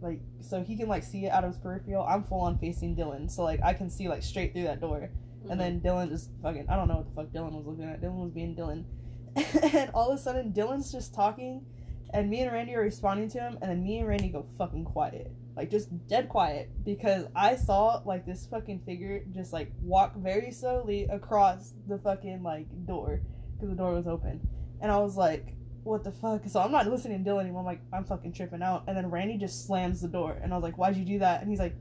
like 0.00 0.20
so 0.40 0.62
he 0.62 0.76
can 0.76 0.88
like 0.88 1.02
see 1.02 1.24
it 1.24 1.32
out 1.32 1.44
of 1.44 1.50
his 1.52 1.58
peripheral 1.58 2.04
i'm 2.04 2.22
full 2.24 2.40
on 2.40 2.58
facing 2.58 2.94
dylan 2.94 3.30
so 3.30 3.42
like 3.42 3.60
i 3.62 3.72
can 3.72 3.90
see 3.90 4.08
like 4.08 4.22
straight 4.22 4.52
through 4.52 4.64
that 4.64 4.80
door 4.80 5.10
and 5.50 5.60
then 5.60 5.80
mm-hmm. 5.80 5.86
Dylan 5.86 6.08
just 6.08 6.30
fucking 6.42 6.66
I 6.68 6.76
don't 6.76 6.88
know 6.88 6.96
what 6.96 7.06
the 7.06 7.14
fuck 7.14 7.32
Dylan 7.32 7.52
was 7.52 7.66
looking 7.66 7.84
at. 7.84 8.00
Dylan 8.00 8.22
was 8.22 8.32
being 8.32 8.54
Dylan. 8.54 8.84
and 9.74 9.90
all 9.92 10.10
of 10.10 10.18
a 10.18 10.22
sudden 10.22 10.52
Dylan's 10.52 10.90
just 10.90 11.14
talking 11.14 11.64
and 12.12 12.30
me 12.30 12.40
and 12.40 12.52
Randy 12.52 12.74
are 12.74 12.82
responding 12.82 13.28
to 13.30 13.40
him 13.40 13.58
and 13.60 13.70
then 13.70 13.82
me 13.82 13.98
and 13.98 14.08
Randy 14.08 14.28
go 14.28 14.46
fucking 14.58 14.84
quiet. 14.84 15.30
Like 15.56 15.70
just 15.70 15.88
dead 16.06 16.28
quiet 16.28 16.70
because 16.84 17.26
I 17.34 17.56
saw 17.56 18.02
like 18.04 18.26
this 18.26 18.46
fucking 18.46 18.80
figure 18.80 19.22
just 19.30 19.52
like 19.52 19.72
walk 19.80 20.14
very 20.16 20.50
slowly 20.52 21.04
across 21.04 21.72
the 21.88 21.98
fucking 21.98 22.42
like 22.42 22.66
door 22.86 23.22
because 23.54 23.70
the 23.70 23.76
door 23.76 23.94
was 23.94 24.06
open. 24.06 24.46
And 24.82 24.92
I 24.92 24.98
was 24.98 25.16
like 25.16 25.56
what 25.86 26.02
the 26.02 26.10
fuck? 26.10 26.42
So 26.48 26.60
I'm 26.60 26.72
not 26.72 26.86
listening 26.88 27.22
to 27.22 27.30
Dylan 27.30 27.42
anymore. 27.42 27.60
I'm 27.60 27.66
like, 27.66 27.80
I'm 27.92 28.04
fucking 28.04 28.32
tripping 28.32 28.60
out. 28.60 28.84
And 28.88 28.96
then 28.96 29.08
Randy 29.08 29.38
just 29.38 29.66
slams 29.66 30.00
the 30.00 30.08
door. 30.08 30.36
And 30.42 30.52
I 30.52 30.56
was 30.56 30.64
like, 30.64 30.76
why'd 30.76 30.96
you 30.96 31.04
do 31.04 31.20
that? 31.20 31.40
And 31.40 31.48
he's 31.48 31.60
like, 31.60 31.76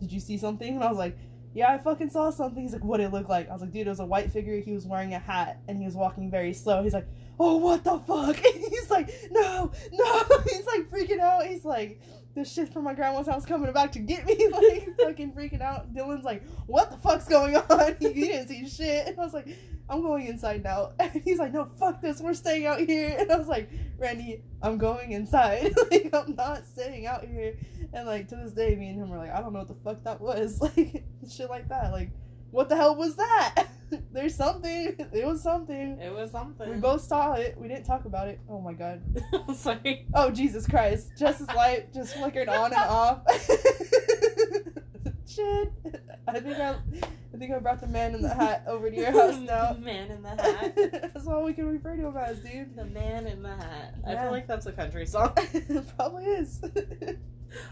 did 0.00 0.12
you 0.12 0.20
see 0.20 0.38
something? 0.38 0.76
And 0.76 0.84
I 0.84 0.88
was 0.88 0.98
like, 0.98 1.18
yeah, 1.54 1.72
I 1.72 1.78
fucking 1.78 2.10
saw 2.10 2.30
something. 2.30 2.62
He's 2.62 2.72
like, 2.72 2.84
what 2.84 2.98
did 2.98 3.06
it 3.06 3.12
look 3.12 3.28
like? 3.28 3.50
I 3.50 3.52
was 3.52 3.60
like, 3.60 3.72
dude, 3.72 3.86
it 3.86 3.90
was 3.90 4.00
a 4.00 4.06
white 4.06 4.32
figure. 4.32 4.58
He 4.60 4.72
was 4.72 4.86
wearing 4.86 5.14
a 5.14 5.18
hat 5.18 5.60
and 5.68 5.78
he 5.78 5.84
was 5.84 5.94
walking 5.94 6.30
very 6.30 6.52
slow. 6.52 6.82
He's 6.82 6.94
like, 6.94 7.08
oh, 7.38 7.56
what 7.56 7.84
the 7.84 7.98
fuck? 7.98 8.36
And 8.36 8.64
he's 8.70 8.90
like, 8.90 9.12
no, 9.30 9.72
no. 9.92 10.22
He's 10.44 10.66
like 10.66 10.88
freaking 10.88 11.18
out. 11.18 11.44
He's 11.46 11.64
like, 11.64 12.00
this 12.34 12.52
shit 12.52 12.72
from 12.72 12.84
my 12.84 12.94
grandma's 12.94 13.26
house 13.26 13.44
coming 13.44 13.72
back 13.72 13.92
to 13.92 13.98
get 13.98 14.24
me. 14.26 14.36
Like, 14.52 14.96
fucking 14.98 15.32
freaking 15.32 15.60
out. 15.60 15.94
Dylan's 15.94 16.24
like, 16.24 16.42
what 16.66 16.90
the 16.90 16.96
fuck's 16.98 17.26
going 17.26 17.56
on? 17.56 17.96
he 18.00 18.12
didn't 18.12 18.48
see 18.48 18.68
shit. 18.68 19.08
And 19.08 19.18
I 19.18 19.24
was 19.24 19.32
like, 19.32 19.48
I'm 19.88 20.02
going 20.02 20.26
inside 20.26 20.62
now. 20.62 20.92
And 21.00 21.22
he's 21.24 21.38
like, 21.38 21.52
no, 21.52 21.68
fuck 21.78 22.00
this. 22.00 22.20
We're 22.20 22.34
staying 22.34 22.66
out 22.66 22.80
here. 22.80 23.16
And 23.18 23.30
I 23.30 23.36
was 23.36 23.48
like, 23.48 23.70
Randy, 23.98 24.42
I'm 24.62 24.78
going 24.78 25.12
inside. 25.12 25.74
like, 25.90 26.10
I'm 26.12 26.34
not 26.34 26.66
staying 26.66 27.06
out 27.06 27.24
here. 27.24 27.56
And 27.92 28.06
like 28.06 28.28
to 28.28 28.36
this 28.36 28.52
day, 28.52 28.74
me 28.76 28.88
and 28.88 29.00
him 29.00 29.10
were 29.10 29.18
like, 29.18 29.30
I 29.30 29.40
don't 29.40 29.52
know 29.52 29.60
what 29.60 29.68
the 29.68 29.74
fuck 29.74 30.04
that 30.04 30.20
was. 30.20 30.60
Like 30.60 31.04
shit 31.30 31.50
like 31.50 31.68
that. 31.68 31.92
Like, 31.92 32.10
what 32.50 32.68
the 32.68 32.76
hell 32.76 32.96
was 32.96 33.16
that? 33.16 33.66
There's 34.12 34.34
something. 34.34 34.96
It 35.12 35.26
was 35.26 35.42
something. 35.42 36.00
It 36.00 36.12
was 36.12 36.30
something. 36.30 36.68
We 36.70 36.76
both 36.76 37.02
saw 37.02 37.34
it. 37.34 37.56
We 37.58 37.68
didn't 37.68 37.84
talk 37.84 38.04
about 38.06 38.28
it. 38.28 38.40
Oh 38.48 38.60
my 38.60 38.72
god. 38.72 39.02
Sorry. 39.54 40.06
Oh 40.14 40.30
Jesus 40.30 40.66
Christ. 40.66 41.10
Justice 41.18 41.48
light 41.54 41.92
just 41.92 42.14
flickered 42.14 42.48
on 42.48 42.72
and 42.72 42.82
off. 42.82 43.20
shit. 45.28 45.72
I 46.28 46.40
think 46.40 46.58
I, 46.58 46.76
I 47.34 47.36
think 47.38 47.52
I 47.52 47.58
brought 47.58 47.80
the 47.80 47.86
man 47.88 48.14
in 48.14 48.22
the 48.22 48.34
hat 48.34 48.64
over 48.66 48.90
to 48.90 48.96
your 48.96 49.10
house 49.10 49.36
now. 49.38 49.72
the 49.74 49.80
man 49.80 50.10
in 50.10 50.22
the 50.22 50.28
hat. 50.30 50.74
That's 51.14 51.26
all 51.26 51.42
we 51.44 51.52
can 51.52 51.66
refer 51.66 51.96
to 51.96 52.06
him 52.06 52.16
as, 52.16 52.38
dude. 52.38 52.74
The 52.76 52.86
man 52.86 53.26
in 53.26 53.42
the 53.42 53.54
hat. 53.54 53.94
I 54.06 54.16
feel 54.16 54.30
like 54.30 54.46
that's 54.46 54.66
a 54.66 54.72
country 54.72 55.06
song. 55.06 55.34
Probably 55.96 56.24
is. 56.24 56.60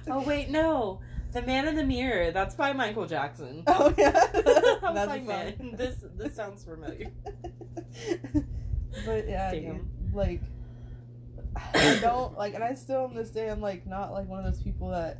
Oh 0.08 0.22
wait, 0.22 0.50
no. 0.50 1.00
The 1.32 1.42
Man 1.42 1.68
in 1.68 1.76
the 1.76 1.84
Mirror. 1.84 2.32
That's 2.32 2.54
by 2.54 2.72
Michael 2.72 3.06
Jackson. 3.06 3.62
oh 3.66 3.94
yeah. 3.96 4.10
I 4.34 4.40
was 4.42 4.94
That's 4.94 5.08
like, 5.08 5.24
man, 5.24 5.74
this 5.76 5.96
this 6.16 6.34
sounds 6.34 6.64
familiar. 6.64 7.12
but 9.06 9.28
yeah, 9.28 9.52
dude, 9.52 9.88
like 10.12 10.42
I 11.74 11.98
don't 12.00 12.36
like, 12.36 12.54
and 12.54 12.64
I 12.64 12.74
still 12.74 13.04
on 13.04 13.14
this 13.14 13.30
day 13.30 13.48
I'm 13.48 13.60
like 13.60 13.86
not 13.86 14.12
like 14.12 14.28
one 14.28 14.44
of 14.44 14.44
those 14.44 14.62
people 14.62 14.88
that 14.90 15.18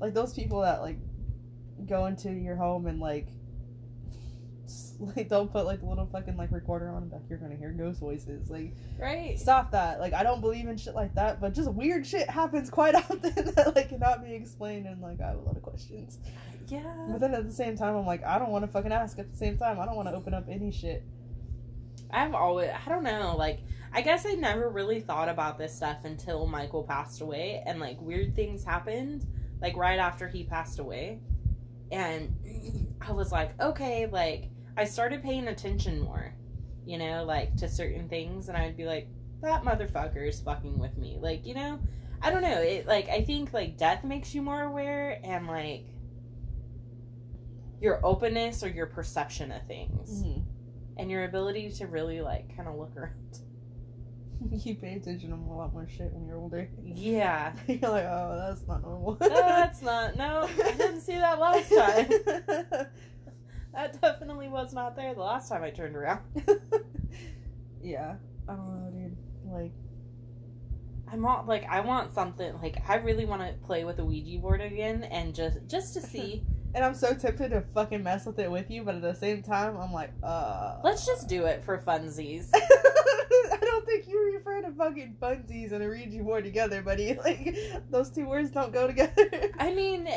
like 0.00 0.14
those 0.14 0.32
people 0.32 0.60
that 0.62 0.80
like 0.80 0.98
go 1.86 2.06
into 2.06 2.30
your 2.32 2.56
home 2.56 2.86
and 2.86 3.00
like 3.00 3.28
ghosts. 4.72 4.94
Like 5.16 5.28
they'll 5.28 5.46
put 5.46 5.66
like 5.66 5.82
a 5.82 5.86
little 5.86 6.06
fucking 6.06 6.36
like 6.36 6.52
recorder 6.52 6.88
on 6.88 7.02
and 7.02 7.12
like 7.12 7.22
you're 7.28 7.38
gonna 7.38 7.56
hear 7.56 7.70
ghost 7.72 8.00
voices. 8.00 8.50
Like 8.50 8.74
Right. 8.98 9.38
stop 9.38 9.72
that. 9.72 10.00
Like 10.00 10.12
I 10.12 10.22
don't 10.22 10.40
believe 10.40 10.68
in 10.68 10.76
shit 10.76 10.94
like 10.94 11.14
that, 11.14 11.40
but 11.40 11.54
just 11.54 11.72
weird 11.72 12.06
shit 12.06 12.28
happens 12.30 12.70
quite 12.70 12.94
often 13.10 13.20
that 13.20 13.72
like 13.74 13.88
cannot 13.88 14.24
be 14.24 14.32
explained 14.34 14.86
and 14.86 15.00
like 15.02 15.20
I 15.20 15.28
have 15.28 15.38
a 15.38 15.40
lot 15.40 15.56
of 15.56 15.62
questions. 15.62 16.18
Yeah. 16.68 16.82
But 17.10 17.20
then 17.20 17.34
at 17.34 17.46
the 17.46 17.52
same 17.52 17.76
time 17.76 17.96
I'm 17.96 18.06
like 18.06 18.24
I 18.24 18.38
don't 18.38 18.50
want 18.50 18.64
to 18.64 18.70
fucking 18.70 18.92
ask 18.92 19.18
at 19.18 19.30
the 19.30 19.36
same 19.36 19.58
time. 19.58 19.80
I 19.80 19.86
don't 19.86 19.96
want 19.96 20.08
to 20.08 20.14
open 20.14 20.34
up 20.34 20.46
any 20.48 20.70
shit. 20.70 21.04
I've 22.10 22.34
always, 22.34 22.68
I 22.68 22.90
don't 22.90 23.04
know, 23.04 23.34
like, 23.38 23.60
I 23.94 24.02
guess 24.02 24.26
I 24.26 24.34
never 24.34 24.68
really 24.68 25.00
thought 25.00 25.30
about 25.30 25.56
this 25.56 25.74
stuff 25.74 26.04
until 26.04 26.46
Michael 26.46 26.82
passed 26.82 27.22
away 27.22 27.62
and, 27.66 27.80
like, 27.80 27.98
weird 28.02 28.36
things 28.36 28.62
happened, 28.62 29.26
like, 29.62 29.76
right 29.76 29.98
after 29.98 30.28
he 30.28 30.44
passed 30.44 30.78
away. 30.78 31.20
And 31.90 32.34
I 33.00 33.12
was 33.12 33.32
like, 33.32 33.58
okay, 33.62 34.06
like, 34.06 34.50
I 34.76 34.84
started 34.84 35.22
paying 35.22 35.48
attention 35.48 36.00
more, 36.00 36.34
you 36.86 36.98
know, 36.98 37.24
like, 37.24 37.56
to 37.56 37.68
certain 37.68 38.08
things, 38.08 38.48
and 38.48 38.56
I 38.56 38.66
would 38.66 38.76
be 38.76 38.86
like, 38.86 39.08
that 39.42 39.64
motherfucker 39.64 40.26
is 40.26 40.40
fucking 40.40 40.78
with 40.78 40.96
me. 40.96 41.18
Like, 41.20 41.46
you 41.46 41.54
know, 41.54 41.78
I 42.20 42.30
don't 42.30 42.42
know. 42.42 42.60
It, 42.60 42.86
like, 42.86 43.08
I 43.08 43.22
think, 43.22 43.52
like, 43.52 43.76
death 43.76 44.04
makes 44.04 44.34
you 44.34 44.42
more 44.42 44.62
aware, 44.62 45.18
and, 45.24 45.46
like, 45.46 45.84
your 47.82 48.00
openness 48.06 48.62
or 48.62 48.68
your 48.68 48.86
perception 48.86 49.50
of 49.50 49.66
things 49.66 50.22
mm-hmm. 50.22 50.40
and 50.98 51.10
your 51.10 51.24
ability 51.24 51.68
to 51.68 51.86
really 51.88 52.20
like 52.20 52.56
kind 52.56 52.68
of 52.68 52.76
look 52.76 52.96
around. 52.96 53.40
you 54.64 54.76
pay 54.76 54.94
attention 54.94 55.30
to 55.30 55.36
a 55.36 55.52
lot 55.52 55.72
more 55.72 55.88
shit 55.88 56.12
when 56.12 56.24
you're 56.24 56.38
older. 56.38 56.68
Yeah, 56.80 57.52
you're 57.66 57.90
like, 57.90 58.04
oh, 58.04 58.36
that's 58.48 58.66
not 58.68 58.82
normal. 58.82 59.18
no, 59.20 59.28
that's 59.28 59.82
not. 59.82 60.16
No, 60.16 60.48
I 60.64 60.72
didn't 60.72 61.00
see 61.00 61.16
that 61.16 61.40
last 61.40 61.70
time. 61.74 62.86
That 63.72 64.00
definitely 64.00 64.48
was 64.48 64.72
not 64.72 64.96
there 64.96 65.14
the 65.14 65.22
last 65.22 65.48
time 65.48 65.62
I 65.62 65.70
turned 65.70 65.96
around. 65.96 66.20
yeah, 67.82 68.16
I 68.48 68.52
don't 68.52 68.66
know, 68.66 68.90
dude. 68.90 69.16
Like, 69.50 69.72
I 71.10 71.16
want 71.16 71.46
like 71.48 71.64
I 71.68 71.80
want 71.80 72.14
something 72.14 72.54
like 72.62 72.76
I 72.88 72.96
really 72.96 73.24
want 73.24 73.42
to 73.42 73.54
play 73.66 73.84
with 73.84 73.98
a 73.98 74.04
Ouija 74.04 74.38
board 74.38 74.60
again 74.60 75.04
and 75.04 75.34
just 75.34 75.58
just 75.68 75.94
to 75.94 76.00
see. 76.00 76.42
and 76.74 76.84
I'm 76.84 76.94
so 76.94 77.14
tempted 77.14 77.50
to 77.50 77.62
fucking 77.74 78.02
mess 78.02 78.26
with 78.26 78.38
it 78.38 78.50
with 78.50 78.70
you, 78.70 78.82
but 78.82 78.94
at 78.94 79.02
the 79.02 79.14
same 79.14 79.42
time, 79.42 79.76
I'm 79.76 79.92
like, 79.92 80.12
uh. 80.22 80.78
Let's 80.82 81.06
just 81.06 81.28
do 81.28 81.46
it 81.46 81.64
for 81.64 81.78
funsies. 81.78 82.48
I 82.54 83.58
don't 83.60 83.84
think 83.84 84.08
you 84.08 84.32
refer 84.34 84.62
to 84.62 84.72
fucking 84.72 85.16
funsies 85.20 85.72
and 85.72 85.82
a 85.82 85.88
Ouija 85.88 86.22
board 86.22 86.44
together, 86.44 86.82
buddy. 86.82 87.18
Like, 87.22 87.56
those 87.90 88.10
two 88.10 88.26
words 88.26 88.50
don't 88.50 88.72
go 88.72 88.86
together. 88.86 89.50
I 89.58 89.74
mean, 89.74 90.08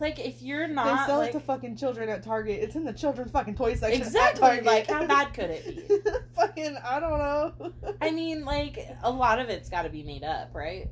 like 0.00 0.18
if 0.18 0.42
you're 0.42 0.66
not, 0.66 0.84
they 0.84 1.06
sell 1.06 1.18
like, 1.18 1.30
it 1.30 1.32
to 1.34 1.40
fucking 1.40 1.76
children 1.76 2.08
at 2.08 2.22
Target. 2.22 2.62
It's 2.62 2.74
in 2.74 2.84
the 2.84 2.92
children's 2.92 3.30
fucking 3.30 3.54
toy 3.54 3.74
section. 3.74 4.00
at 4.00 4.06
exactly 4.06 4.40
Target. 4.40 4.64
like 4.64 4.86
how 4.88 5.06
bad 5.06 5.32
could 5.34 5.50
it 5.50 5.88
be? 5.88 6.10
fucking, 6.36 6.76
I 6.84 7.00
don't 7.00 7.18
know. 7.18 7.72
I 8.00 8.10
mean, 8.10 8.44
like 8.44 8.78
a 9.02 9.10
lot 9.10 9.38
of 9.38 9.48
it's 9.48 9.68
got 9.68 9.82
to 9.82 9.90
be 9.90 10.02
made 10.02 10.24
up, 10.24 10.50
right? 10.52 10.88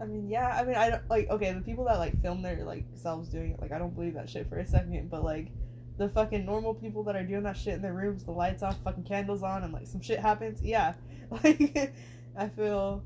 I 0.00 0.04
mean, 0.04 0.28
yeah. 0.28 0.48
I 0.48 0.64
mean, 0.64 0.74
I 0.74 0.90
don't 0.90 1.08
like. 1.08 1.30
Okay, 1.30 1.52
the 1.52 1.60
people 1.60 1.84
that 1.86 1.98
like 1.98 2.20
film 2.20 2.42
their 2.42 2.64
like 2.64 2.84
selves 2.94 3.28
doing 3.28 3.52
it, 3.52 3.60
like, 3.60 3.72
I 3.72 3.78
don't 3.78 3.94
believe 3.94 4.14
that 4.14 4.28
shit 4.28 4.48
for 4.48 4.58
a 4.58 4.66
second. 4.66 5.08
But 5.08 5.24
like, 5.24 5.52
the 5.96 6.08
fucking 6.08 6.44
normal 6.44 6.74
people 6.74 7.02
that 7.04 7.16
are 7.16 7.24
doing 7.24 7.44
that 7.44 7.56
shit 7.56 7.74
in 7.74 7.82
their 7.82 7.94
rooms, 7.94 8.24
the 8.24 8.32
lights 8.32 8.62
off, 8.62 8.76
fucking 8.82 9.04
candles 9.04 9.42
on, 9.42 9.62
and 9.62 9.72
like 9.72 9.86
some 9.86 10.02
shit 10.02 10.18
happens. 10.18 10.60
Yeah, 10.62 10.94
like, 11.30 11.94
I 12.36 12.48
feel, 12.48 13.02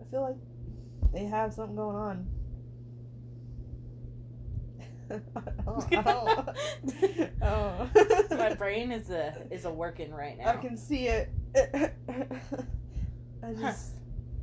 I 0.00 0.10
feel 0.10 0.22
like 0.22 1.12
they 1.12 1.24
have 1.24 1.54
something 1.54 1.76
going 1.76 1.96
on. 1.96 2.26
I 5.12 5.40
don't, 5.64 6.48
oh. 7.42 7.88
oh. 7.90 7.90
My 8.30 8.54
brain 8.54 8.92
is 8.92 9.10
a 9.10 9.34
is 9.50 9.64
a 9.64 9.70
working 9.70 10.12
right 10.12 10.38
now. 10.38 10.50
I 10.50 10.56
can 10.56 10.76
see 10.76 11.08
it. 11.08 11.30
I 13.42 13.52
just. 13.60 13.94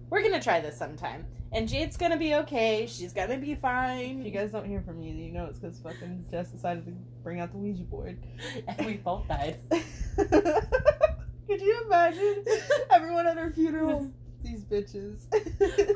We're 0.09 0.23
gonna 0.23 0.41
try 0.41 0.59
this 0.59 0.75
sometime, 0.75 1.25
and 1.51 1.67
Jade's 1.67 1.95
gonna 1.95 2.17
be 2.17 2.33
okay. 2.35 2.87
She's 2.87 3.13
gonna 3.13 3.37
be 3.37 3.55
fine. 3.55 4.19
If 4.19 4.25
you 4.25 4.31
guys 4.31 4.51
don't 4.51 4.65
hear 4.65 4.81
from 4.81 4.99
me, 4.99 5.11
you 5.11 5.31
know 5.31 5.45
it's 5.45 5.59
because 5.59 5.79
fucking 5.79 6.25
Jess 6.31 6.49
decided 6.49 6.85
to 6.85 6.91
bring 7.23 7.39
out 7.39 7.51
the 7.51 7.57
Ouija 7.57 7.83
board. 7.83 8.17
and 8.67 8.85
we 8.85 8.93
both 8.97 9.27
died. 9.27 9.59
Could 9.69 11.61
you 11.61 11.83
imagine 11.85 12.43
everyone 12.91 13.27
at 13.27 13.37
her 13.37 13.51
funeral? 13.51 14.11
These 14.43 14.63
bitches. 14.63 15.25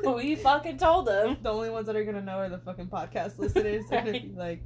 we 0.16 0.36
fucking 0.36 0.76
told 0.78 1.06
them. 1.06 1.38
the 1.42 1.50
only 1.50 1.70
ones 1.70 1.86
that 1.86 1.96
are 1.96 2.04
gonna 2.04 2.20
know 2.22 2.38
are 2.38 2.48
the 2.48 2.58
fucking 2.58 2.88
podcast 2.88 3.38
listeners. 3.38 3.84
They're 3.88 4.00
gonna 4.04 4.12
be 4.20 4.32
like, 4.36 4.62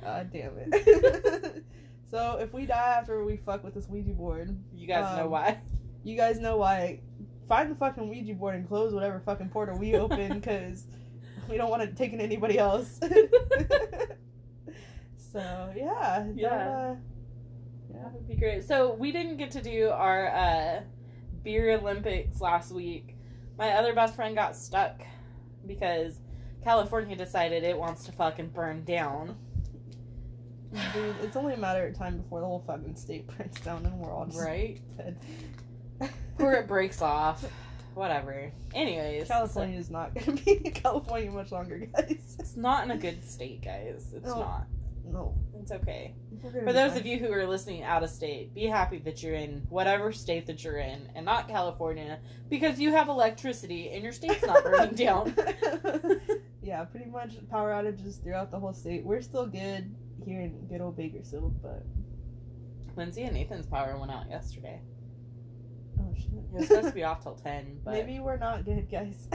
God 0.00 0.30
damn 0.32 0.52
it. 0.56 1.64
so 2.10 2.38
if 2.40 2.52
we 2.54 2.64
die 2.66 2.96
after 2.98 3.22
we 3.24 3.36
fuck 3.36 3.62
with 3.64 3.74
this 3.74 3.86
Ouija 3.88 4.12
board, 4.12 4.56
You 4.74 4.86
guys 4.86 5.16
know 5.16 5.24
Um, 5.26 5.30
why? 5.30 5.58
you 6.04 6.16
guys 6.16 6.38
know 6.38 6.56
why. 6.56 7.00
Find 7.48 7.70
the 7.70 7.74
fucking 7.74 8.08
Ouija 8.08 8.34
board 8.34 8.54
and 8.54 8.66
close 8.68 8.92
whatever 8.94 9.20
fucking 9.20 9.48
portal 9.50 9.78
we 9.78 9.94
open 9.96 10.40
because 10.40 10.86
we 11.50 11.56
don't 11.56 11.70
want 11.70 11.82
it 11.82 11.96
to 11.96 12.04
anybody 12.06 12.58
else. 12.58 12.98
so 15.32 15.72
yeah, 15.76 16.26
Yeah. 16.34 16.48
uh, 16.48 16.96
That 17.92 18.12
would 18.14 18.26
be 18.28 18.36
great. 18.36 18.64
So 18.64 18.94
we 18.94 19.12
didn't 19.12 19.36
get 19.36 19.50
to 19.52 19.62
do 19.62 19.88
our 19.90 20.28
uh, 20.28 20.80
beer 21.42 21.72
Olympics 21.72 22.40
last 22.40 22.72
week. 22.72 23.14
My 23.58 23.70
other 23.72 23.92
best 23.92 24.14
friend 24.14 24.34
got 24.36 24.54
stuck 24.56 25.00
because 25.66 26.20
California 26.62 27.16
decided 27.16 27.64
it 27.64 27.76
wants 27.76 28.04
to 28.04 28.12
fucking 28.12 28.48
burn 28.50 28.84
down. 28.84 29.36
Dude, 30.92 31.16
it's 31.22 31.34
only 31.36 31.54
a 31.54 31.58
matter 31.58 31.86
of 31.86 31.96
time 31.96 32.18
before 32.18 32.40
the 32.40 32.46
whole 32.46 32.62
fucking 32.66 32.94
state 32.96 33.26
burns 33.38 33.58
down 33.60 33.84
and 33.86 33.98
we're 33.98 34.12
all 34.12 34.26
just 34.26 34.38
Right? 34.38 34.80
dead. 34.96 35.18
Or 36.38 36.52
it 36.54 36.68
breaks 36.68 37.02
off. 37.02 37.44
Whatever. 37.94 38.52
Anyways, 38.74 39.26
California 39.26 39.76
is 39.78 39.90
not 39.90 40.14
gonna 40.14 40.32
be 40.40 40.52
in 40.64 40.72
California 40.72 41.30
much 41.32 41.50
longer, 41.50 41.78
guys. 41.78 42.36
It's 42.38 42.56
not 42.56 42.84
in 42.84 42.92
a 42.92 42.96
good 42.96 43.28
state, 43.28 43.62
guys. 43.64 44.12
It's 44.14 44.26
No. 44.26 44.36
not. 44.40 44.66
No. 45.12 45.34
It's 45.60 45.72
okay. 45.72 46.14
For 46.64 46.72
those 46.72 46.92
fine. 46.92 47.00
of 47.00 47.06
you 47.06 47.18
who 47.18 47.32
are 47.32 47.46
listening 47.46 47.82
out 47.82 48.02
of 48.02 48.10
state, 48.10 48.54
be 48.54 48.64
happy 48.66 48.98
that 48.98 49.22
you're 49.22 49.34
in 49.34 49.66
whatever 49.68 50.12
state 50.12 50.46
that 50.46 50.62
you're 50.62 50.78
in 50.78 51.10
and 51.14 51.24
not 51.24 51.48
California 51.48 52.18
because 52.48 52.78
you 52.78 52.92
have 52.92 53.08
electricity 53.08 53.90
and 53.90 54.02
your 54.02 54.12
state's 54.12 54.44
not 54.44 54.62
burning 54.62 54.94
down. 54.94 55.34
yeah, 56.62 56.84
pretty 56.84 57.06
much 57.06 57.36
power 57.50 57.72
outages 57.72 58.22
throughout 58.22 58.50
the 58.50 58.58
whole 58.58 58.72
state. 58.72 59.04
We're 59.04 59.20
still 59.20 59.46
good 59.46 59.94
here 60.24 60.40
in 60.40 60.66
good 60.68 60.80
old 60.80 60.96
Bakersfield, 60.96 61.60
but 61.62 61.84
Lindsay 62.96 63.24
and 63.24 63.34
Nathan's 63.34 63.66
power 63.66 63.98
went 63.98 64.12
out 64.12 64.28
yesterday. 64.30 64.80
Oh 66.00 66.14
shit. 66.16 66.24
It 66.32 66.52
was 66.52 66.68
supposed 66.68 66.88
to 66.88 66.94
be 66.94 67.04
off 67.04 67.22
till 67.22 67.34
10, 67.34 67.80
but 67.84 67.92
Maybe 67.92 68.20
we're 68.20 68.38
not 68.38 68.64
good, 68.64 68.90
guys. 68.90 69.28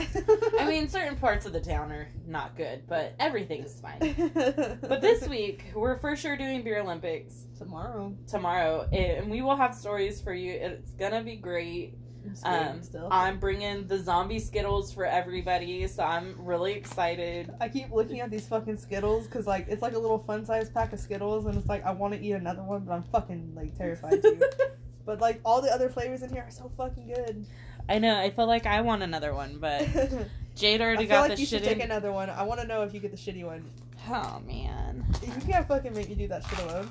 I 0.58 0.66
mean, 0.68 0.88
certain 0.88 1.16
parts 1.16 1.46
of 1.46 1.52
the 1.52 1.60
town 1.60 1.92
are 1.92 2.08
not 2.26 2.56
good, 2.56 2.86
but 2.88 3.14
everything's 3.20 3.80
fine. 3.80 4.00
But 4.34 5.00
this 5.00 5.28
week, 5.28 5.64
we're 5.74 5.96
for 5.98 6.16
sure 6.16 6.36
doing 6.36 6.62
Beer 6.64 6.80
Olympics 6.80 7.46
tomorrow, 7.56 8.14
tomorrow, 8.26 8.88
and 8.92 9.30
we 9.30 9.42
will 9.42 9.56
have 9.56 9.74
stories 9.74 10.20
for 10.20 10.34
you. 10.34 10.52
It's 10.52 10.90
gonna 10.92 11.22
be 11.22 11.36
great. 11.36 11.94
I'm 12.42 12.76
Um, 12.76 12.82
still. 12.82 13.06
I'm 13.10 13.38
bringing 13.38 13.86
the 13.86 13.98
zombie 13.98 14.38
Skittles 14.38 14.92
for 14.94 15.04
everybody, 15.04 15.86
so 15.86 16.02
I'm 16.02 16.34
really 16.38 16.72
excited. 16.72 17.52
I 17.60 17.68
keep 17.68 17.92
looking 17.92 18.20
at 18.22 18.30
these 18.30 18.46
fucking 18.48 18.78
Skittles 18.78 19.26
because 19.26 19.46
like 19.46 19.66
it's 19.68 19.82
like 19.82 19.92
a 19.94 19.98
little 19.98 20.18
fun 20.18 20.44
size 20.46 20.70
pack 20.70 20.92
of 20.94 20.98
Skittles, 21.00 21.44
and 21.46 21.54
it's 21.56 21.68
like 21.68 21.84
I 21.84 21.92
want 21.92 22.14
to 22.14 22.20
eat 22.20 22.32
another 22.32 22.62
one, 22.62 22.84
but 22.86 22.92
I'm 22.94 23.02
fucking 23.04 23.52
like 23.54 23.76
terrified 23.76 24.22
to. 24.22 24.50
but 25.04 25.20
like 25.20 25.40
all 25.44 25.60
the 25.60 25.72
other 25.72 25.88
flavors 25.88 26.22
in 26.22 26.30
here 26.30 26.42
are 26.42 26.50
so 26.50 26.70
fucking 26.76 27.12
good. 27.12 27.46
I 27.88 27.98
know. 27.98 28.18
I 28.18 28.30
feel 28.30 28.46
like 28.46 28.66
I 28.66 28.80
want 28.80 29.02
another 29.02 29.34
one, 29.34 29.58
but 29.58 29.86
Jade 30.54 30.80
already 30.80 31.06
feel 31.06 31.16
got 31.16 31.28
like 31.28 31.36
the 31.36 31.40
you 31.40 31.46
shit 31.46 31.62
should 31.62 31.68
take 31.68 31.84
another 31.84 32.12
one. 32.12 32.30
I 32.30 32.42
want 32.42 32.60
to 32.60 32.66
know 32.66 32.82
if 32.82 32.94
you 32.94 33.00
get 33.00 33.10
the 33.10 33.16
shitty 33.16 33.44
one. 33.44 33.64
Oh 34.08 34.40
man. 34.46 35.04
You 35.22 35.32
can't 35.46 35.66
fucking 35.66 35.94
make 35.94 36.08
me 36.08 36.14
do 36.14 36.28
that 36.28 36.44
shit 36.44 36.58
alone. 36.60 36.88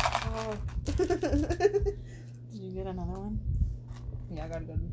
Oh. 0.00 0.56
Did 0.84 1.98
you 2.52 2.70
get 2.72 2.86
another 2.86 3.12
one? 3.12 3.40
yeah, 4.30 4.44
I 4.44 4.48
got 4.48 4.58
a 4.58 4.64
good 4.64 4.80
one. 4.80 4.92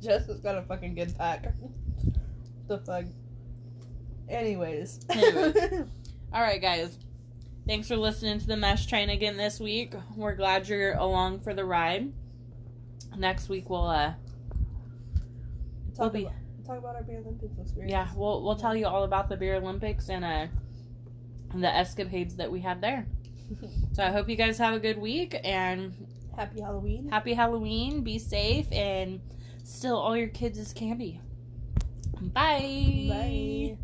Jess 0.00 0.26
has 0.26 0.40
got 0.40 0.56
a 0.56 0.62
fucking 0.62 0.94
good 0.94 1.16
pack. 1.16 1.54
the 2.68 2.78
fuck. 2.78 3.04
Anyways. 4.28 5.00
Anyways. 5.10 5.56
All 6.32 6.42
right, 6.42 6.60
guys. 6.60 6.98
Thanks 7.66 7.88
for 7.88 7.96
listening 7.96 8.38
to 8.40 8.46
the 8.46 8.56
Mesh 8.56 8.86
Train 8.86 9.10
again 9.10 9.36
this 9.36 9.60
week. 9.60 9.94
We're 10.16 10.34
glad 10.34 10.68
you're 10.68 10.94
along 10.94 11.40
for 11.40 11.52
the 11.54 11.64
ride. 11.64 12.12
Next 13.16 13.48
week 13.48 13.68
we'll 13.68 13.86
uh 13.88 14.12
we'll 15.96 16.08
talk, 16.08 16.12
be 16.12 16.22
about, 16.22 16.34
talk 16.66 16.78
about 16.78 16.96
our 16.96 17.02
beer 17.02 17.18
Olympics 17.18 17.58
experience. 17.58 17.90
yeah 17.90 18.08
we'll 18.14 18.42
we'll 18.44 18.54
tell 18.56 18.76
you 18.76 18.86
all 18.86 19.02
about 19.04 19.28
the 19.28 19.36
beer 19.36 19.56
Olympics 19.56 20.08
and 20.08 20.24
uh 20.24 20.46
the 21.54 21.74
escapades 21.74 22.36
that 22.36 22.50
we 22.52 22.60
had 22.60 22.80
there. 22.80 23.06
So 23.94 24.04
I 24.04 24.10
hope 24.12 24.28
you 24.28 24.36
guys 24.36 24.58
have 24.58 24.74
a 24.74 24.78
good 24.78 24.98
week 24.98 25.34
and 25.42 25.94
Happy 26.36 26.60
Halloween. 26.60 27.08
happy 27.08 27.32
Halloween. 27.34 28.02
Be 28.04 28.18
safe 28.18 28.70
and 28.70 29.20
still 29.64 29.96
all 29.96 30.16
your 30.16 30.28
kids 30.28 30.58
is 30.58 30.72
candy. 30.72 31.20
Bye. 32.20 33.06
Bye. 33.08 33.78